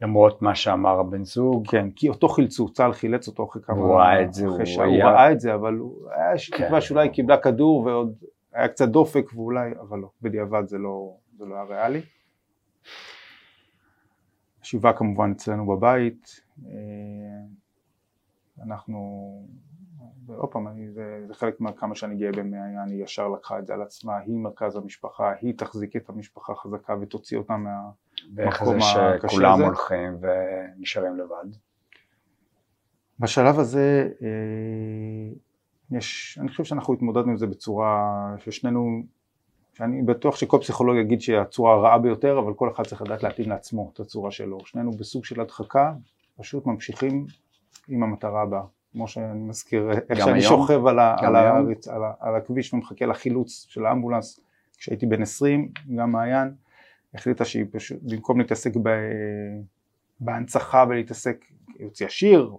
למרות 0.01 0.41
מה 0.41 0.55
שאמר 0.55 0.99
הבן 0.99 1.24
זוג. 1.24 1.68
כן, 1.68 1.91
כי 1.91 2.09
אותו 2.09 2.28
חילצו, 2.28 2.70
צה"ל 2.70 2.93
חילץ 2.93 3.28
אותו 3.28 3.45
אחרי 3.49 3.61
כמה... 3.61 3.78
הוא 3.78 3.95
ראה 3.95 4.24
את 4.24 4.34
זה, 4.34 4.47
הוא 4.47 4.57
היה... 4.61 5.05
הוא 5.05 5.13
ראה 5.13 5.32
את 5.32 5.39
זה, 5.39 5.55
אבל 5.55 5.74
הוא 5.74 6.09
היה 6.11 6.38
כן. 6.51 6.63
תקווה 6.66 6.82
שאולי 6.82 7.09
קיבלה 7.09 7.38
כדור 7.38 7.86
ועוד 7.86 8.16
היה 8.53 8.68
קצת 8.68 8.89
דופק 8.89 9.26
ואולי, 9.36 9.72
אבל 9.82 9.99
לא, 9.99 10.09
בדיעבד 10.22 10.68
זה 10.68 10.78
לא, 10.78 11.13
זה 11.38 11.45
לא 11.45 11.55
היה 11.55 11.63
ריאלי. 11.63 12.01
שבעה 14.66 14.93
כמובן 14.93 15.32
אצלנו 15.32 15.68
בבית, 15.68 16.41
אנחנו, 18.63 19.30
ועוד 20.26 20.51
פעם, 20.51 20.68
אני, 20.68 20.91
זה, 20.91 21.24
זה 21.28 21.34
חלק 21.34 21.61
מכמה 21.61 21.95
שאני 21.95 22.16
גאה 22.16 22.32
במעיין, 22.32 22.89
היא 22.89 23.03
ישר 23.03 23.30
לקחה 23.30 23.59
את 23.59 23.68
זה 23.68 23.74
על 23.74 23.82
עצמה, 23.82 24.18
היא 24.18 24.38
מרכז 24.38 24.76
המשפחה, 24.76 25.32
היא 25.41 25.53
תחזיק 25.57 25.95
את 25.95 26.09
המשפחה 26.09 26.55
חזקה 26.55 26.95
ותוציא 27.01 27.38
אותה 27.38 27.57
מהמקום 27.57 27.93
ואיך 28.36 28.63
זה 28.63 28.76
הקשה 28.76 29.13
הזה. 29.13 29.28
שכולם 29.28 29.61
הולכים 29.61 30.18
ונשארים 30.22 31.18
לבד? 31.18 31.57
בשלב 33.20 33.59
הזה 33.59 34.09
אה, 34.22 35.36
יש, 35.97 36.38
אני 36.41 36.49
חושב 36.49 36.63
שאנחנו 36.63 36.93
התמודדנו 36.93 37.32
עם 37.32 37.38
זה 37.38 37.47
בצורה 37.47 38.11
ששנינו, 38.38 39.03
שאני 39.78 40.01
בטוח 40.01 40.36
שכל 40.36 40.57
פסיכולוג 40.61 40.97
יגיד 40.97 41.21
שהיא 41.21 41.38
הצורה 41.38 41.73
הרעה 41.73 41.97
ביותר, 41.97 42.39
אבל 42.39 42.53
כל 42.53 42.71
אחד 42.71 42.84
צריך 42.84 43.01
לדעת 43.01 43.23
להתאים 43.23 43.49
לעצמו 43.49 43.91
את 43.93 43.99
הצורה 43.99 44.32
שלו. 44.32 44.65
שנינו 44.65 44.91
בסוג 44.91 45.26
של 45.26 45.41
הדחקה, 45.41 45.93
פשוט 46.38 46.65
ממשיכים 46.65 47.26
עם 47.88 48.03
המטרה 48.03 48.41
הבאה. 48.41 48.63
כמו 48.91 49.07
שאני 49.07 49.39
מזכיר, 49.39 49.91
איך 50.09 50.19
שאני 50.19 50.39
היום? 50.39 50.41
שוכב 50.41 50.86
על, 50.86 50.99
ה, 50.99 51.15
על? 51.19 51.36
הריצ, 51.36 51.88
על, 51.88 52.03
ה, 52.03 52.13
על 52.19 52.36
הכביש 52.36 52.73
ומחכה 52.73 53.05
לחילוץ 53.05 53.65
של 53.69 53.86
האמבולנס, 53.86 54.39
כשהייתי 54.78 55.05
בן 55.05 55.21
20, 55.21 55.71
גם 55.95 56.11
מעיין, 56.11 56.53
החליטה 57.13 57.45
שהיא 57.45 57.65
פשוט, 57.71 57.99
במקום 58.01 58.39
להתעסק 58.39 58.71
ב, 58.84 58.89
בהנצחה 60.19 60.86
ולהתעסק, 60.89 61.45
היא 61.80 61.86
הוציאה 61.86 62.09
שיר, 62.09 62.51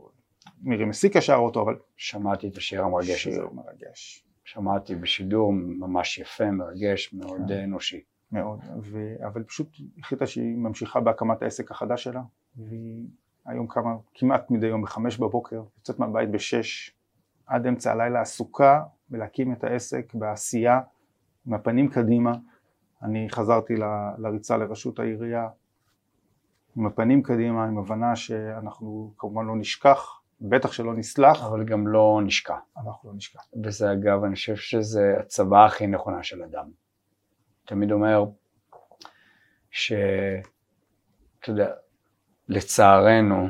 מירי 0.63 0.85
מסיקה 0.85 1.21
שר 1.21 1.37
אותו, 1.37 1.63
אבל 1.63 1.77
שמעתי 1.97 2.49
את 2.49 2.57
השיר 2.57 2.85
המרגש 2.85 3.27
הזה. 3.27 3.37
שיר 3.37 3.49
מרגש. 3.53 4.26
שמעתי 4.47 4.95
בשידור 4.95 5.53
ממש 5.53 6.19
יפה, 6.19 6.51
מרגש, 6.51 7.13
מאוד 7.13 7.41
כן. 7.49 7.63
אנושי. 7.65 8.01
מאוד, 8.33 8.61
ו... 8.83 9.15
אבל 9.27 9.43
פשוט 9.43 9.69
החליטה 9.99 10.27
שהיא 10.27 10.57
ממשיכה 10.57 11.01
בהקמת 11.01 11.43
העסק 11.43 11.71
החדש 11.71 12.05
שלה, 12.05 12.23
והיא 12.57 13.07
היום 13.47 13.67
קמה 13.67 13.91
כמעט 14.15 14.51
מדי 14.51 14.67
יום 14.67 14.83
בחמש 14.83 15.19
בבוקר, 15.19 15.63
יוצאת 15.79 15.99
מהבית 15.99 16.31
בשש, 16.31 16.95
עד 17.47 17.67
אמצע 17.67 17.93
הלילה 17.93 18.21
עסוקה 18.21 18.83
בלהקים 19.09 19.53
את 19.53 19.65
העסק, 19.65 20.15
בעשייה, 20.15 20.81
עם 21.47 21.55
הפנים 21.55 21.89
קדימה. 21.89 22.33
אני 23.03 23.31
חזרתי 23.31 23.77
ל- 23.77 24.11
לריצה 24.19 24.57
לראשות 24.57 24.99
העירייה, 24.99 25.49
עם 26.77 26.87
הפנים 26.87 27.23
קדימה, 27.23 27.65
עם 27.65 27.79
הבנה 27.79 28.17
שאנחנו 28.17 29.13
כמובן 29.19 29.47
לא 29.47 29.57
נשכח, 29.57 30.16
בטח 30.41 30.73
שלא 30.73 30.95
נסלח, 30.95 31.43
אבל 31.43 31.65
גם 31.65 31.89
לא 31.89 32.21
נשקע. 32.25 32.57
אנחנו 32.77 33.11
לא 33.11 33.17
נשכח. 33.17 33.41
וזה 33.65 33.93
אגב, 33.93 34.25
אני 34.25 34.35
חושב 34.35 34.57
שזה 34.57 35.15
הצבא 35.21 35.67
הכי 35.67 35.87
נכונה 35.87 36.23
של 36.23 36.43
אדם. 36.43 36.71
תמיד 37.65 37.93
אומר 37.93 38.25
ש... 39.71 39.93
אתה 41.41 41.51
יודע, 41.51 41.73
לצערנו, 42.49 43.49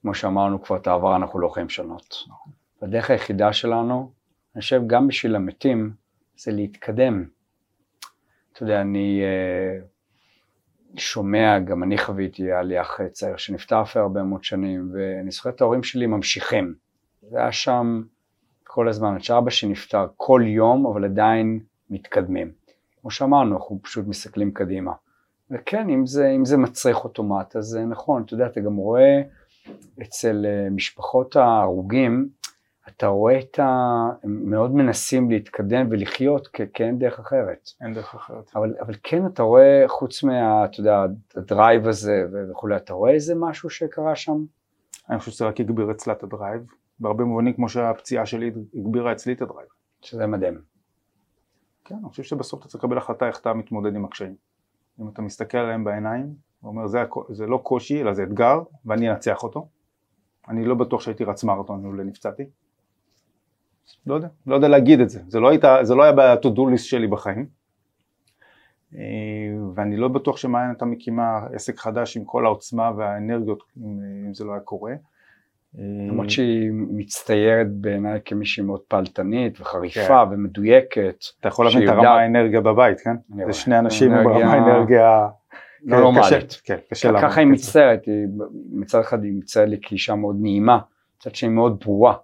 כמו 0.00 0.14
שאמרנו 0.14 0.62
כבר 0.62 0.76
את 0.76 0.86
העבר, 0.86 1.16
אנחנו 1.16 1.38
לא 1.38 1.46
יכולים 1.46 1.66
לשנות. 1.66 2.14
והדרך 2.82 3.10
היחידה 3.10 3.52
שלנו, 3.52 4.12
אני 4.54 4.62
חושב 4.62 4.82
גם 4.86 5.08
בשביל 5.08 5.36
המתים, 5.36 5.94
זה 6.36 6.52
להתקדם. 6.52 7.28
אתה 8.52 8.62
יודע, 8.62 8.80
אני 8.80 9.22
אה, 9.22 9.86
שומע, 10.98 11.58
גם 11.58 11.82
אני 11.82 11.98
חוויתי, 11.98 12.42
היה 12.42 12.62
לי 12.62 12.80
אח 12.80 13.00
צעיר 13.12 13.36
שנפטר 13.36 13.82
אחרי 13.82 14.02
הרבה 14.02 14.22
מאוד 14.22 14.44
שנים, 14.44 14.90
ואני 14.94 15.30
זוכר 15.30 15.50
את 15.50 15.60
ההורים 15.60 15.82
שלי 15.82 16.06
ממשיכים. 16.06 16.74
זה 17.30 17.38
היה 17.38 17.52
שם 17.52 18.02
כל 18.64 18.88
הזמן, 18.88 19.14
עד 19.14 19.22
שאבא 19.22 19.50
שלי 19.50 19.68
נפטר 19.68 20.06
כל 20.16 20.42
יום, 20.46 20.86
אבל 20.86 21.04
עדיין 21.04 21.60
מתקדמים. 21.90 22.52
כמו 23.00 23.10
שאמרנו, 23.10 23.56
אנחנו 23.56 23.78
פשוט 23.82 24.06
מסתכלים 24.06 24.50
קדימה. 24.50 24.92
וכן, 25.50 25.90
אם 25.90 26.06
זה, 26.06 26.30
אם 26.30 26.44
זה 26.44 26.56
מצריך 26.56 27.04
אוטומט, 27.04 27.56
אז 27.56 27.78
נכון, 27.88 28.22
אתה 28.22 28.34
יודע, 28.34 28.46
אתה 28.46 28.60
גם 28.60 28.76
רואה 28.76 29.22
אצל 30.02 30.46
אה, 30.46 30.70
משפחות 30.70 31.36
ההרוגים, 31.36 32.28
אתה 32.88 33.06
רואה 33.06 33.38
את 33.38 33.58
ה... 33.58 33.64
הם 34.22 34.50
מאוד 34.50 34.74
מנסים 34.74 35.30
להתקדם 35.30 35.86
ולחיות, 35.90 36.48
כי 36.48 36.84
אין 36.84 36.98
דרך 36.98 37.18
אחרת. 37.18 37.70
אין 37.80 37.94
דרך 37.94 38.14
אחרת. 38.14 38.50
אבל, 38.56 38.74
אבל 38.80 38.94
כן, 39.02 39.26
אתה 39.26 39.42
רואה, 39.42 39.84
חוץ 39.86 40.22
מה, 40.22 40.64
אתה 40.64 40.80
יודע, 40.80 41.04
הדרייב 41.36 41.88
הזה 41.88 42.26
וכולי, 42.50 42.76
אתה 42.76 42.92
רואה 42.92 43.10
איזה 43.10 43.34
משהו 43.34 43.70
שקרה 43.70 44.16
שם? 44.16 44.44
אני 45.10 45.18
חושב 45.18 45.30
שזה 45.30 45.46
רק 45.46 45.60
הגביר 45.60 45.90
אצלה 45.90 46.12
את 46.12 46.22
הדרייב, 46.22 46.66
בהרבה 46.98 47.24
מובנים 47.24 47.52
כמו 47.52 47.68
שהפציעה 47.68 48.26
שלי 48.26 48.50
הגבירה 48.74 49.12
אצלי 49.12 49.32
את 49.32 49.42
הדרייב. 49.42 49.68
שזה 50.02 50.26
מדהים. 50.26 50.60
כן, 51.84 51.94
אני 51.94 52.08
חושב 52.08 52.22
שבסוף 52.22 52.60
אתה 52.60 52.68
צריך 52.68 52.84
לקבל 52.84 52.98
החלטה 52.98 53.28
איך 53.28 53.40
אתה 53.40 53.54
מתמודד 53.54 53.94
עם 53.94 54.04
הקשיים. 54.04 54.34
אם 55.00 55.08
אתה 55.08 55.22
מסתכל 55.22 55.58
עליהם 55.58 55.84
בעיניים, 55.84 56.34
ואומר 56.62 56.86
זה, 56.86 57.04
זה 57.30 57.46
לא 57.46 57.60
קושי 57.62 58.02
אלא 58.02 58.12
זה 58.12 58.22
אתגר 58.22 58.60
ואני 58.84 59.10
אנצח 59.10 59.42
אותו. 59.42 59.68
אני 60.48 60.64
לא 60.64 60.74
בטוח 60.74 61.00
שהייתי 61.00 61.24
רץ 61.24 61.44
מרתון 61.44 61.80
אילולא 61.80 62.04
נפצעתי. 62.04 62.42
לא 64.06 64.14
יודע, 64.14 64.28
לא 64.46 64.54
יודע 64.54 64.68
להגיד 64.68 65.00
את 65.00 65.10
זה, 65.10 65.20
זה 65.28 65.40
לא, 65.40 65.48
הייתה, 65.48 65.78
זה 65.82 65.94
לא 65.94 66.02
היה 66.02 66.12
ב-to-do 66.12 66.58
list 66.74 66.78
שלי 66.78 67.06
בחיים. 67.06 67.46
אה, 68.94 69.00
ואני 69.74 69.96
לא 69.96 70.08
בטוח 70.08 70.36
שמעיין 70.36 70.68
הייתה 70.70 70.84
מקימה 70.84 71.38
עסק 71.52 71.78
חדש 71.78 72.16
עם 72.16 72.24
כל 72.24 72.46
העוצמה 72.46 72.90
והאנרגיות 72.96 73.62
אם, 73.78 74.34
זה 74.34 74.44
לא 74.44 74.52
היה 74.52 74.60
קורה. 74.60 74.92
אה, 75.78 75.82
למרות 76.08 76.30
שהיא 76.30 76.70
מצטיירת 76.72 77.72
בעיניי 77.72 78.20
כמישהי 78.24 78.64
מאוד 78.64 78.80
פעלתנית 78.80 79.60
וחריפה 79.60 80.22
ומדויקת. 80.30 81.24
אתה 81.40 81.48
יכול 81.48 81.64
להבין 81.66 81.84
את 81.84 81.88
הרמה 81.88 82.20
האנרגיה 82.20 82.60
בבית, 82.60 83.00
כן? 83.00 83.16
זה. 83.46 83.52
שני 83.52 83.78
אנשים 83.78 84.12
עם 84.12 84.18
אנרגיה- 84.28 84.46
רמה 84.46 84.52
האנרגיה... 84.54 85.26
לא 85.82 85.96
כן, 85.96 86.02
נורמלית. 86.02 86.60
כן, 86.64 86.76
קשה 86.90 87.10
ככה 87.22 87.40
היא. 87.40 87.48
מצטיירת, 87.48 88.02
מצד 88.72 89.00
אחד 89.00 89.24
היא 89.24 89.32
מצטיירת 89.38 89.68
לי 89.68 89.78
כאישה 89.82 90.14
מאוד 90.14 90.36
נעימה, 90.40 90.78
מצד 91.20 91.34
שני 91.34 91.48
מאוד 91.48 91.80
ברורה, 91.84 92.14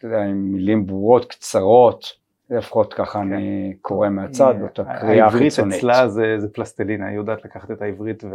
אתה 0.00 0.08
יודע, 0.08 0.22
עם 0.22 0.52
מילים 0.52 0.86
ברורות, 0.86 1.24
קצרות, 1.24 2.04
לפחות 2.50 2.94
ככה 2.94 3.20
אני 3.20 3.74
קורא 3.82 4.08
מהצד, 4.08 4.54
באותה 4.60 4.84
קריאה 4.84 5.24
העברית 5.24 5.42
חיצונית. 5.52 5.78
אצלה 5.78 6.08
זה, 6.08 6.34
זה 6.38 6.48
פלסטלינה, 6.48 7.06
היא 7.08 7.16
יודעת 7.16 7.44
לקחת 7.44 7.70
את 7.70 7.82
העברית 7.82 8.24
ו... 8.24 8.28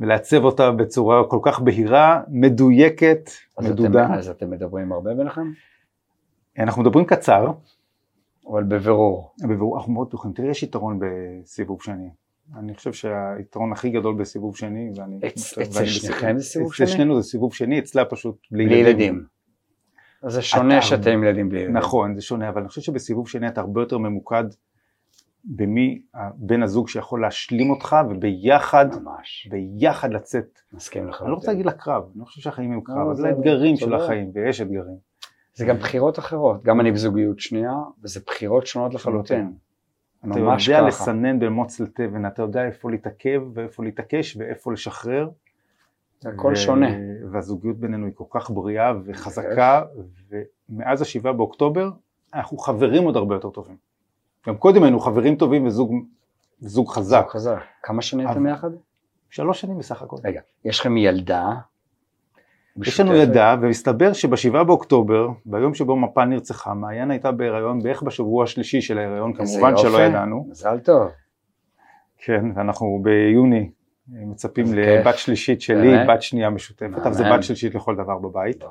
ולעצב 0.00 0.44
אותה 0.44 0.70
בצורה 0.70 1.24
כל 1.28 1.38
כך 1.42 1.60
בהירה, 1.60 2.22
מדויקת, 2.28 3.30
אז 3.58 3.70
מדודה. 3.70 4.04
אתם, 4.04 4.12
אז 4.12 4.28
אתם 4.28 4.50
מדברים 4.50 4.92
הרבה 4.92 5.14
ביניכם? 5.14 5.52
אנחנו 6.58 6.82
מדברים 6.82 7.04
קצר, 7.04 7.52
אבל 8.50 8.62
בבירור. 8.64 9.32
בבירור, 9.42 9.76
אנחנו 9.78 9.92
מאוד 9.92 10.08
פתוחים. 10.08 10.32
תראי, 10.32 10.48
יש 10.48 10.62
יתרון 10.62 11.00
בסיבוב 11.00 11.82
שני. 11.82 12.08
אני 12.58 12.74
חושב 12.74 12.92
שהיתרון 12.92 13.72
הכי 13.72 13.90
גדול 13.90 14.14
בסיבוב 14.14 14.56
שני, 14.56 14.90
ואני... 14.96 15.18
אצ- 15.18 15.58
ואני 15.58 15.68
אצל 15.68 15.84
שניכם 15.86 16.38
זה 16.38 16.44
סיבוב 16.44 16.68
אצל 16.68 16.76
שני? 16.76 16.86
שנינו 16.86 17.22
זה 17.22 17.28
סיבוב 17.28 17.54
שני, 17.54 17.78
אצלה 17.78 18.04
פשוט 18.04 18.36
בלי 18.50 18.74
ילדים. 18.74 19.24
זה 20.26 20.42
שונה 20.42 20.78
אתה- 20.78 20.86
שאתם 20.86 21.10
עם 21.10 21.24
ילדים 21.24 21.48
בלי 21.48 21.58
ילדים. 21.60 21.76
נכון, 21.76 22.14
זה 22.14 22.22
שונה, 22.22 22.48
אבל 22.48 22.60
אני 22.60 22.68
חושב 22.68 22.80
שבסיבוב 22.80 23.28
שני 23.28 23.48
אתה 23.48 23.60
הרבה 23.60 23.80
יותר 23.82 23.98
ממוקד 23.98 24.44
במי 25.44 26.02
בן 26.34 26.62
הזוג 26.62 26.88
שיכול 26.88 27.20
להשלים 27.20 27.70
אותך 27.70 27.96
וביחד, 28.10 28.86
ממש, 29.02 29.48
ביחד 29.50 30.12
לצאת. 30.12 30.58
מסכים 30.72 31.08
לחלוטין. 31.08 31.24
אני 31.26 31.30
לא 31.30 31.36
רוצה 31.36 31.50
להגיד 31.50 31.66
לקרב, 31.66 32.02
אני 32.12 32.20
לא 32.20 32.24
חושב 32.24 32.40
שהחיים 32.40 32.72
הם 32.72 32.80
קרב, 32.80 32.96
לא, 32.96 33.02
אבל 33.02 33.14
זה- 33.14 33.28
האתגרים 33.28 33.76
של. 33.76 33.94
החיים, 33.94 34.30
ויש 34.34 34.60
אתגרים. 34.60 34.96
זה 35.54 35.66
גם 35.66 35.76
בחירות 35.76 36.18
אחרות, 36.18 36.62
גם 36.62 36.80
אני 36.80 36.92
בזוגיות 36.92 37.40
שנייה, 37.40 37.72
וזה 38.02 38.20
בחירות 38.26 38.66
שונות 38.66 38.94
לחלוטין. 38.94 39.52
אתה 40.20 40.40
ממש 40.40 40.68
יודע. 40.68 40.82
לסנן 40.82 41.38
בין 41.38 41.52
מוץ 41.52 41.80
לתבן, 41.80 42.26
אתה 42.26 42.42
יודע 42.42 42.64
איפה 42.66 42.90
להתעכב 42.90 43.42
ואיפה 43.54 43.84
להתעקש 43.84 44.36
ואיפה 44.36 44.72
לשחרר. 44.72 45.28
זה 46.20 46.28
הכל 46.28 46.52
ו- 46.52 46.56
שונה. 46.56 46.90
והזוגיות 47.30 47.76
בינינו 47.76 48.06
היא 48.06 48.14
כל 48.14 48.24
כך 48.30 48.50
בריאה 48.50 48.92
וחזקה, 49.04 49.82
ומאז 50.68 51.02
השבעה 51.02 51.32
באוקטובר 51.32 51.90
אנחנו 52.34 52.58
חברים 52.58 53.04
עוד 53.04 53.16
הרבה 53.16 53.34
יותר 53.34 53.50
טובים. 53.50 53.76
גם 54.46 54.56
קודם 54.56 54.82
היינו 54.82 55.00
חברים 55.00 55.36
טובים 55.36 55.66
וזוג, 55.66 55.94
וזוג 56.62 56.88
חזק. 56.88 57.20
זוג 57.22 57.30
חזק. 57.30 57.58
כמה 57.82 58.02
שנים 58.02 58.30
אתם 58.30 58.46
יחד? 58.46 58.70
שלוש 59.30 59.60
שנים 59.60 59.78
בסך 59.78 60.02
הכל. 60.02 60.16
רגע, 60.24 60.40
יש 60.64 60.80
לכם 60.80 60.96
ילדה? 60.96 61.50
יש 62.82 63.00
לנו 63.00 63.12
משותפת? 63.12 63.30
ידה, 63.30 63.56
ומסתבר 63.60 64.12
שבשבעה 64.12 64.64
באוקטובר, 64.64 65.28
ביום 65.46 65.74
שבו 65.74 65.96
מפל 65.96 66.24
נרצחה, 66.24 66.74
מעיין 66.74 67.10
הייתה 67.10 67.32
בהיריון 67.32 67.82
בערך 67.82 68.02
בשבוע 68.02 68.44
השלישי 68.44 68.80
של 68.80 68.98
ההיריון, 68.98 69.32
כמובן 69.34 69.76
שלא 69.76 69.88
יופי. 69.88 70.02
ידענו. 70.02 70.46
מזל 70.50 70.78
טוב. 70.78 71.08
כן, 72.18 72.44
ואנחנו 72.54 73.00
ביוני 73.02 73.70
מצפים 74.08 74.66
לבת. 74.74 75.18
שלישית 75.18 75.60
שלי? 75.60 75.92
בת 76.08 76.22
שנייה 76.22 76.50
משותפת, 76.50 76.98
אבל 77.02 77.12
זה. 77.12 77.24
בת 77.32 77.42
שלישית 77.42 77.74
לכל 77.74 77.96
דבר 77.96 78.18
בבית. 78.18 78.64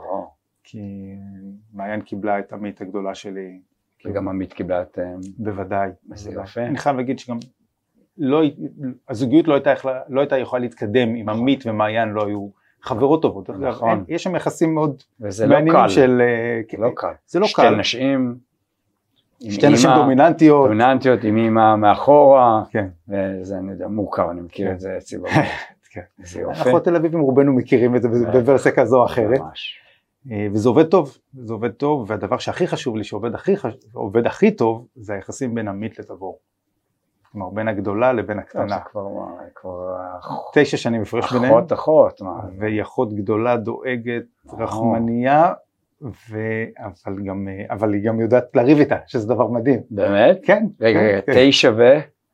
כי 0.64 0.80
מעיין 1.74 2.02
קיבלה 2.02 2.40
את 2.40 2.54
עמית 2.54 2.82
הגדולה 2.82 3.16
שלי, 3.16 3.60
וגם 4.06 4.28
עמית 4.28 4.54
קיבלה 4.54 4.82
את... 4.82 5.00
אה, 5.00 5.14
בוודאי. 5.38 5.90
בוודאי. 6.04 6.44
יפה. 6.44 6.62
אני 6.62 6.78
חייב 6.78 6.96
להגיד 6.96 7.20
שגם 7.20 7.38
לא, 8.18 8.42
הזוגיות 9.10 9.48
לא 9.48 9.54
הייתה, 9.54 9.74
לא 10.10 10.20
הייתה 10.22 10.38
יכולה 10.38 10.62
להתקדם 10.62 11.16
אם 11.16 11.30
עמית 11.30 11.64
ומעיין 11.66 12.10
לא 12.10 12.26
היו 12.26 12.50
חברות 12.82 13.22
טובות. 13.22 13.50
נכון. 13.50 14.04
יש 14.08 14.24
שם 14.24 14.36
יחסים 14.36 14.74
מאוד 14.74 15.04
וזה 15.20 15.48
לא 15.48 15.58
קל. 15.72 15.90
של... 15.90 16.22
אה, 16.22 16.78
לא 16.78 16.90
קל. 16.96 17.14
זה 17.28 17.40
לא 17.40 17.48
שתי 17.48 17.62
קל. 17.62 17.76
נשים. 17.76 18.38
שתי 19.50 19.70
נשים 19.70 19.90
דומיננטיות. 19.96 20.66
דומיננטיות 20.66 21.24
עם 21.24 21.38
אימא 21.38 21.76
מאחורה. 21.76 22.64
כן. 22.70 22.88
וזה, 23.08 23.58
אני 23.58 23.72
יודע, 23.72 23.88
מורכב, 23.88 24.28
אני 24.32 24.42
מכיר 24.42 24.68
כן. 24.68 24.74
את 24.74 24.80
זה 24.80 24.98
אצלי 24.98 25.18
בבית. 25.22 25.34
כן. 25.90 26.02
זה 26.24 26.42
יופי. 26.42 26.60
אנחנו 26.60 26.80
תל 26.80 26.96
אביבים 26.96 27.20
רובנו 27.20 27.54
מכירים 27.54 27.96
את 27.96 28.02
זה 28.02 28.10
בוורסיה 28.32 28.72
כזו 28.72 29.00
או 29.00 29.06
אחרת. 29.06 29.40
ממש. 29.40 29.80
אה, 30.32 30.48
וזה 30.54 30.70
עובד 30.70 30.84
טוב, 30.84 31.18
זה 31.34 31.54
עובד 31.54 31.72
טוב, 31.72 32.06
והדבר 32.12 32.38
שהכי 32.38 32.68
חשוב 32.68 32.98
לי, 32.98 33.04
שעובד 33.04 33.36
הכי, 33.36 33.58
חש... 33.58 33.74
עובד 33.94 34.26
הכי 34.26 34.52
טוב, 34.52 34.88
זה 34.96 35.14
היחסים 35.14 35.56
בין 35.56 35.68
עמית 35.68 36.00
לתבור. 36.00 36.40
כלומר, 37.32 37.50
בין 37.50 37.68
הגדולה 37.68 38.14
לבין 38.14 38.40
הקטנה. 38.40 38.68
זה 38.68 38.76
כבר, 38.92 39.08
כבר 39.56 39.98
תשע 40.54 40.78
שנים 40.78 41.02
הפרש 41.02 41.34
ביניהם, 41.34 41.54
אחות 41.54 41.74
אחות, 41.74 42.22
מה? 42.22 42.40
והיא 42.60 42.82
אחות 42.82 43.14
גדולה, 43.14 43.58
דואגת, 43.58 44.24
וואו. 44.46 44.64
רחמנייה, 44.64 45.54
ו... 46.02 46.38
אבל, 46.80 47.16
גם, 47.26 47.48
אבל 47.70 47.93
היא 47.93 48.04
גם 48.04 48.20
יודעת 48.20 48.43
לריב 48.56 48.80
איתה, 48.80 48.96
שזה 49.08 49.28
דבר 49.28 49.48
מדהים. 49.48 49.80
באמת? 49.89 50.39
כן, 50.43 50.66
רגע, 50.82 51.00
כן, 51.00 51.06
רגע, 51.06 51.22
כן. 51.22 51.34
תשע 51.36 51.72
ו... 51.78 51.84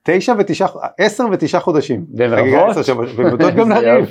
תשע 0.03 0.34
ותשעה, 0.39 0.68
עשר 0.97 1.26
ותשעה 1.32 1.62
חודשים. 1.62 2.05
והן 2.18 2.47
יודעות 3.18 3.53
גם 3.59 3.70
לריב. 3.70 4.09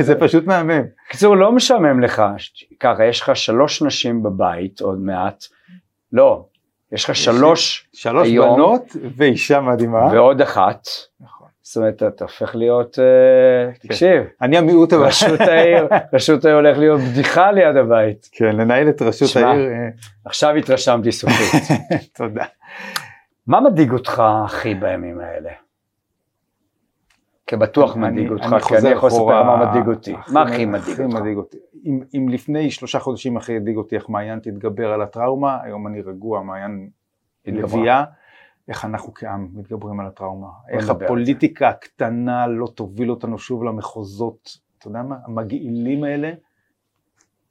זה 0.00 0.20
פשוט 0.20 0.46
מהמם. 0.46 0.82
בקיצור, 1.08 1.36
לא 1.36 1.52
משעמם 1.52 2.00
לך, 2.00 2.22
ככה, 2.80 3.04
יש 3.04 3.20
לך 3.20 3.36
שלוש 3.36 3.82
נשים 3.82 4.22
בבית 4.22 4.80
עוד 4.80 5.00
מעט, 5.00 5.44
לא, 6.12 6.44
יש 6.92 7.04
לך 7.04 7.16
שלוש 7.16 7.88
שלוש 7.92 8.28
היום. 8.28 8.56
בנות 8.56 8.96
ואישה 9.16 9.60
מדהימה. 9.60 10.06
ועוד 10.12 10.40
אחת, 10.40 10.86
נכון. 11.20 11.39
זאת 11.70 11.76
אומרת, 11.76 12.02
אתה 12.02 12.24
הופך 12.24 12.56
להיות, 12.56 12.98
אה, 12.98 13.72
תקשיב, 13.78 14.22
אני 14.42 14.58
המיעוט 14.58 14.92
הבא. 14.92 15.06
רשות 15.06 15.40
העיר, 15.40 15.88
רשות 16.14 16.44
העיר 16.44 16.56
הולך 16.56 16.78
להיות 16.78 17.00
בדיחה 17.00 17.52
ליד 17.52 17.76
הבית. 17.76 18.28
כן, 18.32 18.56
לנהל 18.56 18.88
את 18.88 19.02
רשות. 19.02 19.36
העיר, 19.36 19.68
אה, 19.70 19.88
עכשיו 20.24 20.54
התרשמתי 20.54 21.12
סופית. 21.12 21.62
תודה. 22.16 22.44
מה 23.46 23.60
מדאיג 23.60 23.92
אותך 23.92 24.22
הכי 24.44 24.74
בימים 24.74 25.20
האלה? 25.20 25.50
כי 27.46 27.56
בטוח 27.56 27.96
אני- 27.96 28.10
מדאיג 28.10 28.30
אותך, 28.30 28.64
כי 28.68 28.76
אני 28.78 28.88
יכול 28.88 29.06
לספר 29.08 29.42
מה 29.42 29.66
מדאיג 29.70 29.86
אותי. 29.86 30.14
מה 30.32 30.42
הכי 30.42 30.64
מדאיג 30.64 31.00
אותך? 31.00 31.14
מדאיג 31.20 31.36
אותי. 31.36 31.56
אם, 31.86 32.00
אם 32.14 32.28
לפני 32.28 32.70
שלושה 32.70 32.98
חודשים 32.98 33.36
הכי 33.36 33.56
הדאיג 33.56 33.76
אותי 33.76 33.96
איך 33.96 34.08
מעיין 34.08 34.38
תתגבר 34.38 34.92
על 34.92 35.02
הטראומה, 35.02 35.58
היום 35.62 35.86
אני 35.86 36.00
רגוע, 36.02 36.42
מעיין. 36.42 36.88
לביאה, 37.46 38.04
איך 38.70 38.84
אנחנו 38.84 39.14
כעם 39.14 39.48
מתגברים 39.52 40.00
על 40.00 40.06
הטראומה, 40.06 40.48
איך. 40.68 40.90
הפוליטיקה 40.90 41.68
הקטנה 41.68 42.46
לא 42.46 42.66
תוביל 42.66 43.10
אותנו 43.10 43.38
שוב 43.38 43.64
למחוזות, 43.64 44.58
אתה 44.78 44.88
יודע 44.88 45.02
מה, 45.02 45.16
המגעילים 45.24 46.04
האלה, 46.04 46.32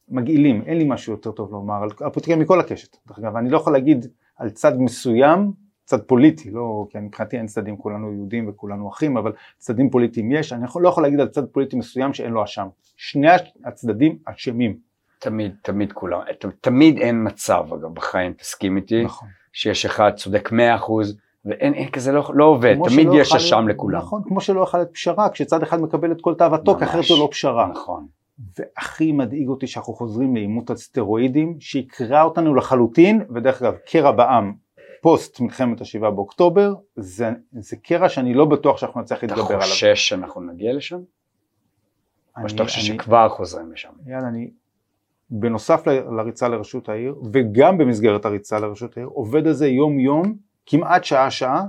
מגעילים, 0.10 0.62
אין 0.66 0.78
לי 0.78 0.86
משהו 0.88 1.14
יותר 1.14 1.32
טוב 1.32 1.52
לומר 1.52 1.84
על 1.84 1.90
הפוליטיקה 2.08 2.36
מכל 2.36 2.60
הקשת, 2.60 2.98
דרך 3.08 3.20
אגב, 3.20 3.36
אני 3.36 3.50
לא 3.50 3.58
יכול 3.58 3.74
להגיד 3.74 4.06
על 4.36 4.50
צד 4.50 4.80
מסוים, 4.80 5.52
צד 5.86 6.02
פוליטי, 6.02 6.52
לא, 6.52 6.88
כי 6.90 6.98
מבחינתי 7.00 7.38
אין 7.38 7.48
צדדים, 7.48 7.78
כולנו 7.78 8.14
יהודים 8.14 8.50
וכולנו 8.50 8.90
אחים, 8.90 9.18
אבל 9.18 9.34
צדדים 9.58 9.90
פוליטיים 9.90 10.32
יש, 10.32 10.54
אני 10.54 10.66
לא 10.82 10.90
יכול 10.90 11.04
להגיד 11.04 11.20
על 11.20 11.28
צד 11.28 11.46
פוליטי 11.46 11.76
מסוים 11.76 12.14
שאין 12.14 12.32
לו 12.32 12.44
אשם, 12.44 12.68
שני 12.98 13.28
הצדדים 13.66 14.18
אשמים, 14.26 14.78
תמיד, 15.20 15.56
תמיד 15.62 15.94
כולם, 15.94 16.20
תמיד 16.62 16.98
אין 16.98 17.28
מצב, 17.28 17.66
אגב, 17.74 17.94
בחיים, 17.94 18.34
תסכים 18.34 18.78
איתי, 18.78 19.04
נכון. 19.04 19.28
שיש 19.54 19.86
אחד 19.86 20.12
צודק 20.16 20.50
100% 20.52 20.54
ואין 21.46 21.74
אין 21.74 21.90
כזה 21.92 22.12
לא, 22.12 22.32
לא 22.34 22.46
עובד, 22.46 22.76
תמיד 22.90 23.08
יש 23.16 23.36
אשם 23.36 23.68
לכולם. 23.68 23.98
נכון, 24.00 24.22
כמו 24.28 24.42
שלא 24.42 24.62
יכול 24.62 24.80
להיות 24.80 24.94
פשרה, 24.94 25.30
כשצד 25.30 25.64
אחד 25.64 25.82
מקבל 25.82 26.12
את 26.12 26.22
כל 26.22 26.34
תאוותו, 26.36 26.78
כי. 26.78 26.84
אחרת 26.84 27.04
זו 27.04 27.20
לא 27.20 27.28
פשרה. 27.32 27.68
נכון. 27.68 28.08
והכי 28.60 29.12
מדאיג 29.12 29.48
אותי 29.48 29.68
שאנחנו 29.68 29.94
חוזרים 29.94 30.36
לעימות 30.36 30.70
הסטרואידים, 30.70 31.58
שיקרע 31.60 32.22
אותנו 32.22 32.56
לחלוטין, 32.56 33.22
ודרך 33.36 33.62
אגב, 33.62 33.76
קרע 33.92 34.12
בעם, 34.12 34.54
פוסט 35.02 35.40
מלחמת 35.40 35.82
השבעה 35.82 36.12
באוקטובר, 36.12 36.74
זה, 36.96 37.30
זה 37.52 37.76
קרע 37.76 38.10
שאני 38.10 38.34
לא 38.34 38.46
בטוח 38.46 38.78
שאנחנו 38.78 39.02
נצליח 39.02 39.24
אתה 39.24 39.28
להתגבר 39.36 39.48
עליו. 39.56 39.62
חושש 39.62 40.10
שאנחנו 40.10 40.42
נגיע 40.42 40.74
לשם? 40.74 40.96
או 40.96 41.02
אני- 42.38 42.50
שאתה 42.50 42.64
חושש 42.64 42.88
שכבר 42.88 43.30
חוזרים 43.30 43.72
לשם? 43.72 43.90
יאללה, 44.08 44.28
אני, 44.28 44.50
בנוסף 45.32 45.88
לריצה 45.88 46.48
לראשות 46.48 46.90
העיר, 46.90 47.16
וגם 47.34 47.78
במסגרת 47.78 48.26
הריצה 48.26 48.60
לראשות 48.60 48.98
העיר, 48.98 49.08
עובד 49.08 49.48
על 49.48 49.54
זה 49.54 49.68
יום 49.68 50.00
יום, 50.00 50.36
כמעט 50.66 51.04
שעה 51.04 51.32
שעה, 51.32 51.64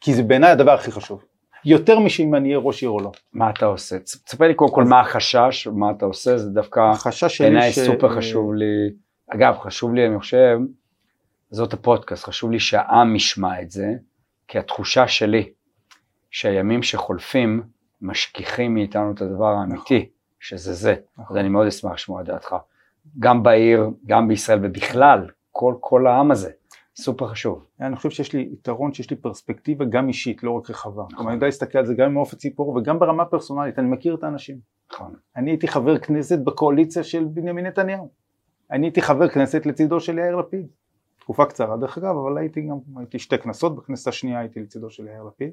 כי 0.00 0.14
זה 0.14 0.22
בעיניי 0.22 0.50
הדבר 0.50 0.72
הכי 0.72 0.90
חשוב. 0.92 1.24
יותר 1.64 1.98
משאם 1.98 2.34
אני 2.34 2.48
אהיה 2.48 2.58
ראש 2.58 2.82
עיר 2.82 2.90
או 2.90 3.00
לא. 3.00 3.12
מה 3.32 3.50
אתה 3.50 3.66
עושה? 3.66 3.98
תספר 3.98 4.48
לי 4.48 4.54
קודם 4.54 4.74
כל 4.74 4.84
מה 4.84 5.00
החשש, 5.00 5.66
מה 5.66 5.90
אתה 5.90 6.04
עושה, 6.06 6.38
זה 6.38 6.50
דווקא 6.50 6.92
בעיניי 7.40 7.72
ש- 7.72 7.78
סופר 7.78 8.16
חשוב 8.16 8.54
לי. 8.54 8.64
אגב, 9.28 9.54
חשוב 9.58 9.94
לי, 9.94 10.06
אני 10.06 10.18
חושב, 10.18 10.58
זאת 11.50 11.72
הפודקאסט, 11.72 12.24
חשוב 12.24 12.50
לי 12.50 12.60
שהעם 12.60 13.16
ישמע 13.16 13.62
את 13.62 13.70
זה, 13.70 13.86
כי 14.48 14.58
התחושה 14.58 15.08
שלי, 15.08 15.50
שהימים 16.30 16.82
שחולפים 16.82 17.62
משכיחים 18.02 18.74
מאיתנו 18.74 19.12
את 19.12 19.20
הדבר 19.22 19.46
האמיתי, 19.46 20.08
שזה 20.40 20.72
זה. 20.72 20.94
נכון. 21.18 21.36
אז 21.36 21.40
אני 21.40 21.48
מאוד 21.48 21.66
אשמח 21.66 21.92
לשמוע 21.92 22.20
את 22.20 22.26
דעתך. 22.26 22.54
גם 23.18 23.42
בעיר, 23.42 23.90
גם 24.06 24.28
בישראל 24.28 24.58
ובכלל, 24.62 25.26
כל, 25.50 25.74
כל 25.80 26.06
העם 26.06 26.30
הזה, 26.30 26.50
סופר 26.96 27.28
חשוב. 27.28 27.66
אני 27.80 27.96
חושב 27.96 28.10
שיש 28.10 28.32
לי 28.32 28.48
יתרון 28.52 28.92
שיש 28.92 29.10
לי 29.10 29.16
פרספקטיבה 29.16 29.84
גם 29.84 30.08
אישית, 30.08 30.42
לא 30.42 30.50
רק 30.50 30.70
רחבה. 30.70 31.02
נכון. 31.02 31.16
כלומר, 31.16 31.30
אני 31.30 31.36
יודע 31.36 31.46
להסתכל 31.46 31.78
על 31.78 31.86
זה 31.86 31.94
גם 31.94 32.10
ממעוף 32.10 32.32
הציפור 32.32 32.68
וגם 32.68 32.98
ברמה 32.98 33.24
פרסונלית, 33.24 33.78
אני 33.78 33.88
מכיר 33.88 34.14
את 34.14 34.24
האנשים. 34.24 34.58
נכון. 34.92 35.14
אני 35.36 35.50
הייתי 35.50 35.68
חבר 35.68 35.98
כנסת 35.98 36.38
בקואליציה 36.38 37.04
של 37.04 37.24
בנימין 37.24 37.66
נתניהו. 37.66 38.08
אני 38.70 38.86
הייתי 38.86 39.02
חבר 39.02 39.28
כנסת 39.28 39.66
לצידו 39.66 40.00
של 40.00 40.18
יאיר 40.18 40.36
לפיד. 40.36 40.66
תקופה 41.20 41.44
קצרה 41.44 41.76
דרך 41.76 41.98
אגב, 41.98 42.16
אבל 42.16 42.38
הייתי 42.38 42.60
גם, 42.60 42.76
הייתי 42.96 43.18
שתי 43.18 43.38
כנסות, 43.38 43.76
בכנסת 43.76 44.08
השנייה 44.08 44.40
הייתי 44.40 44.60
לצידו 44.60 44.90
של 44.90 45.06
יאיר 45.06 45.22
לפיד. 45.22 45.52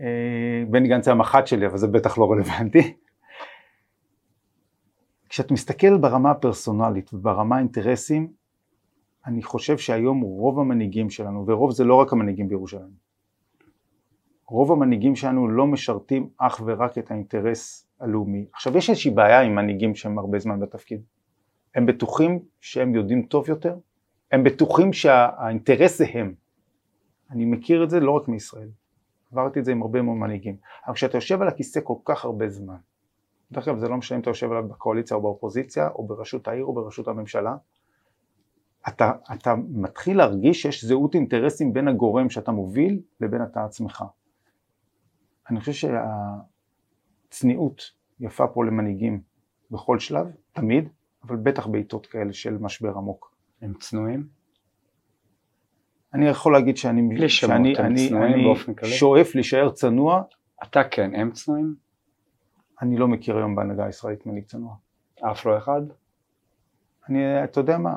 אה, 0.00 0.64
בני 0.70 0.88
גנץ 0.88 1.08
היה 1.08 1.14
מח"ט 1.14 1.46
שלי, 1.46 1.66
אבל 1.66 1.78
זה 1.78 1.86
בטח 1.86 2.18
לא 2.18 2.32
רלוונטי. 2.32 2.96
כשאת 5.36 5.50
מסתכל 5.50 5.98
ברמה 5.98 6.30
הפרסונלית 6.30 7.14
וברמה 7.14 7.56
האינטרסים, 7.56 8.32
אני 9.26 9.42
חושב 9.42 9.78
שהיום 9.78 10.20
רוב 10.20 10.58
המנהיגים 10.58 11.10
שלנו, 11.10 11.44
ורוב 11.46 11.70
זה 11.70 11.84
לא 11.84 11.94
רק 11.94 12.12
המנהיגים 12.12 12.48
בירושלים, 12.48 12.90
רוב 14.48 14.72
המנהיגים 14.72 15.16
שלנו 15.16 15.48
לא 15.48 15.66
משרתים 15.66 16.28
אך 16.38 16.60
ורק 16.66 16.98
את 16.98 17.10
האינטרס 17.10 17.86
הלאומי. 18.00 18.46
עכשיו 18.52 18.76
יש 18.76 18.90
איזושהי 18.90 19.10
בעיה 19.10 19.40
עם 19.40 19.54
מנהיגים 19.54 19.94
שהם 19.94 20.18
הרבה 20.18 20.38
זמן 20.38 20.60
בתפקיד. 20.60 21.02
הם 21.74 21.86
בטוחים 21.86 22.38
שהם 22.60 22.94
יודעים 22.94 23.22
טוב 23.22 23.48
יותר, 23.48 23.76
הם 24.32 24.44
בטוחים 24.44 24.92
שהאינטרס 24.92 25.98
זה 25.98 26.06
הם. 26.12 26.34
אני 27.30 27.44
מכיר 27.44 27.84
את 27.84 27.90
זה 27.90 28.00
לא 28.00 28.10
רק 28.10 28.28
מישראל, 28.28 28.68
עברתי 29.32 29.60
את 29.60 29.64
זה 29.64 29.72
עם 29.72 29.82
הרבה 29.82 30.02
מאוד 30.02 30.16
מנהיגים. 30.16 30.56
אבל 30.86 30.94
כשאתה 30.94 31.16
יושב 31.16 31.42
על 31.42 31.48
הכיסא 31.48 31.80
כל 31.84 31.96
כך 32.04 32.24
הרבה 32.24 32.48
זמן, 32.48 32.76
דרך 33.52 33.68
אגב 33.68 33.78
זה 33.78 33.88
לא 33.88 33.96
משנה 33.96 34.16
אם 34.16 34.22
אתה 34.22 34.30
יושב 34.30 34.50
עליו 34.50 34.68
בקואליציה 34.68 35.16
או 35.16 35.22
באופוזיציה 35.22 35.88
או 35.88 36.06
בראשות 36.06 36.48
העיר 36.48 36.64
או 36.64 36.72
בראשות 36.74 37.08
הממשלה, 37.08 37.56
אתה, 38.88 39.12
אתה 39.34 39.54
מתחיל 39.68 40.16
להרגיש 40.16 40.62
שיש 40.62 40.84
זהות 40.84 41.14
אינטרסים 41.14 41.72
בין 41.72 41.88
הגורם 41.88 42.30
שאתה 42.30 42.52
מוביל 42.52 43.00
לבין 43.20 43.42
אתה 43.42 43.64
עצמך. 43.64 44.04
אני 45.50 45.60
חושב 45.60 45.88
שהצניעות 47.28 47.92
יפה 48.20 48.46
פה 48.46 48.64
למנהיגים 48.64 49.20
בכל 49.70 49.98
שלב, 49.98 50.26
תמיד, 50.52 50.88
אבל 51.24 51.36
בטח 51.36 51.66
בעיתות 51.66 52.06
כאלה 52.06 52.32
של 52.32 52.58
משבר 52.58 52.96
עמוק. 52.96 53.36
הם 53.62 53.74
צנועים? 53.80 54.26
אני 56.14 56.28
יכול 56.28 56.52
להגיד 56.52 56.76
שאני, 56.76 57.28
שאני 57.28 57.76
הם 57.78 57.84
אני? 57.84 58.08
שואף 58.84 59.34
להישאר 59.34 59.70
צנוע, 59.70 60.22
אתה 60.62 60.84
כן, 60.84 61.14
הם 61.14 61.30
צנועים? 61.32 61.85
אני 62.82 62.96
לא 62.96 63.08
מכיר 63.08 63.36
היום 63.36 63.54
בהנהגה 63.54 63.84
הישראלית 63.86 64.26
מנהיג 64.26 64.44
צנוע. 64.44 64.74
אף 65.22 65.46
לא 65.46 65.56
אחד? 65.58 65.80
אני, 67.08 67.44
אתה 67.44 67.60
יודע 67.60 67.78
מה, 67.78 67.94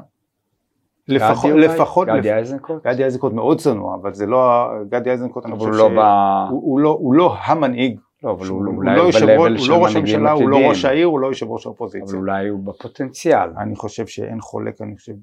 לפחות? 1.07 1.51
לפחות, 1.55 2.07
גדי 2.07 2.33
איזנקוט? 2.33 2.83
גדי 2.87 3.03
איזנקוט 3.03 3.33
מאוד 3.33 3.59
צנוע, 3.59 3.95
אבל 3.95 4.13
זה 4.13 4.25
לא, 4.25 4.67
גדי 4.89 5.09
איזנקוט, 5.11 5.45
אני 5.45 5.53
אבל 5.53 5.59
חושב 5.59 5.71
הוא 5.71 6.79
לא 6.79 6.99
לא, 7.13 7.17
לא 7.17 7.35
המנהיג, 7.37 7.99
לא, 8.23 8.31
אבל 8.31 8.47
הוא 8.47 8.65
הוא 8.65 8.83
לא 8.83 9.01
יושב 9.01 9.25
ראש- 9.29 9.69
הוא 9.69 9.77
לא 9.77 9.83
ראש 9.83 9.95
הממשלה, 9.95 10.31
הוא 10.31 10.49
לא. 10.49 10.57
ראש 10.69 10.85
העיר, 10.85 11.07
הוא 11.07 11.19
לא 11.19 11.27
יושב 11.27 11.49
ראש 11.49 11.65
אבל 11.65 11.69
האופוזיציה. 11.71 12.17
אולי 12.17 12.47
הוא 12.47 12.59
בפוטנציאל. 12.63 13.49
אני 13.57 13.75
חושב 13.75 14.07
שאין 14.07 14.41
חולק, 14.41 14.81
אני 14.81 14.95
חושב, 14.97 15.13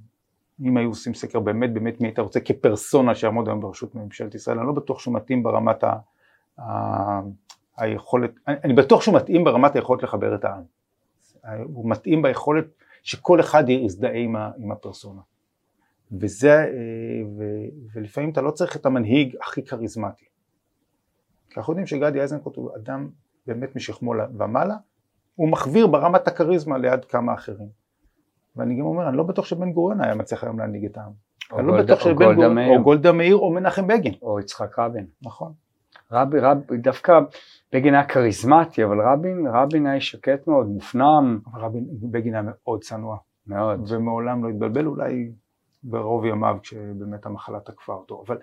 אם 0.62 0.76
היו 0.76 0.88
עושים 0.88 1.14
סקר 1.14 1.40
באמת 1.40 1.72
באמת 1.72 2.00
מי 2.00 2.08
היית 2.08 2.18
רוצה 2.18 2.40
כפרסונה 2.40 3.14
שיעמוד 3.14 3.48
היום 3.48 3.60
בראשות 3.60 3.94
ממשלת 3.94 4.34
ישראל, 4.34 4.58
אני 4.58 4.66
לא 4.66 4.72
בטוח 4.72 4.98
שהוא 4.98 5.14
מתאים 5.14 5.42
ברמת 5.42 5.84
ה... 5.84 5.92
היכולת, 7.76 8.30
אני, 8.48 8.56
אני 8.64 8.74
בטוח 8.74 9.02
שהוא 9.02 9.14
מתאים 9.14 9.44
ברמת 9.44 9.74
היכולת 9.74 10.02
לחבר 10.02 10.34
את 10.34 10.44
העם. 10.44 10.62
הוא 11.64 11.90
מתאים 11.90 12.22
ביכולת 12.22 12.64
שכל 13.02 13.40
אחד 13.40 13.68
יזדהה 13.68 14.12
עם, 14.14 14.36
ה, 14.36 14.50
עם 14.58 14.72
הפרסונה. 14.72 15.20
וזה, 16.20 16.72
ו, 17.38 17.44
ולפעמים 17.94 18.30
אתה 18.30 18.40
לא 18.40 18.50
צריך 18.50 18.76
את 18.76 18.86
המנהיג 18.86 19.36
הכי 19.42 19.64
כריזמטי. 19.64 20.24
כי 21.50 21.60
אנחנו 21.60 21.72
יודעים 21.72 21.86
שגדי 21.86 22.20
איזנקוט 22.20 22.56
הוא 22.56 22.70
אדם 22.76 23.08
באמת 23.46 23.76
משכמו 23.76 24.12
ומעלה, 24.38 24.76
הוא 25.34 25.48
מחוויר 25.48 25.86
ברמת 25.86 26.28
הכריזמה 26.28 26.78
ליד 26.78 27.04
כמה 27.04 27.34
אחרים. 27.34 27.68
ואני 28.56 28.74
גם 28.78 28.84
אומר, 28.84 29.08
אני 29.08 29.16
לא 29.16 29.22
בטוח 29.22 29.44
שבן 29.44 29.72
גוריון 29.72 30.00
היה 30.00 30.14
מצליח 30.14 30.44
היום 30.44 30.58
להנהיג 30.58 30.84
את 30.84 30.96
העם. 30.96 31.12
אני 31.58 31.66
לא 31.66 31.82
בטוח 31.82 32.00
שבן 32.00 32.14
גוריון. 32.34 32.58
או 32.58 32.82
גולדה 32.82 33.12
מאיר 33.12 33.36
או 33.36 33.52
מנחם 33.52 33.86
בגין, 33.86 34.14
או 34.22 34.40
יצחק 34.40 34.78
רבין. 34.78 35.06
נכון. 35.22 35.52
רבין, 36.12 36.44
רבין, 36.44 36.80
דווקא 36.80 37.20
בגין 37.72 37.94
היה 37.94 38.04
כריזמטי, 38.04 38.84
אבל 38.84 39.00
רבין, 39.00 39.46
רבין 39.46 39.86
היה 39.86 40.00
שקט 40.00 40.46
מאוד, 40.46 40.66
מופנם. 40.66 41.38
אבל 41.52 41.60
רבין, 41.60 41.86
בגין 41.90 42.34
היה 42.34 42.42
מאוד 42.46 42.82
צנוע, 42.82 43.16
מאוד. 43.46 43.80
ומעולם 43.88 44.44
לא 44.44 44.48
התבלבל, 44.48 44.86
אולי 44.86 45.32
ברוב 45.82 46.24
ימיו 46.24 46.56
כשבאמת 46.62 47.26
המחלה 47.26 47.60
תקפה 47.60 47.92
אותו, 47.92 48.24
אבל 48.26 48.38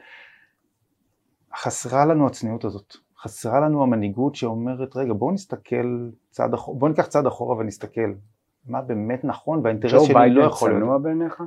חסרה 1.56 2.06
לנו 2.06 2.28
הצניעות 2.28 2.66
הזאת, 2.66 2.96
חסרה 3.20 3.60
לנו 3.60 3.84
המנהיגות 3.84 4.36
שאומרת, 4.36 4.96
רגע, 4.96 5.14
בואו 5.14 5.32
נסתכל 5.32 6.10
צעד 6.30 6.54
אחורה, 6.54 6.80
בואו 6.80 6.92
ניקח 6.92 7.08
צעד 7.08 7.26
אחורה 7.26 7.58
ונסתכל 7.58 8.14
מה 8.66 8.82
באמת 8.82 9.24
נכון, 9.24 9.60
והאינטרס 9.64 10.04
שלי 10.04 10.30
לא 10.30 10.44
יכול 10.44 10.56
להיות. 10.56 10.72
ג'ו 10.72 10.78
להיות. 10.78 10.80
ביידן 10.80 10.80
צנוע 10.80 10.98
בעיניך? 10.98 11.44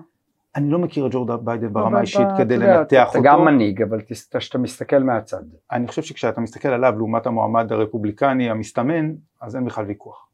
אני 0.56 0.70
לא 0.70 0.78
מכיר 0.78 1.06
את 1.06 1.10
ג'ו 1.12 1.44
ביידן 1.44 1.72
ברמה 1.72 1.98
האישית 1.98 2.20
אתה- 2.20 2.34
כדי 2.38 2.56
אתה 2.56 2.64
לנתח 2.66 3.06
אתה 3.10 3.18
אותו. 3.18 3.22
גם 3.22 3.44
מנהיג, 3.44 3.82
אבל 3.82 4.00
כשאתה 4.38 4.58
מסתכל 4.58 4.98
מהצד. 4.98 5.42
אני 5.72 5.88
חושב 5.88 6.02
שכשאתה 6.02 6.40
מסתכל 6.40 6.68
עליו 6.68 6.94
לעומת 6.98 7.26
המועמד 7.26 7.72
הרפובליקני 7.72 8.50
המסתמן, 8.50 9.14
אז 9.40 9.56
אין 9.56 9.64
בכלל 9.64 9.84
ויכוח. 9.84 10.28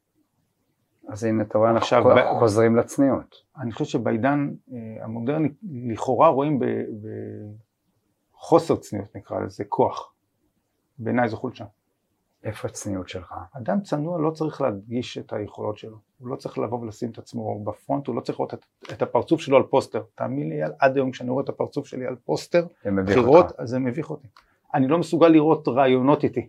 אז 1.08 1.24
הנה, 1.24 1.42
אתה 1.42 1.58
רואה, 1.58 1.70
אנחנו 1.70 1.88
חוזרים 2.38 2.76
לצניעות. 2.76 3.34
אני 3.60 3.72
חושב 3.72 3.84
שבעידן 3.84 4.50
אה, 4.72 4.78
המודרני 5.04 5.48
לכאורה 5.72 6.28
רואים 6.28 6.60
בחוסר 8.34 8.76
צניעות 8.76 9.16
נקרא 9.16 9.40
לזה 9.40 9.64
כוח. 9.64 10.12
בעיניי 10.98 11.28
זו 11.28 11.36
חולשה. 11.36 11.64
איפה 12.44 12.68
הצניעות 12.68 13.08
שלך? 13.08 13.34
אדם 13.52 13.80
צנוע 13.80 14.20
לא 14.20 14.30
צריך 14.30 14.60
להדגיש 14.60 15.18
את 15.18 15.32
היכולות 15.32 15.78
שלו, 15.78 15.96
הוא 16.18 16.28
לא 16.28 16.36
צריך 16.36 16.58
לבוא 16.58 16.80
ולשים 16.80 17.10
את 17.10 17.18
עצמו 17.18 17.64
בפרונט, 17.64 18.06
הוא 18.06 18.16
לא 18.16 18.20
צריך 18.20 18.40
לראות 18.40 18.54
את, 18.54 18.66
את 18.92 19.02
הפרצוף 19.02 19.40
שלו 19.40 19.56
על 19.56 19.62
פוסטר. 19.62 20.02
תאמין 20.14 20.48
לי, 20.48 20.60
עד 20.78 20.96
היום 20.96 21.10
כשאני 21.10 21.30
רואה 21.30 21.44
את 21.44 21.48
הפרצוף 21.48 21.86
שלי 21.86 22.06
על 22.06 22.16
פוסטר, 22.24 22.66
בחירות, 23.04 23.44
אותך. 23.44 23.60
אז 23.60 23.68
זה 23.68 23.78
מביך 23.78 24.10
אותי. 24.10 24.28
אני 24.74 24.88
לא 24.88 24.98
מסוגל 24.98 25.28
לראות 25.28 25.68
רעיונות 25.68 26.24
איתי. 26.24 26.48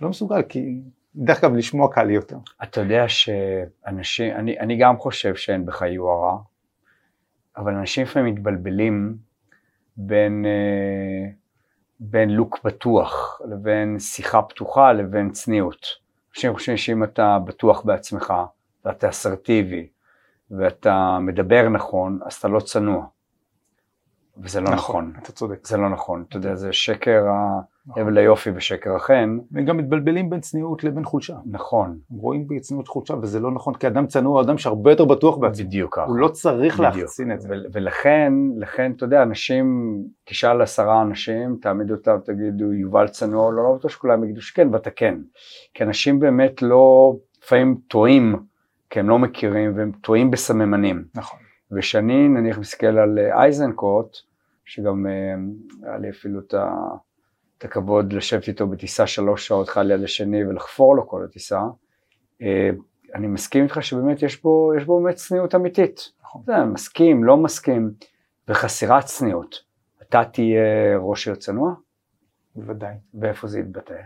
לא 0.00 0.08
מסוגל, 0.08 0.42
כי 0.42 0.80
דרך 1.16 1.44
אגב 1.44 1.54
לשמוע 1.54 1.92
קל 1.92 2.02
לי 2.02 2.14
יותר. 2.14 2.36
אתה 2.62 2.80
יודע 2.80 3.04
שאנשים, 3.08 4.34
אני, 4.34 4.58
אני 4.58 4.76
גם 4.76 4.98
חושב 4.98 5.34
שאין 5.34 5.66
בך 5.66 5.82
יוהרה, 5.82 6.38
אבל 7.56 7.74
אנשים 7.74 8.02
לפעמים 8.02 8.34
מתבלבלים 8.34 9.16
בין, 9.96 10.46
אה, 10.46 11.30
בין 12.00 12.30
לוק 12.30 12.58
פתוח 12.58 13.40
לבין 13.44 13.98
שיחה 13.98 14.42
פתוחה 14.42 14.92
לבין 14.92 15.30
צניעות. 15.30 15.86
אנשים 16.34 16.54
חושבים 16.54 16.76
שאם 16.76 17.04
אתה 17.04 17.38
בטוח 17.44 17.82
בעצמך 17.82 18.34
ואתה 18.84 19.08
אסרטיבי 19.08 19.88
ואתה 20.50 21.18
מדבר 21.20 21.68
נכון, 21.68 22.18
אז 22.26 22.34
אתה 22.34 22.48
לא 22.48 22.60
צנוע. 22.60 23.06
וזה 24.42 24.60
לא 24.60 24.70
נכון. 24.70 25.12
אתה 25.22 25.32
צודק. 25.32 25.66
זה 25.66 25.76
לא 25.76 25.88
נכון. 25.88 26.24
אתה 26.28 26.36
יודע, 26.36 26.54
זה 26.54 26.72
שקר 26.72 27.24
נכון. 27.86 28.18
היופי 28.18 28.50
ושקר 28.54 28.94
החן. 28.96 29.38
והם 29.52 29.64
גם 29.64 29.76
מתבלבלים 29.76 30.30
בין 30.30 30.40
צניעות 30.40 30.84
לבין 30.84 31.04
חולשה. 31.04 31.36
נכון. 31.46 31.98
הם 32.10 32.16
רואים 32.18 32.48
בצניעות 32.48 32.88
חולשה 32.88 33.14
וזה 33.22 33.40
לא 33.40 33.50
נכון, 33.50 33.74
כי 33.74 33.86
אדם 33.86 34.06
צנוע 34.06 34.32
הוא 34.32 34.46
אדם 34.46 34.58
שהרבה 34.58 34.90
יותר 34.92 35.04
בטוח 35.04 35.36
בעצמו. 35.36 35.66
בדיוק 35.66 35.94
ככה. 35.96 36.04
הוא 36.04 36.16
לא 36.16 36.28
צריך 36.28 36.80
בדיוק. 36.80 36.96
להחצין 36.96 37.32
את 37.32 37.40
זה. 37.40 37.48
ו- 37.48 37.66
ולכן, 37.72 38.32
לכן, 38.58 38.92
אתה 38.96 39.04
יודע, 39.04 39.22
אנשים, 39.22 39.96
תשאל 40.24 40.62
עשרה 40.62 41.02
אנשים, 41.02 41.56
תעמיד 41.62 41.90
אותם, 41.90 42.16
תגידו, 42.24 42.72
יובל 42.72 43.08
צנוע, 43.08 43.52
לא, 43.52 43.64
לא 43.64 43.74
בטוח 43.78 43.90
שכולם 43.90 44.24
יגידו 44.24 44.42
שכן, 44.42 44.68
ואתה 44.72 44.90
כן. 44.90 45.14
כי 45.74 45.84
אנשים 45.84 46.20
באמת 46.20 46.62
לא, 46.62 47.16
לפעמים 47.44 47.76
טועים, 47.88 48.36
כי 48.90 49.00
הם 49.00 49.08
לא 49.08 49.18
מכירים, 49.18 49.76
והם 49.76 49.92
טועים 50.00 50.30
בסממנים. 50.30 51.04
נכון. 51.14 51.45
ושאני 51.72 52.28
נניח 52.28 52.58
מסתכל 52.58 52.86
על 52.86 53.18
אה, 53.18 53.42
אייזנקוט, 53.42 54.16
שגם 54.64 55.06
אה, 55.06 55.12
היה 55.88 55.98
לי 55.98 56.10
אפילו 56.10 56.40
את, 56.40 56.54
ה, 56.54 56.74
את 57.58 57.64
הכבוד 57.64 58.12
לשבת 58.12 58.48
איתו 58.48 58.66
בטיסה 58.66 59.06
שלוש 59.06 59.46
שעות 59.46 59.68
אחד 59.68 59.86
ליד 59.86 60.02
השני 60.02 60.44
ולחפור 60.44 60.96
לו 60.96 61.08
כל 61.08 61.24
הטיסה, 61.24 61.60
אה, 62.42 62.70
אני 63.14 63.26
מסכים 63.26 63.64
איתך 63.64 63.82
שבאמת 63.82 64.22
יש 64.22 64.42
בו, 64.42 64.72
יש 64.76 64.84
בו 64.84 65.02
באמת 65.02 65.14
צניעות 65.14 65.54
אמיתית. 65.54 66.12
נכון. 66.22 66.42
יודע, 66.48 66.64
מסכים, 66.64 67.24
לא 67.24 67.36
מסכים, 67.36 67.90
וחסירת 68.48 69.04
צניעות. 69.04 69.54
אתה 70.02 70.24
תהיה 70.24 70.98
ראש 70.98 71.28
עיר 71.28 71.36
צנוע, 71.36 71.74
בוודאי. 72.54 72.94
ואיפה 73.14 73.46
זה 73.46 73.60
יתבטא? 73.60 74.00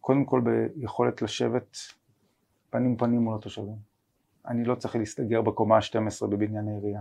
קודם 0.00 0.24
כל 0.24 0.40
ביכולת 0.40 1.22
לשבת 1.22 1.76
פנים 2.70 2.96
פנים 2.96 3.20
מול 3.20 3.34
התושבים. 3.34 3.89
אני 4.50 4.64
לא 4.64 4.74
צריך 4.74 4.96
להסתגר 4.96 5.42
בקומה 5.42 5.76
ה-12 5.76 6.26
בבניין 6.26 6.68
העירייה. 6.68 7.00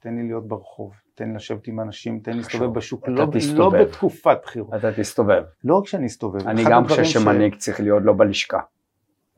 תן 0.00 0.14
לי 0.16 0.22
להיות 0.22 0.48
ברחוב, 0.48 0.92
תן 1.14 1.28
לי 1.28 1.34
לשבת 1.34 1.66
עם 1.68 1.80
אנשים, 1.80 2.18
תן 2.18 2.30
לי 2.32 2.36
להסתובב. 2.38 2.74
בשוק, 2.74 3.08
לא, 3.08 3.26
לא. 3.56 3.70
בתקופת 3.70 4.38
בחירות. 4.42 4.74
אתה 4.74 4.92
תסתובב. 4.92 5.42
לא 5.64 5.76
רק 5.78 5.86
שאני 5.86 6.06
אסתובב. 6.06 6.48
אני 6.48 6.64
גם 6.70 6.88
חושב 6.88 7.04
ש- 7.04 7.12
שמנהיג 7.12 7.54
צריך 7.54 7.80
להיות 7.80 8.02
לא 8.04 8.12
בלשכה. 8.16 8.58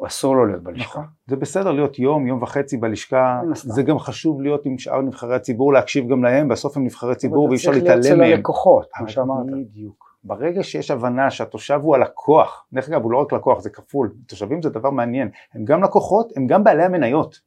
או 0.00 0.06
אסור 0.06 0.36
לו 0.36 0.46
להיות 0.46 0.62
בלשכה. 0.62 0.84
נכון. 1.00 1.04
זה 1.26 1.36
בסדר 1.36 1.72
להיות 1.72 1.98
יום, 1.98 2.26
יום 2.26 2.42
וחצי 2.42 2.76
בלשכה. 2.76 3.40
זה 3.54 3.82
גם 3.82 3.98
חשוב 3.98 4.42
להיות 4.42 4.66
עם 4.66 4.78
שאר 4.78 5.00
נבחרי 5.00 5.36
הציבור, 5.36 5.72
להקשיב 5.72 6.08
גם 6.08 6.24
להם, 6.24 6.48
בסוף 6.48 6.76
הם 6.76 6.84
נבחרי 6.84 7.14
ציבור 7.14 7.44
אבל 7.44 7.48
ואי 7.50 7.56
אפשר 7.56 7.70
אתה 7.70 7.78
צריך 7.80 7.84
להיות 7.90 8.04
להתעלם 8.04 8.14
אצל 8.20 8.28
מהם. 8.28 8.36
הלקוחות, 8.36 8.86
כמו 8.92 9.04
אבל 9.04 9.12
שאמרת. 9.12 9.46
בדיוק. 9.46 10.15
ברגע 10.26 10.62
שיש 10.62 10.90
הבנה 10.90 11.30
שהתושב 11.30 11.80
הוא 11.82 11.94
הלקוח, 11.94 12.66
דרך 12.72 12.88
אגב 12.88 13.02
הוא 13.02 13.12
לא 13.12 13.18
רק 13.18 13.32
לקוח, 13.32 13.60
זה 13.60 13.70
כפול, 13.70 14.14
תושבים 14.26 14.62
זה 14.62 14.70
דבר 14.70 14.90
מעניין, 14.90 15.28
הם 15.54 15.64
גם 15.64 15.82
לקוחות, 15.82 16.32
הם 16.36 16.46
גם 16.46 16.64
בעלי 16.64 16.82
המניות. 16.84 17.40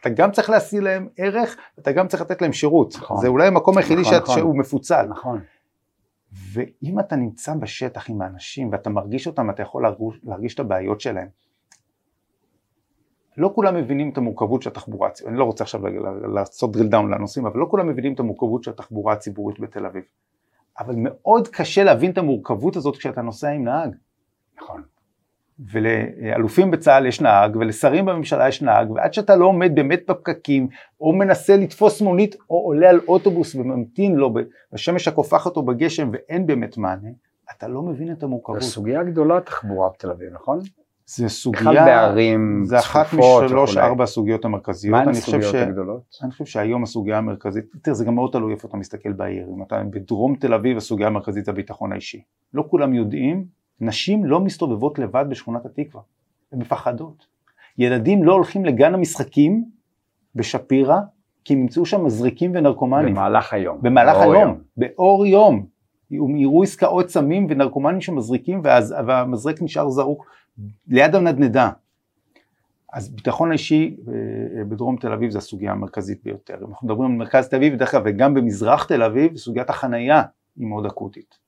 אתה 0.00 0.08
גם 0.08 0.30
צריך 0.30 0.50
להשיא 0.50 0.80
להם 0.80 1.08
ערך, 1.16 1.56
אתה 1.78 1.92
גם 1.92 2.08
צריך 2.08 2.22
לתת 2.22 2.42
להם 2.42 2.52
שירות. 2.52 2.94
נכון. 2.96 3.16
זה 3.20 3.28
אולי 3.28 3.46
המקום 3.46 3.78
היחידי 3.78 4.00
נכון, 4.00 4.12
שאת- 4.14 4.22
נכון. 4.22 4.34
שהוא 4.36 4.58
מפוצל. 4.58 5.06
נכון. 5.10 5.40
ואם 6.52 7.00
אתה 7.00 7.16
נמצא 7.16 7.54
בשטח 7.54 8.10
עם 8.10 8.22
האנשים 8.22 8.68
ואתה 8.72 8.90
מרגיש 8.90 9.26
אותם, 9.26 9.50
אתה 9.50 9.62
יכול 9.62 9.82
להרגיש, 9.82 10.20
להרגיש 10.24 10.54
את 10.54 10.60
הבעיות 10.60 11.00
שלהם. 11.00 11.28
לא 13.36 13.50
כולם 13.54 13.76
מבינים 13.76 14.10
את 14.10 14.18
המורכבות 14.18 14.62
של 14.62 14.70
התחבורה 14.70 15.08
הציבורית, 15.08 15.30
אני 15.32 15.38
לא 15.38 15.44
רוצה 15.44 15.64
עכשיו 15.64 15.80
לעשות 16.34 16.76
drill 16.76 16.90
down 16.92 17.14
לנושאים, 17.16 17.46
אבל 17.46 17.60
לא 17.60 17.66
כולם 17.70 17.88
מבינים 17.88 18.14
את 18.14 18.20
המורכבות 18.20 18.64
של 18.64 18.70
התחבורה 18.70 19.12
הציבורית 19.12 19.60
בתל 19.60 19.86
אביב. 19.86 20.02
אבל 20.78 20.94
מאוד 20.98 21.48
קשה 21.48 21.84
להבין 21.84 22.10
את 22.10 22.18
המורכבות 22.18 22.76
הזאת 22.76 22.96
כשאתה 22.96 23.22
נוסע 23.22 23.50
עם 23.50 23.64
נהג. 23.64 23.94
נכון. 24.62 24.82
ולאלופים 25.72 26.70
בצה"ל 26.70 27.06
יש 27.06 27.20
נהג, 27.20 27.56
ולשרים 27.56 28.06
בממשלה 28.06 28.48
יש 28.48 28.62
נהג, 28.62 28.90
ועד 28.90 29.14
שאתה 29.14 29.36
לא 29.36 29.46
עומד 29.46 29.74
באמת 29.74 30.02
בפקקים, 30.08 30.68
או 31.00 31.12
מנסה 31.12 31.56
לתפוס 31.56 32.00
מונית, 32.00 32.36
או 32.50 32.56
עולה 32.64 32.90
על 32.90 33.00
אוטובוס 33.08 33.54
וממתין 33.54 34.14
לו 34.14 34.34
בשמש 34.72 35.08
הקופחת 35.08 35.56
או 35.56 35.62
בגשם, 35.62 36.10
ואין 36.12 36.46
באמת 36.46 36.76
מענה, 36.76 37.08
אתה 37.56 37.68
לא 37.68 37.82
מבין 37.82 38.12
את 38.12 38.20
זו 38.20 38.26
המורכבות. 38.26 38.62
סוגיה 38.62 39.02
גדולה 39.02 39.40
תחבורה 39.40 39.88
בתל 39.94 40.10
אביב, 40.10 40.32
נכון? 40.32 40.58
זה 41.06 41.24
בכלל 41.24 41.28
סוגיה, 41.28 41.84
בערים 41.84 42.62
זה 42.64 42.78
אחת 42.78 43.06
משלוש. 43.14 43.76
ארבע 43.76 44.04
הסוגיות 44.04 44.44
המרכזיות. 44.44 44.92
מה 44.92 45.00
הן 45.00 45.08
אני 45.08 45.20
חושב 45.20 45.38
הסוגיות 45.38 45.52
ש- 45.52 45.68
הגדולות? 45.68 46.02
אני 46.22 46.30
חושב 46.30 46.44
שהיום 46.44 46.82
הסוגיה 46.82 47.18
המרכזית, 47.18 47.64
תראה 47.82 47.94
זה 47.94 48.04
גם 48.04 48.14
מאוד 48.14 48.32
תלוי 48.32 48.52
איפה 48.52 48.68
אתה 48.68 48.76
מסתכל 48.76 49.12
בעיר, 49.12 49.46
אם 49.56 49.62
אתה 49.62 49.82
בדרום 49.90 50.36
תל 50.36 50.54
אביב 50.54 50.76
הסוגיה 50.76 51.06
המרכזית 51.06 51.44
זה 51.44 51.50
הביטחון 51.52 51.92
האישי. 51.92 52.22
לא 52.54 52.64
כולם 52.70 52.94
יודעים, 52.94 53.44
נשים 53.80 54.24
לא 54.24 54.40
מסתובבות 54.40 54.98
לבד 54.98 55.24
בשכונת 55.28 55.66
התקווה, 55.66 56.02
הן 56.52 56.58
מפחדות. 56.58 57.26
ילדים 57.78 58.24
לא 58.24 58.32
הולכים 58.32 58.64
לגן 58.64 58.94
המשחקים 58.94 59.64
בשפירא, 60.34 60.98
כי 61.44 61.54
הם 61.54 61.60
ימצאו 61.60 61.86
שם 61.86 62.04
מזריקים 62.04 62.52
ונרקומנים. 62.54 63.14
במהלך 63.14 63.52
היום. 63.52 63.78
במהלך 63.82 64.16
היום, 64.16 64.58
באור 64.76 65.26
יום. 65.26 65.66
יראו 66.36 66.62
עסקאות 66.62 67.08
סמים 67.08 67.46
ונרקומנים 67.50 68.00
שמזריקים 68.00 68.60
ואז, 68.64 68.94
והמזרק 69.06 69.62
נשאר 69.62 69.88
זרוק 69.88 70.26
ליד 70.88 71.14
הנדנדה. 71.14 71.70
אז 72.92 73.08
ביטחון 73.08 73.52
אישי 73.52 73.96
אה, 74.08 74.64
בדרום 74.64 74.96
תל 74.96 75.12
אביב 75.12 75.30
זה 75.30 75.38
הסוגיה 75.38 75.72
המרכזית 75.72 76.24
ביותר. 76.24 76.58
אם 76.62 76.70
אנחנו 76.70 76.88
מדברים 76.88 77.10
על 77.10 77.16
מרכז 77.16 77.48
תל 77.48 77.56
אביב, 77.56 77.74
דרך 77.74 77.94
אגב, 77.94 78.02
וגם 78.06 78.34
במזרח 78.34 78.84
תל 78.84 79.02
אביב, 79.02 79.36
סוגיית 79.36 79.70
החנייה 79.70 80.22
היא 80.56 80.66
מאוד 80.66 80.86
אקוטית. 80.86 81.38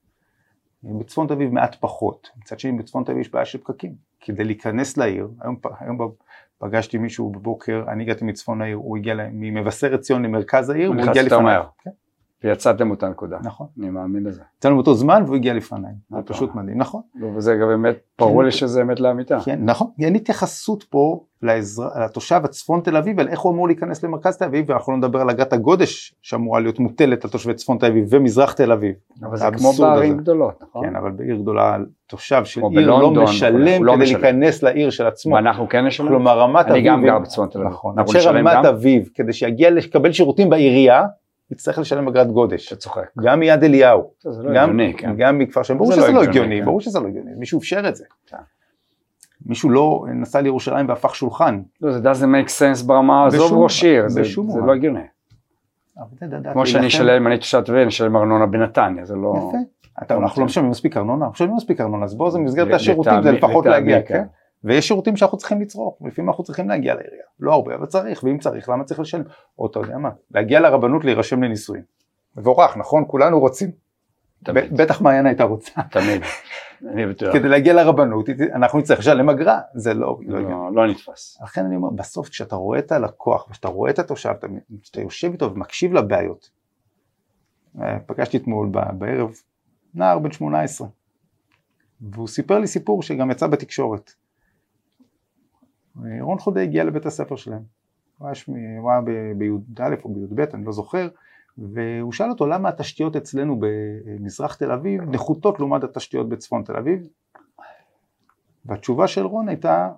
בצפון 0.83 1.27
תל 1.27 1.33
אביב 1.33 1.53
מעט 1.53 1.75
פחות. 1.79 2.29
מצד 2.37 2.59
שני 2.59 2.71
בצפון 2.71 3.03
תל 3.03 3.11
אביב 3.11 3.21
יש 3.21 3.31
בעיה 3.31 3.45
של 3.45 3.57
פקקים. 3.57 3.95
כדי 4.19 4.43
להיכנס 4.43 4.97
לעיר, 4.97 5.29
היום, 5.41 5.55
היום 5.79 5.97
פגשתי 6.57 6.97
מישהו 6.97 7.29
בבוקר, 7.29 7.83
אני 7.87 8.03
הגעתי 8.03 8.25
מצפון 8.25 8.61
העיר, 8.61 8.77
הוא 8.77 8.97
הגיע 8.97 9.15
ממבשרת 9.31 9.99
ציון 9.99 10.23
למרכז 10.23 10.69
העיר, 10.69 10.91
והוא 10.91 11.09
הגיע 11.09 11.23
לפניי. 11.23 11.57
כן, 11.83 11.89
ויצאתם 12.43 12.91
אותה 12.91 13.09
נקודה. 13.09 13.37
נכון. 13.43 13.67
אני 13.79 13.89
מאמין 13.89 14.23
לזה. 14.23 14.41
יצאנו 14.59 14.75
באותו 14.75 14.93
זמן 14.93 15.23
והוא 15.25 15.35
הגיע 15.35 15.53
לפניי, 15.53 15.93
זה 16.09 16.19
אתה 16.19 16.33
פשוט. 16.33 16.55
מדהים, 16.55 16.77
נכון, 16.77 17.01
לא, 17.15 17.27
וזה 17.35 17.55
גם 17.55 17.67
באמת, 17.67 17.95
ברור 18.19 18.43
לי 18.43 18.51
שזה 18.51 18.81
אמת 18.81 18.99
לאמיתה. 18.99 19.37
כן, 19.45 19.59
נכון, 19.63 19.87
אין 19.99 20.15
התייחסות 20.15 20.83
פה. 20.83 21.23
לתושב 21.41 22.41
הצפון 22.43 22.81
תל 22.81 22.97
אביב, 22.97 23.19
על 23.19 23.27
איך 23.27 23.39
הוא 23.39 23.53
אמור 23.53 23.67
להיכנס 23.67 24.03
למרכז 24.03 24.37
תל 24.37 24.45
אביב, 24.45 24.65
ואנחנו 24.69 24.91
לא 24.93 24.97
נדבר 24.97 25.21
על 25.21 25.29
אגרת 25.29 25.53
הגודש 25.53 26.15
שאמורה 26.21 26.59
להיות 26.59 26.79
מוטלת 26.79 27.25
על 27.25 27.29
תושבי 27.31 27.53
צפון 27.53 27.77
תל 27.77 27.85
אביב 27.85 28.07
ומזרח 28.09 28.53
תל 28.53 28.71
אביב. 28.71 28.95
אבל 29.23 29.37
זה 29.37 29.45
כמו 29.57 29.71
בערים. 29.73 30.17
גדולות, 30.17 30.61
נכון? 30.61 30.87
כן, 30.87 30.95
אבל 30.95 31.11
בעיר 31.11 31.35
גדולה, 31.35 31.77
תושב 32.07 32.45
של 32.45 32.61
עיר 32.71 32.87
לא 32.87 33.11
משלם 33.11 33.83
לא 33.83 33.93
כדי. 33.95 34.05
להיכנס 34.05 34.63
לעיר 34.63 34.89
של 34.89 35.07
עצמו. 35.07 35.35
ואנחנו 35.35 35.69
כן 35.69 35.85
נשלם? 35.85 36.07
כלומר 36.07 36.39
רמת 36.39 36.65
אני 36.65 36.73
אביב, 36.73 36.91
גם 36.91 37.03
גר 37.05 37.19
בצפון 37.19 37.47
תל 37.47 37.59
אביב. 37.59 37.71
נכון, 37.71 37.95
רמת? 38.25 38.65
אביב, 38.65 39.09
כדי 39.13 39.33
שיגיע 39.33 39.69
לקבל 39.69 40.11
שירותים 40.11 40.49
בעירייה, 40.49 41.03
יצטרך 41.51 41.79
לשלם 41.79 42.07
אגרת 42.07 42.27
גודש. 42.31 42.67
אתה 42.67 42.75
צוחק. 42.75 43.05
גם 43.21 43.39
מיד 43.39 43.63
אליהו, 43.63 44.11
זה 44.19 44.43
לא 44.43 44.49
גם, 44.55 44.63
הגיוני, 44.69 44.93
כן. 44.97 45.13
גם 45.17 45.37
מכפר 45.37 45.63
שלם, 45.63 45.77
ברור 45.77 45.89
לא 45.89 45.95
שזה 45.95 46.11
לא 46.11 46.23
הגיוני, 46.23 46.29
הגיוני, 46.29 46.59
כן. 46.59 46.65
ברור 46.65 46.81
שזה 46.81 46.99
לא 46.99 47.07
הגיוני, 47.07 47.31
מישהו 47.37 47.59
אפשר 47.59 47.89
את 47.89 47.95
זה. 47.95 48.03
כן. 48.27 48.37
מישהו 49.45 49.69
לא 49.69 50.05
נסע 50.13 50.41
לירושלים 50.41 50.89
והפך 50.89 51.15
שולחן. 51.15 51.61
לא, 51.81 51.91
זה 51.91 52.11
doesn't 52.11 52.25
make 52.45 52.49
sense 52.49 52.85
ברמה, 52.87 53.25
עזוב 53.27 53.53
ראש 53.53 53.83
עיר, 53.83 54.09
זה. 54.09 54.21
לא 54.65 54.73
הגיוני. 54.73 54.99
כמו 56.53 56.65
שאני 56.65 56.87
אשלם, 56.87 57.21
אם 57.21 57.27
אני 57.27 57.37
תושב 57.37 57.61
תל 57.61 57.71
אביב, 57.71 57.81
אני 57.81 57.89
אשלם 57.89 58.17
ארנונה 58.17 58.45
בנתניה, 58.45 59.05
זה 59.05 59.15
לא... 59.15 59.33
יפה. 59.99 60.15
אנחנו 60.15 60.41
לא 60.41 60.45
משלמים 60.45 60.71
מספיק 60.71 60.97
ארנונה, 60.97 61.25
אנחנו 61.25 61.31
משלמים 61.31 61.55
מספיק 61.55 61.81
ארנונה, 61.81 62.05
אז 62.05 62.15
בואו 62.15 62.31
זה 62.31 62.39
במסגרת 62.39 62.67
לטעמי- 62.67 62.75
השירותים, 62.75 63.23
זה 63.23 63.31
לפחות 63.31 63.65
להגיע, 63.65 64.01
כן. 64.01 64.23
ויש 64.67 64.87
שירותים 64.87 65.17
שאנחנו 65.17 65.37
צריכים 65.37 65.61
לצרוך, 65.61 65.97
לפעמים 66.05 66.29
אנחנו 66.29 66.43
צריכים 66.43 66.69
להגיע 66.69 66.95
לעירייה, 66.95 67.23
לא 67.39 67.53
הרבה, 67.53 67.75
אבל 67.75 67.85
צריך, 67.85 68.23
ואם 68.23 68.37
צריך, 68.37 68.69
למה 68.69 68.83
צריך 68.83 68.99
לשלם? 68.99 69.23
או 69.59 69.67
אתה 69.67 69.79
יודע 69.79 69.97
מה, 69.97 70.09
להגיע 70.31 70.59
לרבנות 70.59 71.05
להירשם 71.05 71.43
לנישואים. 71.43 71.83
מבורך, 72.35 72.77
נכון? 72.77 73.03
כולנו 73.07 73.39
רוצים. 73.39 73.71
תמיד, 74.43 74.77
בטח 74.77 75.01
מעיין 75.01 75.25
הייתה 75.25 75.43
רוצה. 75.43 75.71
תמיד. 75.91 76.21
אני 76.89 77.05
בטוח. 77.05 77.33
כדי 77.33 77.49
להגיע 77.49 77.73
לרבנות, 77.73 78.29
אנחנו 78.53 78.79
נצטרך 78.79 78.99
לשלם 78.99 79.29
אגרה, 79.29 79.59
זה 79.73 79.93
לא, 79.93 80.17
לא. 80.27 80.39
לא 80.41 80.75
לא 80.75 80.87
נתפס. 80.87 81.37
לכן 81.43 81.65
אני 81.65 81.75
אומר, 81.75 81.89
בסוף 81.89 82.29
כשאתה 82.29 82.55
רואה 82.55 82.79
את 82.79 82.91
הלקוח, 82.91 83.47
כשאתה 83.51 83.67
רואה 83.67 83.91
את 83.91 83.99
התושב, 83.99 84.29
אתה- 84.29 84.47
כשאתה 84.81 85.01
יושב 85.01 85.31
איתו 85.31 85.53
ומקשיב 85.53 85.93
לבעיות. 85.93 86.49
אה, 87.81 87.97
פגשתי 88.05 88.37
אתמול 88.37 88.69
בערב 88.97 89.31
נער 89.93 90.19
בן 90.19 90.31
18, 90.31 90.87
והוא 92.01 92.27
סיפר 92.27 92.59
לי 92.59 92.67
סיפור 92.67 93.03
שגם 93.03 93.31
יצא 93.31 93.47
בתקשורת. 93.47 94.11
רון 96.21 96.39
חודי 96.39 96.61
הגיע 96.61 96.83
לבית 96.83 97.05
הספר 97.05 97.35
שלהם, 97.35 97.61
הוא 98.17 98.27
היה, 98.91 99.01
בי"א 99.37 99.95
או 100.03 100.13
בי"ב, 100.13 100.39
אני 100.39 100.65
לא 100.65 100.71
זוכר, 100.71 101.07
והוא 101.57 102.11
שאל 102.11 102.29
אותו 102.29 102.47
למה 102.47 102.69
התשתיות 102.69 103.15
אצלנו 103.15 103.59
במזרח 103.59 104.55
תל 104.55 104.71
אביב 104.71 105.01
נחותות 105.01 105.59
לעומת 105.59 105.83
התשתיות 105.83 106.29
בצפון 106.29 106.63
תל 106.63 106.75
אביב, 106.75 107.07
והתשובה 108.65 109.07
של 109.07 109.25
רון 109.25 109.49
הייתה, 109.49 109.89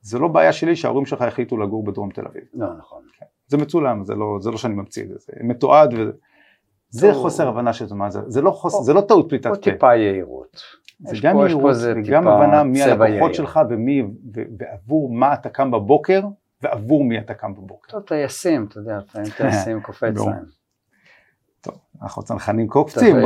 זה 0.00 0.18
לא 0.18 0.28
בעיה 0.28 0.52
שלי 0.52 0.76
שההורים 0.76 1.06
שלך 1.06 1.22
החליטו 1.22 1.56
לגור 1.56 1.84
בדרום 1.84 2.10
תל 2.10 2.26
אביב. 2.26 2.44
לא, 2.54 2.66
נכון. 2.78 3.02
זה 3.46 3.56
מצולם, 3.56 4.04
זה 4.04 4.14
לא, 4.14 4.38
זה 4.40 4.50
לא 4.50 4.56
שאני 4.56 4.74
ממציא 4.74 5.02
את 5.02 5.08
זה, 5.08 5.14
זה 5.18 5.32
מתועד 5.40 5.94
וזה. 5.94 6.12
זה. 6.88 7.14
חוסר 7.14 7.48
הבנה 7.48 7.72
של 7.72 7.94
מה 7.94 8.10
זה, 8.10 8.20
זה 8.26 8.42
לא, 8.42 8.50
חוס, 8.50 8.84
זה 8.84 8.92
לא 8.92 9.00
טעות 9.00 9.28
פליטת 9.28 9.46
פה 9.46 9.54
פה, 9.54 9.60
טיפה 9.60 9.96
יהירות. 9.96 10.62
זה 11.00 11.16
גם 11.22 11.36
מהירות 11.36 11.76
וגם 11.96 12.28
הבנה 12.28 12.62
מי 12.64 12.82
הלקוחות. 12.82 13.34
שלך 13.34 13.60
ומי, 13.70 14.02
ועבור 14.58 15.12
מה 15.12 15.34
אתה 15.34 15.48
קם 15.48 15.70
בבוקר 15.70 16.20
ועבור 16.62 17.04
מי 17.04 17.18
אתה 17.18 17.34
קם 17.34 17.54
בבוקר. 17.54 17.90
טוב, 17.90 18.02
טייסים, 18.02 18.66
אתה 18.68 18.78
יודע, 18.78 18.98
לפעמים 18.98 19.30
טייסים 19.36 19.80
קופץ. 19.86 20.16
להם. 20.16 20.44
טוב, 21.60 21.74
אנחנו 22.02 22.22
צנחנים 22.22 22.68
קופצים. 22.68 23.16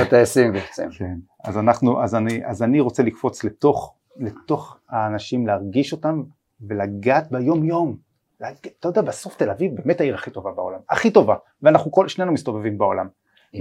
הטייסים 0.00 0.52
קופצים. 0.52 0.90
כן, 0.90 1.16
אז 1.44 1.58
אנחנו, 1.58 2.02
אז 2.02 2.14
אני, 2.14 2.46
אז 2.46 2.62
אני 2.62 2.80
רוצה 2.80 3.02
לקפוץ 3.02 3.44
לתוך, 3.44 3.94
לתוך 4.16 4.78
האנשים, 4.88 5.46
להרגיש 5.46 5.92
אותם 5.92 6.22
ולגעת 6.60 7.32
ביום 7.32 7.64
יום. 7.64 7.96
אתה 8.80 8.88
יודע, 8.88 9.02
בסוף 9.02 9.36
תל 9.36 9.50
אביב 9.50 9.74
באמת 9.74 10.00
העיר 10.00 10.14
הכי 10.14 10.30
טובה 10.30 10.52
בעולם, 10.52 10.78
הכי 10.90 11.10
טובה, 11.10 11.34
ואנחנו 11.62 11.92
כל, 11.92 12.08
שנינו 12.08 12.32
מסתובבים 12.32 12.78
בעולם. 12.78 13.08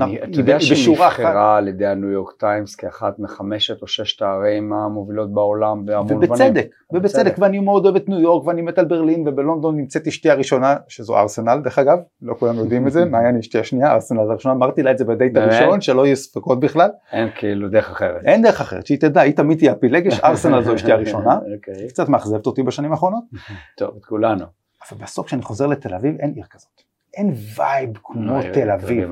היא- 0.04 0.20
היא 0.22 0.32
אתה 0.32 0.40
יודע 0.40 0.60
שהיא. 0.60 0.94
נבחרה 0.94 1.58
על 1.58 1.68
ידי 1.68 1.86
הניו 1.86 2.10
יורק 2.10 2.32
טיימס 2.40 2.76
כאחת 2.76 3.20
מחמשת 3.20 3.82
או 3.82 3.88
ששת 3.88 4.22
הערים 4.22 4.74
המובילות 4.74 5.34
בעולם 5.34 5.86
בהמון 5.86 6.08
מובנים. 6.08 6.20
ובצדק, 6.32 6.68
ובצדק, 6.94 7.26
בצדק. 7.26 7.36
ואני 7.40 7.60
מאוד 7.60 7.86
אוהב 7.86 7.96
את 7.96 8.10
ניו 8.10 8.20
יורק 8.20 8.48
ואני 8.48 8.62
מת 8.62 8.78
על 8.78 8.86
ברלין 8.86 9.28
ובלונדון 9.28 9.78
נמצאת 9.78 10.08
אשתי 10.08 10.30
הראשונה 10.30 10.76
שזו 10.88 11.18
ארסנל 11.18 11.60
דרך 11.64 11.80
אגב, 11.80 11.98
לא 12.22 12.34
כולם 12.40 12.56
יודעים 12.56 12.88
את 12.88 12.92
זה, 12.92 13.06
מעיין 13.12 13.38
אשתי 13.38 13.60
השנייה, 13.60 13.92
ארסנל 13.94 14.20
הראשונה, 14.20 14.56
אמרתי 14.56 14.84
לה 14.84 14.92
את 14.92 14.98
זה 14.98 15.06
בדייט? 15.06 15.34
הראשון 15.38 15.82
שלא 15.82 16.06
יהיו 16.06 16.16
ספקות 16.16 16.60
בכלל, 16.60 16.90
אין 17.12 17.30
כאילו 17.36 17.70
דרך 17.70 17.92
אחרת. 17.92 18.22
אין 18.26 18.42
דרך 18.42 18.62
אחרת, 18.62 18.86
שהיא 18.88 19.00
תדע, 19.00 19.22
היא 19.22 19.36
תמיד 19.36 19.58
תהיה 19.58 19.72
הפילגש, 19.72 20.20
ארסנל 20.24 20.62
זו 20.62 20.76
אשתי 20.76 20.92
הראשונה, 20.92 21.40
אוקיי, 21.56 21.88
קצת 21.90 22.10
מאכזבת 22.10 22.46
אותי 22.46 22.64
בשנים 22.64 22.92
האחרונות, 22.92 23.24
טוב, 23.78 23.96
את 24.00 24.06
כולנו. 24.06 24.46
אבל 24.92 25.00
בסוף 25.04 25.26
כשאני 25.28 25.42
חוזר 25.42 25.68
לתל 25.68 25.94
אביב 25.96 26.16
אין 26.20 26.32
עיר 26.36 26.46
כזאת, 26.50 26.82
אין 27.18 27.34
vibe 27.58 27.90
כמו 28.04 28.22
תל 28.54 28.72
אביב. 28.72 29.10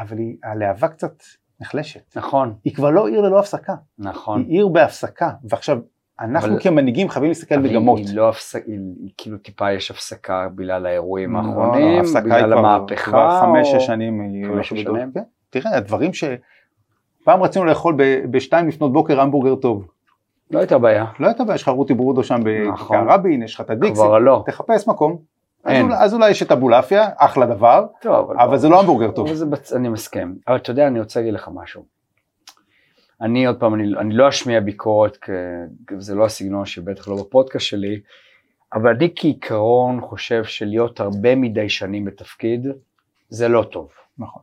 אבל 0.00 0.18
היא- 0.18 0.36
הלהבה 0.44 0.88
קצת 0.88 1.22
נחלשת, 1.60 2.16
נכון, 2.16 2.54
היא 2.64 2.74
כבר 2.74 2.90
לא 2.90 3.06
עיר 3.08 3.20
ללא 3.20 3.38
הפסקה, 3.38 3.74
נכון. 3.98 4.40
היא 4.48 4.56
עיר 4.56 4.68
בהפסקה, 4.68 5.30
ועכשיו 5.44 5.78
אנחנו 6.20 6.52
אבל- 6.52 6.62
כמנהיגים 6.62 7.08
חייבים 7.08 7.30
להסתכל 7.30 7.54
אבל 7.54 7.64
מגמות. 7.68 7.98
היא 7.98 8.16
לא 8.16 8.28
הפסקה, 8.28 8.62
היא 8.66 8.78
היא 9.02 9.10
כאילו 9.16 9.38
טיפה 9.38 9.72
יש 9.72 9.90
הפסקה 9.90 10.48
בגלל 10.54 10.86
האירועים 10.86 11.32
לא, 11.36 11.42
לא, 11.42 11.48
האחרונים, 11.48 12.04
היא 12.04 12.14
בגלל 12.24 12.52
המהפכה. 12.52 13.10
כבר 13.10 13.40
חמש 13.40 13.74
או- 13.74 13.80
שש 13.80 13.86
שנים. 13.86 14.20
חמש. 14.54 14.68
שנים? 14.68 15.10
כן. 15.14 15.22
תראה, 15.50 15.76
הדברים 15.76 16.12
ש... 16.12 16.24
פעם 17.24 17.42
רצינו 17.42 17.64
לאכול 17.64 17.96
בשתיים 18.30 18.68
לפנות 18.68 18.92
בוקר 18.92 19.20
המבורגר 19.20 19.54
טוב. 19.54 19.86
לא 20.50 20.58
הייתה 20.58 20.78
בעיה. 20.78 21.04
לא 21.20 21.26
הייתה 21.26 21.44
בעיה, 21.44 21.54
יש 21.54 21.62
לך 21.62 21.68
רותי 21.68 21.94
ברודו 21.94 22.24
שם 22.24 22.34
נכון. 22.34 22.72
בכיכר 22.74 23.14
רבין, 23.14 23.42
יש 23.42 23.54
לך 23.54 23.60
את 23.60 23.70
הדיקסי, 23.70 23.94
כבר 23.94 24.18
לא. 24.18 24.42
תחפש 24.46 24.88
מקום. 24.88 25.18
אז 25.64 25.72
אין. 25.72 25.84
אולי- 25.84 25.96
אז 25.98 26.14
אולי 26.14 26.30
יש 26.30 26.42
את 26.42 26.52
אבולעפיה, 26.52 27.08
אחלה 27.16 27.46
דבר, 27.46 27.86
טוב, 28.02 28.30
אבל 28.30 28.58
זה 28.58 28.68
לא 28.68 28.80
המבורגר 28.80 29.10
טוב. 29.10 29.26
אבל 29.26 29.36
זה 29.36 29.46
בצ... 29.46 29.72
אני 29.72 29.88
מסכים. 29.88 30.38
אבל 30.48 30.56
אתה 30.56 30.70
יודע, 30.70 30.86
אני 30.86 31.00
רוצה 31.00 31.20
להגיד 31.20 31.34
לך 31.34 31.48
משהו. 31.54 31.84
אני 33.20 33.46
עוד 33.46 33.60
פעם, 33.60 33.74
אני, 33.74 33.82
אני 33.98 34.14
לא 34.14 34.28
אשמיע 34.28 34.60
ביקורת, 34.60 35.16
כי 35.16 35.32
זה 35.98 36.14
לא 36.14 36.24
הסגנון 36.24 36.64
שבטח 36.66 37.08
לא 37.08 37.16
בפודקאסט 37.16 37.66
שלי, 37.66 38.00
אבל 38.74 38.94
אני 38.96 39.12
כעיקרון 39.16 40.00
חושב 40.00 40.44
שלהיות 40.44 41.00
הרבה 41.00 41.34
מדי 41.36 41.68
שנים 41.68 42.04
בתפקיד, 42.04 42.66
זה 43.28 43.48
לא 43.48 43.62
טוב. 43.72 43.90
נכון. 44.18 44.42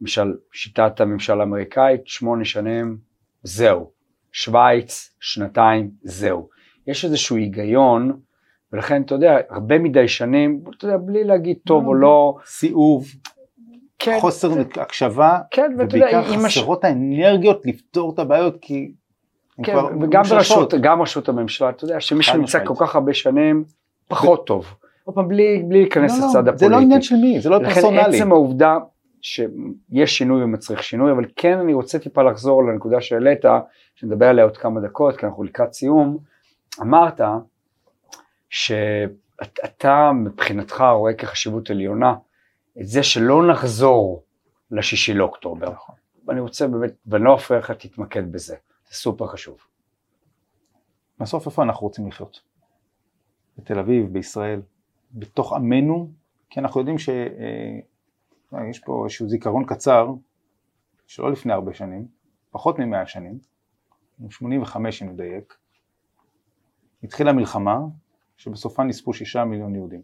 למשל, 0.00 0.34
שיטת 0.52 1.00
הממשל 1.00 1.40
האמריקאית, 1.40 2.00
שמונה 2.06 2.44
שנים, 2.44 2.98
זהו. 3.42 3.90
שווייץ, 4.32 5.14
שנתיים, 5.20 5.90
זהו. 6.02 6.48
יש 6.86 7.04
איזשהו 7.04 7.36
היגיון, 7.36 8.20
ולכן, 8.72 9.02
אתה 9.02 9.14
יודע, 9.14 9.38
הרבה 9.50 9.78
מדי 9.78 10.08
שנים, 10.08 10.60
אתה 10.76 10.84
יודע, 10.84 10.96
בלי 10.96 11.24
להגיד 11.24 11.56
טוב 11.66 11.86
או 11.86 11.94
לא, 11.94 12.34
סיאוב, 12.46 13.06
כן, 13.98 14.18
חוסר 14.20 14.48
זה- 14.48 14.62
הקשבה, 14.76 15.38
כן, 15.50 15.76
ובעיקר 15.78 16.32
עם 16.32 16.44
הש... 16.44 16.58
חסרות 16.58 16.84
האנרגיות 16.84 17.66
לפתור 17.66 18.14
את 18.14 18.18
הבעיות, 18.18 18.56
כי... 18.60 18.92
כן, 19.62 19.76
וגם. 20.00 20.22
ברשות, 20.22 20.74
גם 20.80 21.02
רשות 21.02 21.28
הממשלה, 21.28 21.70
אתה 21.70 21.84
יודע, 21.84 22.00
שמישהו 22.00 22.32
חד 22.32 22.38
נמצא 22.38 22.58
משמעית. 22.58 22.78
כל 22.78 22.86
כך 22.86 22.94
הרבה 22.94 23.14
שנים, 23.14 23.64
פחות 24.08 24.46
טוב. 24.46 24.74
עוד 25.04 25.14
פעם, 25.14 25.28
בלי 25.28 25.62
בלי 25.68 25.80
להיכנס 25.80 26.12
לא, 26.12 26.20
לא, 26.20 26.26
לצד 26.28 26.38
הפוליטי. 26.48 26.58
זה 26.64 26.68
לא 26.68 26.76
עניין 26.76 27.02
של 27.02 27.16
מי, 27.16 27.40
זה 27.40 27.50
לא 27.50 27.62
לכן 27.62 27.74
פרסונלי. 27.74 28.00
עצם 28.00 28.32
העובדה 28.32 28.76
שיש 29.22 30.18
שינוי 30.18 30.44
ומצריך 30.44 30.82
שינוי, 30.82 31.12
אבל 31.12 31.24
כן 31.36 31.58
אני 31.58 31.74
רוצה 31.74 31.98
טיפה 31.98 32.22
לחזור 32.22 32.64
לנקודה 32.64 33.00
שהעלית, 33.00 33.44
שנדבר 33.94 34.26
עליה 34.28 34.44
עוד 34.44 34.56
כמה 34.56 34.80
דקות, 34.80 35.16
כי 35.16 35.26
אנחנו 35.26 35.44
לקראת 35.44 35.72
סיום. 35.72 36.18
אמרת 36.80 37.20
שאתה 38.48 40.10
מבחינתך 40.12 40.84
רואה 40.92 41.14
כחשיבות 41.14 41.70
עליונה 41.70 42.14
את 42.80 42.86
זה 42.86 43.02
שלא 43.02 43.50
נחזור 43.50 44.22
לשישי 44.70 45.14
לאוקטובר. 45.14 45.70
נכון. 45.70 45.94
ואני 46.26 46.40
רוצה 46.40 46.68
באמת, 46.68 46.92
ואני 47.06 47.24
לא 47.24 47.34
אפריע 47.34 47.60
לך, 47.60 47.70
תתמקד 47.70 48.32
בזה, 48.32 48.56
זה 48.88 48.94
סופר 48.94 49.26
חשוב. 49.26 49.58
בסוף 51.18 51.46
איפה 51.46 51.62
אנחנו 51.62 51.86
רוצים 51.86 52.08
לחיות? 52.08 52.40
בתל 53.58 53.78
אביב, 53.78 54.12
בישראל, 54.12 54.62
בתוך 55.12 55.52
עמנו, 55.52 56.10
כי 56.50 56.60
אנחנו 56.60 56.80
יודעים 56.80 56.98
שיש 56.98 58.78
פה 58.84 59.04
איזשהו 59.04 59.28
זיכרון 59.28 59.64
קצר, 59.66 60.08
שלא 61.06 61.32
לפני 61.32 61.52
הרבה 61.52 61.74
שנים, 61.74 62.06
פחות 62.50 62.78
ממאה 62.78 63.06
שנים, 63.06 63.38
85 64.30 65.02
אם 65.02 65.08
נדייק, 65.08 65.56
התחילה 67.02 67.32
מלחמה 67.32 67.78
שבסופה 68.36 68.84
נספו 68.84 69.12
שישה 69.12 69.44
מיליון 69.44 69.74
יהודים. 69.74 70.02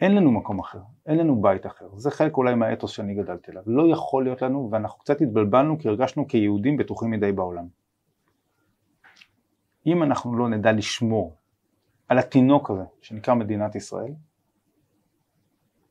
אין 0.00 0.14
לנו 0.14 0.30
מקום 0.30 0.58
אחר, 0.58 0.80
אין 1.06 1.18
לנו 1.18 1.42
בית 1.42 1.66
אחר, 1.66 1.88
זה 1.96 2.10
חלק 2.10 2.36
אולי 2.36 2.54
מהאתוס 2.54 2.90
שאני 2.90 3.14
גדלתי 3.14 3.50
עליו, 3.50 3.62
לא 3.66 3.92
יכול 3.92 4.24
להיות 4.24 4.42
לנו 4.42 4.68
ואנחנו 4.72 4.98
קצת 4.98 5.20
התבלבלנו 5.20 5.78
כי 5.78 5.88
הרגשנו 5.88 6.28
כיהודים 6.28 6.76
בטוחים 6.76 7.10
מדי 7.10 7.32
בעולם. 7.32 7.66
אם 9.86 10.02
אנחנו 10.02 10.36
לא 10.36 10.48
נדע 10.48 10.72
לשמור 10.72 11.36
על 12.08 12.18
התינוק 12.18 12.70
הזה 12.70 12.84
שנקרא 13.00 13.34
מדינת 13.34 13.74
ישראל, 13.74 14.12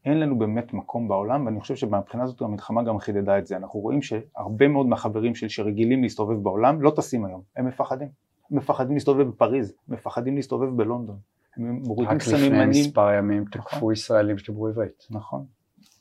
אין 0.05 0.19
לנו 0.19 0.39
באמת 0.39 0.73
מקום 0.73 1.07
בעולם, 1.07 1.45
ואני 1.45 1.59
חושב 1.59 1.75
שמבחינה 1.75 2.23
הזאת 2.23 2.41
המלחמה 2.41 2.83
גם 2.83 2.99
חידדה 2.99 3.37
את 3.37 3.47
זה. 3.47 3.57
אנחנו 3.57 3.79
רואים 3.79 4.01
שהרבה 4.01 4.67
מאוד 4.67 4.85
מהחברים 4.85 5.35
שלי 5.35 5.49
שרגילים 5.49 6.01
להסתובב 6.03 6.43
בעולם 6.43 6.81
לא 6.81 6.91
טסים 6.95 7.25
היום, 7.25 7.41
הם 7.55 7.67
מפחדים. 7.67 8.22
מפחדים 8.53 8.93
להסתובב 8.93 9.27
בפריז, 9.27 9.73
מפחדים 9.87 10.35
להסתובב 10.35 10.77
בלונדון. 10.77 11.17
הם 11.57 11.81
מורידים 11.83 12.15
רק 12.15 12.21
לפני 12.21 12.37
סממנים. 12.37 12.69
מספר 12.69 13.13
ימים 13.13 13.45
נכון. 13.47 13.61
תקפו 13.61 13.91
ישראלים 13.91 14.37
שדיברו 14.37 14.67
עברית. 14.67 15.07
נכון. 15.09 15.45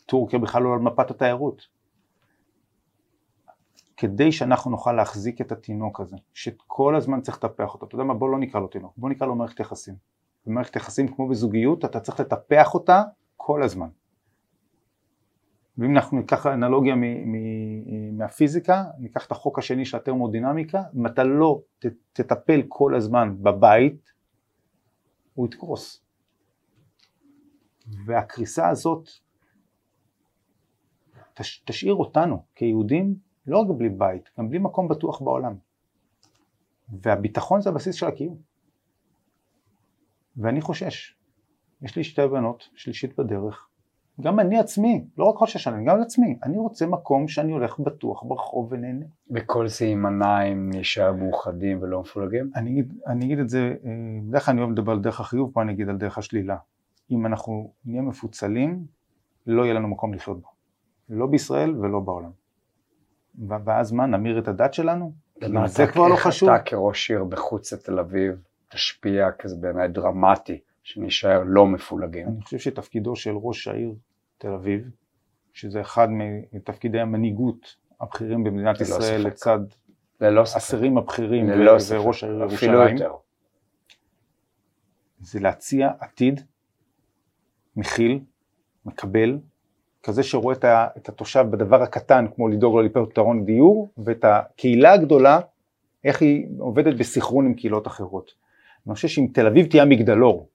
טורקיה 0.07 0.38
בכלל 0.38 0.62
לא 0.62 0.72
על 0.72 0.78
מפת 0.78 1.11
התיירות. 1.11 1.68
כדי 3.96 4.32
שאנחנו 4.32 4.70
נוכל 4.70 4.92
להחזיק 4.92 5.40
את 5.40 5.53
התינוק 5.53 6.00
הזה, 6.00 6.16
שכל 6.32 6.96
הזמן 6.96 7.20
צריך 7.20 7.44
לטפח 7.44 7.74
אותו, 7.74 7.86
אתה 7.86 7.94
יודע 7.94 8.05
מה, 8.05 8.14
בוא 8.14 8.30
לא 8.30 8.38
נקרא 8.38 8.61
לו 8.61 8.66
תינוק, 8.66 8.92
בוא 8.96 9.11
נקרא 9.11 9.26
לו 9.26 9.34
מערכת 9.34 9.61
יחסים. 9.61 9.94
במערכת 10.46 10.76
יחסים 10.76 11.09
כמו 11.09 11.28
בזוגיות, 11.28 11.84
אתה 11.84 12.00
צריך 12.00 12.20
לטפח 12.20 12.74
אותה 12.74 13.03
כל 13.36 13.62
הזמן. 13.62 13.88
ואם 15.78 15.96
אנחנו 15.96 16.18
ניקח 16.18 16.46
אנלוגיה 16.46 16.94
מהפיזיקה, 18.17 18.85
ניקח 18.99 19.27
את 19.27 19.33
החוק 19.33 19.59
השני 19.59 19.85
של 19.85 19.97
הטרמודינמיקה, 19.97 20.83
אם 20.95 21.07
אתה 21.07 21.25
לא 21.25 21.63
ת- 21.79 21.87
תטפל 22.13 22.63
כל 22.69 22.95
הזמן 22.95 23.43
בבית, 23.43 24.13
הוא 25.35 25.47
יתקרוס. 25.47 26.05
והקריסה 28.07 28.69
הזאת 28.69 29.09
תש, 31.35 31.63
תשאיר 31.65 31.95
אותנו 31.95 32.45
כיהודים 32.55 33.15
לא 33.47 33.59
רק 33.59 33.67
בלי 33.79 33.89
בית, 33.89 34.31
גם 34.39 34.49
בלי 34.49 34.59
מקום 34.59 34.89
בטוח 34.89 35.23
בעולם. 35.23 35.57
והביטחון 36.89 37.61
זה 37.61 37.71
הבסיס 37.71 37.95
של 37.95 38.07
הקיום. 38.07 38.39
ואני 40.37 40.61
חושש. 40.61 41.17
יש 41.83 41.97
לי 41.97 42.05
שתי 42.05 42.27
בנות, 42.33 42.69
שלישית 42.75 43.17
בדרך. 43.19 43.69
גם 44.21 44.41
אני 44.41 44.59
עצמי, 44.59 45.05
לא 45.19 45.25
רק 45.25 45.37
חושש 45.37 45.69
עליהם, 45.69 45.85
גם 45.85 45.99
לעצמי. 45.99 46.39
אני 46.43 46.59
רוצה 46.59 46.87
מקום 46.87 47.29
שאני 47.29 47.53
הולך 47.53 47.79
בטוח 47.79 48.23
ברחוב 48.23 48.69
ונהנה. 48.71 49.05
וכל 49.31 49.69
זה 49.69 49.85
יימנע 49.85 50.43
אם 50.43 50.71
נשאר 50.75 51.13
מאוחדים 51.13 51.83
ולא 51.83 52.01
מפולגים? 52.01 52.51
אני 52.57 52.83
אני 53.07 53.25
אגיד 53.25 53.39
את 53.39 53.49
זה, 53.49 53.75
אה, 53.85 53.91
בדרך 54.29 54.45
כלל 54.45 54.53
אני 54.53 54.61
אוהב 54.63 54.73
לדבר 54.73 54.93
על 54.93 55.01
דרך 55.01 55.21
החיוב, 55.21 55.51
פה 55.53 55.63
אני 55.63 55.73
אגיד 55.73 55.89
על 55.89 55.97
דרך 55.97 56.19
השלילה. 56.19 56.57
אם 57.11 57.27
אנחנו 57.27 57.73
נהיה 57.85 58.03
מפוצלים, 58.03 58.85
לא 59.47 59.63
יהיה 59.63 59.75
לנו 59.75 59.89
מקום 59.89 60.15
לחיות 60.15 60.41
בו. 60.41 60.49
לא 61.09 61.27
בישראל 61.27 61.77
ולא 61.77 62.01
בעולם. 62.01 62.31
ואז 63.49 63.93
מה, 63.93 64.07
נמיר 64.07 64.39
את 64.39 64.49
הדת 64.49 64.75
שלנו? 64.75 65.13
זה 65.67 65.87
כבר 65.87 66.09
לא 66.09 66.17
חשוב. 66.17 66.49
אתה 66.49 66.63
כראש 66.63 67.11
עיר 67.11 67.25
בחוץ 67.25 67.73
לתל 67.73 67.99
אביב 67.99 68.43
תשפיע 68.69 69.31
כזה 69.31 69.57
בעיניי 69.57 69.89
דרמטי, 69.89 70.61
שנשאר 70.83 71.43
לא 71.47 71.66
מפולגים? 71.66 72.28
אני 72.28 72.43
חושב 72.43 72.59
שתפקידו 72.59 73.16
של 73.16 73.35
ראש 73.37 73.68
העיר 73.68 73.95
תל 74.39 74.53
אביב, 74.53 74.91
שזה 75.53 75.80
אחד 75.80 76.09
מתפקידי 76.53 77.01
המנהיגות 77.01 77.76
הבכירים 78.01 78.45
במדינת 78.45 78.80
ללא 78.80 78.89
ישראל 78.89 79.20
ספק. 79.20 79.33
לצד 79.33 79.59
ללא. 80.20 80.43
השרים 80.57 80.99
הבכירים 80.99 81.51
ללא. 81.51 81.72
וראש 81.89 82.24
העיר 82.24 82.41
ירושלים. 82.41 82.97
זה 85.20 85.41
להציע 85.41 85.91
עתיד 86.01 86.41
מכיל, 87.76 88.20
מקבל, 88.87 89.39
כזה 90.03 90.22
שרואה 90.22 90.55
את, 90.55 90.64
ה, 90.64 90.87
את 90.97 91.09
התושב 91.09 91.45
בדבר 91.51 91.83
הקטן 91.83 92.26
כמו 92.35 92.49
לדאוג 92.49 92.74
לו 92.74 92.83
לפתרון 92.83 93.45
דיור 93.45 93.93
ואת 93.99 94.24
הקהילה 94.24 94.93
הגדולה 94.93 95.41
איך 96.05 96.22
היא 96.22 96.47
עובדת 96.59 96.99
בסנכרון 96.99 97.47
עם 97.47 97.55
קהילות 97.55 97.87
אחרות. 97.87 98.30
אני 98.87 98.95
חושב 98.95 99.09
שאם 99.09 99.26
תל 99.35 99.47
אביב 99.47 99.66
תהיה 99.66 99.83
המגדלור 99.83 100.49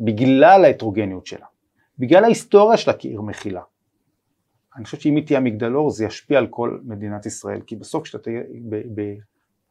בגלל 0.00 0.64
ההטרוגניות 0.64 1.26
שלה, 1.26 1.46
בגלל 1.98 2.24
ההיסטוריה 2.24 2.76
שלה 2.76 2.92
כעיר 2.92 3.20
מכילה, 3.20 3.62
אני 4.76 4.84
חושב 4.84 4.98
שאם 4.98 5.16
היא 5.16 5.26
תהיה 5.26 5.38
המגדלור 5.38 5.90
זה 5.90 6.04
ישפיע 6.04 6.38
על 6.38 6.46
כל 6.46 6.78
מדינת 6.84 7.26
ישראל 7.26 7.60
כי 7.60 7.76
בסוף 7.76 8.02
כשאתה 8.02 8.18
תהיה 8.18 8.42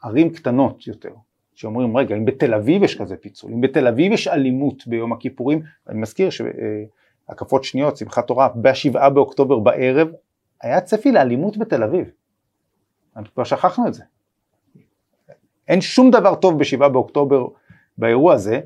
בערים 0.04 0.34
קטנות 0.34 0.88
יותר 0.88 1.14
שאומרים 1.54 1.98
רגע 1.98 2.16
אם 2.16 2.26
בתל 2.26 2.54
אביב 2.54 2.84
יש 2.84 3.02
כזה 3.02 3.18
פיצול, 3.18 3.52
אם 3.54 3.62
בתל 3.62 3.88
אביב 3.88 4.12
יש 4.12 4.28
אלימות 4.28 4.88
ביום 4.88 5.14
הכיפורים, 5.14 5.62
אני 5.90 6.00
מזכיר 6.00 6.30
שהקפות 6.30 7.64
שניות, 7.64 7.98
שמחת 7.98 8.28
תורה, 8.28 8.50
בשבעה 8.62 9.10
באוקטובר 9.10 9.60
בערב, 9.60 10.08
היה 10.62 10.82
צפי 10.82 11.12
לאלימות 11.12 11.58
בתל 11.58 11.84
אביב. 11.84 12.10
אנחנו 13.16 13.34
כבר 13.34 13.44
שכחנו 13.44 13.88
את 13.88 13.94
זה. 13.94 14.04
אין 15.68 15.82
שום 15.82 16.12
דבר 16.12 16.36
טוב 16.36 16.60
בשבעה 16.60 16.90
באוקטובר 16.90 17.48
באירוע 17.98 18.34
הזה. 18.34 18.62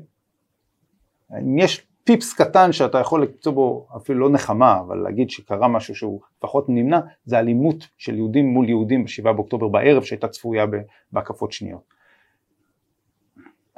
אם 1.38 1.58
יש 1.58 1.86
פיפס 2.04 2.34
קטן 2.34 2.72
שאתה 2.72 2.98
יכול 2.98 3.22
למצוא 3.22 3.52
בו 3.52 3.88
אפילו 3.96 4.20
לא 4.20 4.30
נחמה, 4.30 4.80
אבל 4.80 4.96
להגיד 4.96 5.30
שקרה 5.30 5.68
משהו 5.68 5.94
שהוא 5.94 6.20
לפחות 6.38 6.64
נמנע, 6.68 7.00
זה 7.24 7.38
אלימות 7.38 7.88
של 7.98 8.16
יהודים 8.16 8.46
מול 8.46 8.68
יהודים 8.68 9.04
בשבעה 9.04 9.32
באוקטובר 9.32 9.68
בערב 9.68 10.02
שהייתה 10.02 10.28
צפויה 10.28 10.66
בהקפות 11.12 11.52
שניות. 11.52 11.82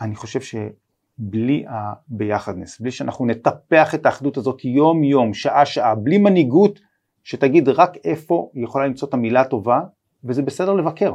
אני 0.00 0.14
חושב 0.14 0.40
שבלי 0.40 1.64
הביחדנס, 1.68 2.80
בלי 2.80 2.90
שאנחנו 2.90 3.26
נטפח 3.26 3.94
את 3.94 4.06
האחדות 4.06 4.36
הזאת 4.36 4.64
יום 4.64 5.04
יום, 5.04 5.34
שעה 5.34 5.66
שעה, 5.66 5.94
בלי 5.94 6.18
מנהיגות 6.18 6.80
שתגיד 7.24 7.68
רק 7.68 7.96
איפה 8.04 8.50
היא 8.54 8.64
יכולה 8.64 8.86
למצוא 8.86 9.08
את 9.08 9.14
המילה 9.14 9.40
הטובה, 9.40 9.80
וזה 10.24 10.42
בסדר 10.42 10.72
לבקר. 10.72 11.14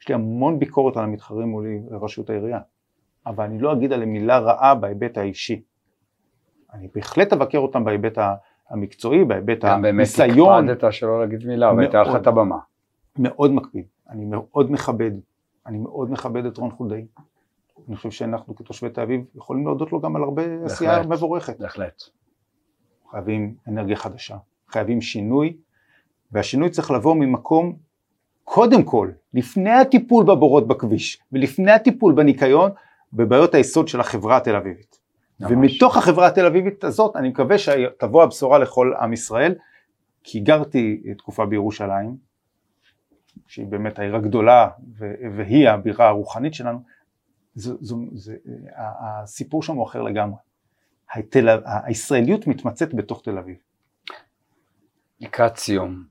יש 0.00 0.08
לי 0.08 0.14
המון 0.14 0.58
ביקורת 0.58 0.96
על 0.96 1.04
המתחרים 1.04 1.48
מולי 1.48 1.80
לראשות 1.90 2.30
העירייה, 2.30 2.60
אבל 3.26 3.44
אני 3.44 3.58
לא 3.58 3.72
אגיד 3.72 3.92
עליהם 3.92 4.12
מילה 4.12 4.38
רעה 4.38 4.74
בהיבט 4.74 5.18
האישי. 5.18 5.62
אני 6.74 6.88
בהחלט 6.94 7.32
אבקר 7.32 7.58
אותם 7.58 7.84
בהיבט 7.84 8.18
המקצועי, 8.70 9.24
בהיבט 9.24 9.64
גם 9.64 9.82
באמת 9.82 9.94
הניסיון. 10.18 10.68
הקפדת 10.68 10.92
שלא 10.92 11.20
להגיד 11.20 11.46
מילה, 11.46 11.72
והייתה 11.72 12.02
לך 12.02 12.08
מאוד. 12.08 12.20
את 12.20 12.26
הבמה. 12.26 12.58
מאוד 13.18 13.52
מקפיד, 13.52 13.84
אני 14.10 14.24
מאוד 14.24 14.72
מכבד, 14.72 15.10
אני 15.66 15.78
מאוד 15.78 16.10
מכבד 16.10 16.46
את 16.46 16.56
רון 16.56 16.70
חולדאי. 16.70 17.06
אני 17.88 17.96
חושב 17.96 18.10
שאנחנו 18.10 18.56
כתושבי 18.56 18.90
תל 18.90 19.00
אביב 19.00 19.24
יכולים 19.34 19.66
להודות 19.66 19.92
לו 19.92 20.00
גם 20.00 20.16
על 20.16 20.22
הרבה 20.22 20.42
עשייה 20.64 20.96
בהחלט. 20.96 21.12
מבורכת. 21.12 21.58
בהחלט. 21.58 22.02
חייבים 23.10 23.54
אנרגיה 23.68 23.96
חדשה, 23.96 24.36
חייבים 24.68 25.00
שינוי, 25.00 25.56
והשינוי 26.32 26.70
צריך 26.70 26.90
לבוא 26.90 27.14
ממקום, 27.14 27.76
קודם 28.44 28.82
כל, 28.82 29.10
לפני 29.34 29.70
הטיפול 29.70 30.24
בבורות 30.24 30.68
בכביש, 30.68 31.22
ולפני 31.32 31.72
הטיפול 31.72 32.14
בניקיון, 32.14 32.70
בבעיות 33.12 33.54
היסוד 33.54 33.88
של 33.88 34.00
החברה 34.00 34.36
התל 34.36 34.56
אביבית. 34.56 35.01
ממש. 35.42 35.52
ומתוך 35.52 35.96
החברה 35.96 36.26
התל 36.26 36.46
אביבית 36.46 36.84
הזאת, 36.84 37.16
אני 37.16 37.28
מקווה 37.28 37.58
שתבוא 37.58 38.22
הבשורה 38.22 38.58
לכל 38.58 38.92
עם 39.00 39.12
ישראל, 39.12 39.54
כי 40.24 40.40
גרתי 40.40 41.02
תקופה 41.18 41.46
בירושלים, 41.46 42.16
שהיא 43.46 43.66
באמת 43.66 43.98
העיר 43.98 44.16
הגדולה, 44.16 44.68
והיא 45.36 45.68
הבירה 45.68 46.08
הרוחנית 46.08 46.54
שלנו, 46.54 46.82
זו, 47.54 47.76
זו, 47.80 47.96
זה, 48.12 48.36
הסיפור 48.76 49.62
שם 49.62 49.74
הוא 49.74 49.86
אחר 49.86 50.02
לגמרי. 50.02 50.38
התל, 51.12 51.48
הישראליות 51.64 52.46
מתמצאת 52.46 52.94
בתוך 52.94 53.22
תל 53.24 53.38
אביב. 53.38 53.56
לקראת 55.20 55.56
סיום, 55.56 56.04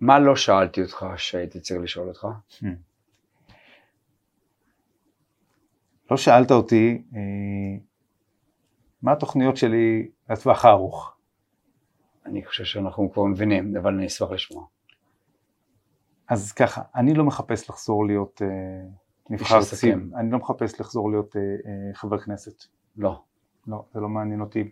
מה 0.00 0.18
לא 0.18 0.36
שאלתי 0.36 0.82
אותך 0.82 1.06
שהייתי 1.16 1.60
צריך 1.60 1.82
לשאול 1.82 2.08
אותך? 2.08 2.26
לא 6.12 6.16
שאלת 6.16 6.50
אותי 6.50 7.02
אה, 7.14 7.20
מה 9.02 9.12
התוכניות 9.12 9.56
שלי 9.56 10.10
לטווח 10.30 10.64
הארוך. 10.64 11.16
אני 12.26 12.44
חושב 12.44 12.64
שאנחנו 12.64 13.12
כבר 13.12 13.24
מבינים, 13.24 13.76
אבל 13.76 13.94
אני 13.94 14.06
אשמח 14.06 14.30
לשמוע. 14.30 14.64
אז 16.28 16.52
ככה, 16.52 16.82
אני 16.94 17.14
לא 17.14 17.24
מחפש 17.24 17.70
לחזור 17.70 18.06
להיות 18.06 18.42
אה, 18.42 18.48
נבחר. 19.30 19.62
ציבור, 19.62 20.18
אני 20.18 20.30
לא 20.30 20.38
מחפש 20.38 20.80
לחזור 20.80 21.10
להיות 21.10 21.36
אה, 21.36 21.40
אה, 21.40 21.94
חבר 21.94 22.18
כנסת. 22.18 22.64
לא. 22.96 23.22
לא, 23.66 23.84
זה 23.94 24.00
לא 24.00 24.08
מעניין 24.08 24.40
אותי. 24.40 24.70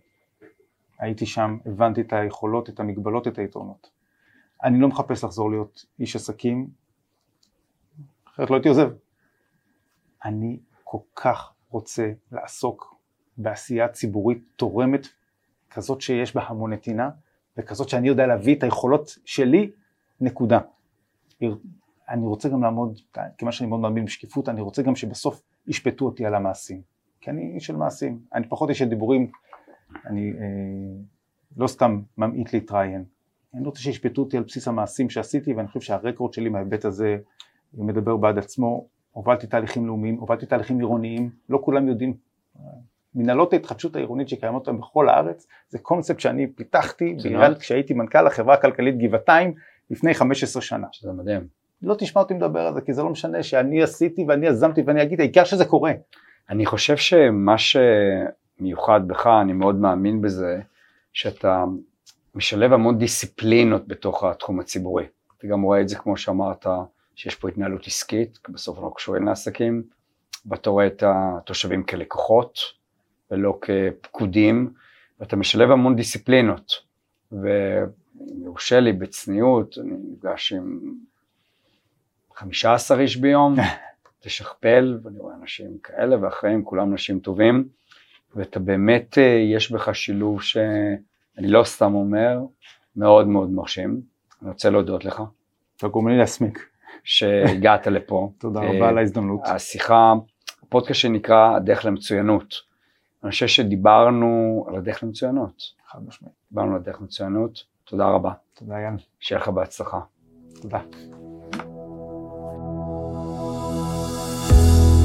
הייתי 0.99 1.27
שם, 1.27 1.59
הבנתי 1.67 2.01
את 2.01 2.13
היכולות, 2.13 2.69
את 2.69 2.81
המגבלות, 2.81 3.29
את 3.29 3.39
היתרונות. 3.39 3.91
אני 4.65 4.81
לא 4.81 4.89
מחפש 4.89 5.25
לחזור 5.25 5.51
להיות 5.51 5.85
איש 5.99 6.17
עסקים, 6.17 6.69
אחרת 8.29 8.51
לא 8.51 8.55
הייתי 8.55 8.69
עוזב. 8.69 8.91
אני 10.25 10.61
כל 10.91 10.99
כך 11.17 11.53
רוצה 11.71 12.13
לעסוק 12.33 12.95
בעשייה 13.37 13.89
ציבורית 13.89 14.45
תורמת, 14.57 15.07
כזאת 15.71 16.01
שיש 16.01 16.35
בה 16.35 16.43
המון 16.43 16.73
נתינה, 16.73 17.11
וכזאת 17.57 17.89
שאני 17.89 18.09
יודע 18.09 18.27
להביא 18.27 18.57
את 18.57 18.63
היכולות 18.63 19.19
שלי, 19.25 19.71
נקודה. 20.21 20.59
אני 22.09 22.27
רוצה 22.27 22.49
גם 22.49 22.63
לעמוד, 22.63 22.99
כיוון 23.39 23.53
שאני 23.53 23.69
מאוד 23.69 23.81
מאמין 23.81 24.05
בשקיפות, 24.05 24.49
אני 24.49 24.61
רוצה 24.61 24.83
גם 24.83 24.97
שבסוף 24.97 25.43
ישפטו 25.67 26.05
אותי 26.05 26.27
על 26.27 26.35
המעשים. 26.35 26.83
כי 27.21 27.31
אני 27.31 27.53
איש 27.55 27.67
של 27.67 27.77
מעשים, 27.77 28.21
אני 28.35 28.49
פחות 28.49 28.69
איש 28.69 28.79
של 28.79 28.89
דיבורים, 28.89 29.31
אני 30.07 30.33
אה, 30.33 31.03
לא 31.57 31.67
סתם 31.67 32.03
ממעיט 32.19 32.53
להתראיין. 32.53 33.05
אני 33.55 33.65
רוצה 33.65 33.81
שישפטו 33.81 34.23
אותי 34.23 34.37
על 34.37 34.43
בסיס 34.43 34.69
המעשים 34.69 35.11
שעשיתי, 35.11 35.55
ואני 35.55 35.69
חושב 35.69 35.81
שהרקורד 35.81 36.33
שלי 36.33 36.49
מההיבט 36.49 36.85
הזה 36.85 37.17
מדבר 37.75 38.17
בעד 38.17 38.39
עצמו. 38.39 39.00
הובלתי 39.13 39.47
תהליכים 39.47 39.87
לאומיים, 39.87 40.17
הובלתי 40.17 40.47
תהליכים 40.47 40.79
עירוניים, 40.79 41.31
לא 41.49 41.59
כולם 41.63 41.89
יודעים. 41.89 42.15
מנהלות 43.15 43.53
ההתחדשות 43.53 43.97
העירונית 43.97 44.29
שקיימות 44.29 44.69
היום 44.69 44.79
בכל 44.79 45.09
הארץ, 45.09 45.47
זה 45.69 45.79
קונספט 45.79 46.21
שאני 46.21 46.47
פיתחתי 46.47 47.17
בעיריית 47.23 47.59
כשהייתי 47.59 47.95
מנכ"ל 47.95 48.27
החברה 48.27 48.55
הכלכלית 48.55 48.99
גבעתיים 48.99 49.55
לפני 49.91 50.15
15 50.15 50.63
שנה. 50.63 50.87
שזה 50.93 51.13
מדהים. 51.13 51.47
לא 51.83 51.95
תשמע 51.99 52.23
אותי 52.23 52.35
מדבר 52.35 52.61
על 52.61 52.75
זה, 52.75 52.81
כי 52.81 52.93
זה 52.93 53.03
לא 53.03 53.11
משנה 53.11 53.43
שאני 53.43 53.83
עשיתי 53.83 54.25
ואני 54.29 54.47
יזמתי 54.47 54.83
ואני 54.87 55.03
אגיד, 55.03 55.21
העיקר 55.21 55.45
שזה 55.45 55.65
קורה. 55.65 55.93
אני 56.51 56.67
חושב 56.67 56.97
שמה 56.97 57.55
שמיוחד 57.59 59.09
בך, 59.09 59.27
אני 59.43 59.53
מאוד 59.53 59.77
מאמין 59.77 60.21
בזה, 60.21 60.61
שאתה 61.13 61.65
משלב 62.35 62.73
המון 62.73 62.99
דיסציפלינות 62.99 63.89
בתוך 63.89 64.25
התחום 64.25 64.61
הציבורי. 64.61 65.05
אתה 65.39 65.47
גם 65.47 65.63
רואה 65.63 65.81
את 65.81 65.89
זה 65.89 65.97
כמו 65.97 66.17
שאמרת, 66.17 66.67
שיש 67.21 67.35
פה 67.35 67.49
התנהלות 67.49 67.87
עסקית, 67.87 68.39
בסוף 68.49 68.79
אנחנו 68.79 68.95
קשורים 68.95 69.27
לעסקים, 69.27 69.83
ואתה 70.47 70.71
רואה 70.71 70.87
את 70.87 71.03
התושבים 71.07 71.83
כלקוחות, 71.83 72.59
ולא 73.31 73.59
כפקודים, 73.61 74.73
ואתה 75.21 75.37
משלב 75.37 75.71
המון 75.71 75.97
דיסציפלינות. 75.97 76.73
ואם 77.33 78.43
יורשה 78.45 78.81
לי 78.81 78.93
בצניעות, 78.93 79.79
אני 79.79 79.95
נפגש 80.13 80.53
עם 80.53 80.95
15 82.35 83.01
איש 83.01 83.17
ביום, 83.17 83.57
תשכפל, 84.23 84.99
ואני 85.03 85.19
רואה 85.19 85.35
אנשים 85.35 85.79
כאלה 85.83 86.17
ואחרים, 86.23 86.65
כולם 86.65 86.93
אנשים 86.93 87.21
טובים, 87.21 87.69
ואתה 88.35 88.61
באמת, 88.61 89.19
אה, 89.19 89.39
יש 89.55 89.73
בך 89.73 89.95
שילוב 89.95 90.43
שאני 90.43 90.99
לא 91.39 91.65
סתם 91.65 91.95
אומר, 91.95 92.39
מאוד 92.97 93.27
מאוד 93.27 93.51
מרשים. 93.51 94.01
אני 94.43 94.51
רוצה 94.51 94.71
להודות 94.71 95.05
לך. 95.05 95.23
אתה 95.77 95.89
גורם 95.89 96.09
לי 96.09 96.19
להסמיק. 96.19 96.71
שהגעת 97.05 97.87
לפה. 97.87 98.31
תודה 98.39 98.61
רבה 98.61 98.89
על 98.89 98.99
ההזדמנות. 98.99 99.41
השיחה, 99.45 100.15
הפודקאסט 100.63 101.01
שנקרא 101.01 101.57
הדרך 101.57 101.85
למצוינות. 101.85 102.55
אני 103.25 103.31
חושב 103.31 103.47
שדיברנו 103.47 104.65
על 104.69 104.77
הדרך 104.77 105.03
למצוינות. 105.03 105.63
חד 105.89 105.99
משמעית. 106.07 106.35
דיברנו 106.51 106.71
על 106.71 106.77
הדרך 106.77 107.01
למצוינות. 107.01 107.65
תודה 107.85 108.07
רבה. 108.09 108.33
תודה 108.55 108.75
יאן. 108.81 108.97
שיהיה 109.21 109.41
לך 109.41 109.49
בהצלחה. 109.49 110.01
תודה. 110.63 110.81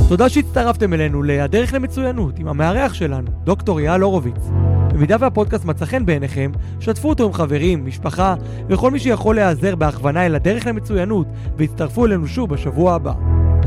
תודה 0.10 0.30
שהצטרפתם 0.30 0.94
אלינו 0.94 1.24
ל"הדרך 1.24 1.74
למצוינות" 1.74 2.40
עם 2.40 2.48
המארח 2.48 2.94
שלנו, 2.94 3.32
דוקטור 3.44 3.80
אייל 3.80 4.02
הורוביץ. 4.02 4.75
במידה 4.96 5.16
והפודקאסט 5.20 5.66
מצא 5.66 5.86
חן 5.86 6.06
בעיניכם, 6.06 6.52
שתפו 6.80 7.10
אותו 7.10 7.26
עם 7.26 7.34
חברים, 7.34 7.86
משפחה 7.86 8.36
וכל 8.70 8.92
מי 8.92 9.00
שיכול 9.00 9.36
להיעזר 9.36 9.76
בהכוונה 9.76 10.26
אל 10.26 10.36
הדרך 10.36 10.66
למצוינות 10.66 11.28
והצטרפו 11.58 12.06
אלינו 12.06 12.28
שוב 12.28 12.50
בשבוע 12.50 12.94
הבא. 12.94 13.14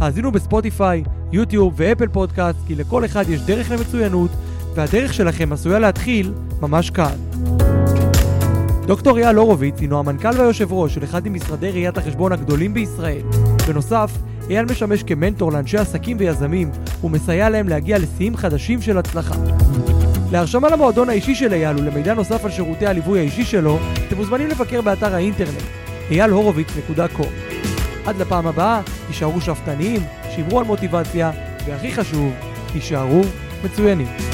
האזינו 0.00 0.32
בספוטיפיי, 0.32 1.04
יוטיוב 1.32 1.74
ואפל 1.76 2.08
פודקאסט 2.08 2.58
כי 2.66 2.74
לכל 2.74 3.04
אחד 3.04 3.28
יש 3.28 3.40
דרך 3.40 3.70
למצוינות 3.70 4.30
והדרך 4.74 5.14
שלכם 5.14 5.52
עשויה 5.52 5.78
להתחיל 5.78 6.32
ממש 6.60 6.90
כאן. 6.90 7.16
דוקטור 8.86 9.18
אייל 9.18 9.36
הורוביץ 9.36 9.80
הינו 9.80 9.98
המנכ"ל 9.98 10.38
והיושב 10.38 10.72
ראש 10.72 10.94
של 10.94 11.04
אחד 11.04 11.28
ממשרדי 11.28 11.70
ראיית 11.70 11.98
החשבון 11.98 12.32
הגדולים 12.32 12.74
בישראל. 12.74 13.22
בנוסף, 13.68 14.10
אייל 14.50 14.64
משמש 14.64 15.02
כמנטור 15.02 15.52
לאנשי 15.52 15.78
עסקים 15.78 16.16
ויזמים 16.20 16.70
ומסייע 17.04 17.50
להם 17.50 17.68
להגיע 17.68 17.98
לשיאים 17.98 18.36
חדשים 18.36 18.82
של 18.82 18.98
הצלחה. 18.98 19.34
להרשמה 20.32 20.68
למועדון 20.68 21.08
האישי 21.08 21.34
של 21.34 21.52
אייל 21.52 21.76
ולמידע 21.78 22.14
נוסף 22.14 22.44
על 22.44 22.50
שירותי 22.50 22.86
הליווי 22.86 23.18
האישי 23.18 23.44
שלו, 23.44 23.78
אתם 24.06 24.16
מוזמנים 24.16 24.48
לבקר 24.48 24.80
באתר 24.80 25.14
האינטרנט 25.14 25.62
איילהורוביץ.com. 26.10 27.26
עד 28.06 28.16
לפעם 28.16 28.46
הבאה, 28.46 28.80
תישארו 29.06 29.40
שאפתניים, 29.40 30.00
שמרו 30.36 30.58
על 30.58 30.64
מוטיבציה, 30.64 31.30
והכי 31.66 31.92
חשוב, 31.92 32.32
תישארו 32.72 33.22
מצוינים. 33.64 34.27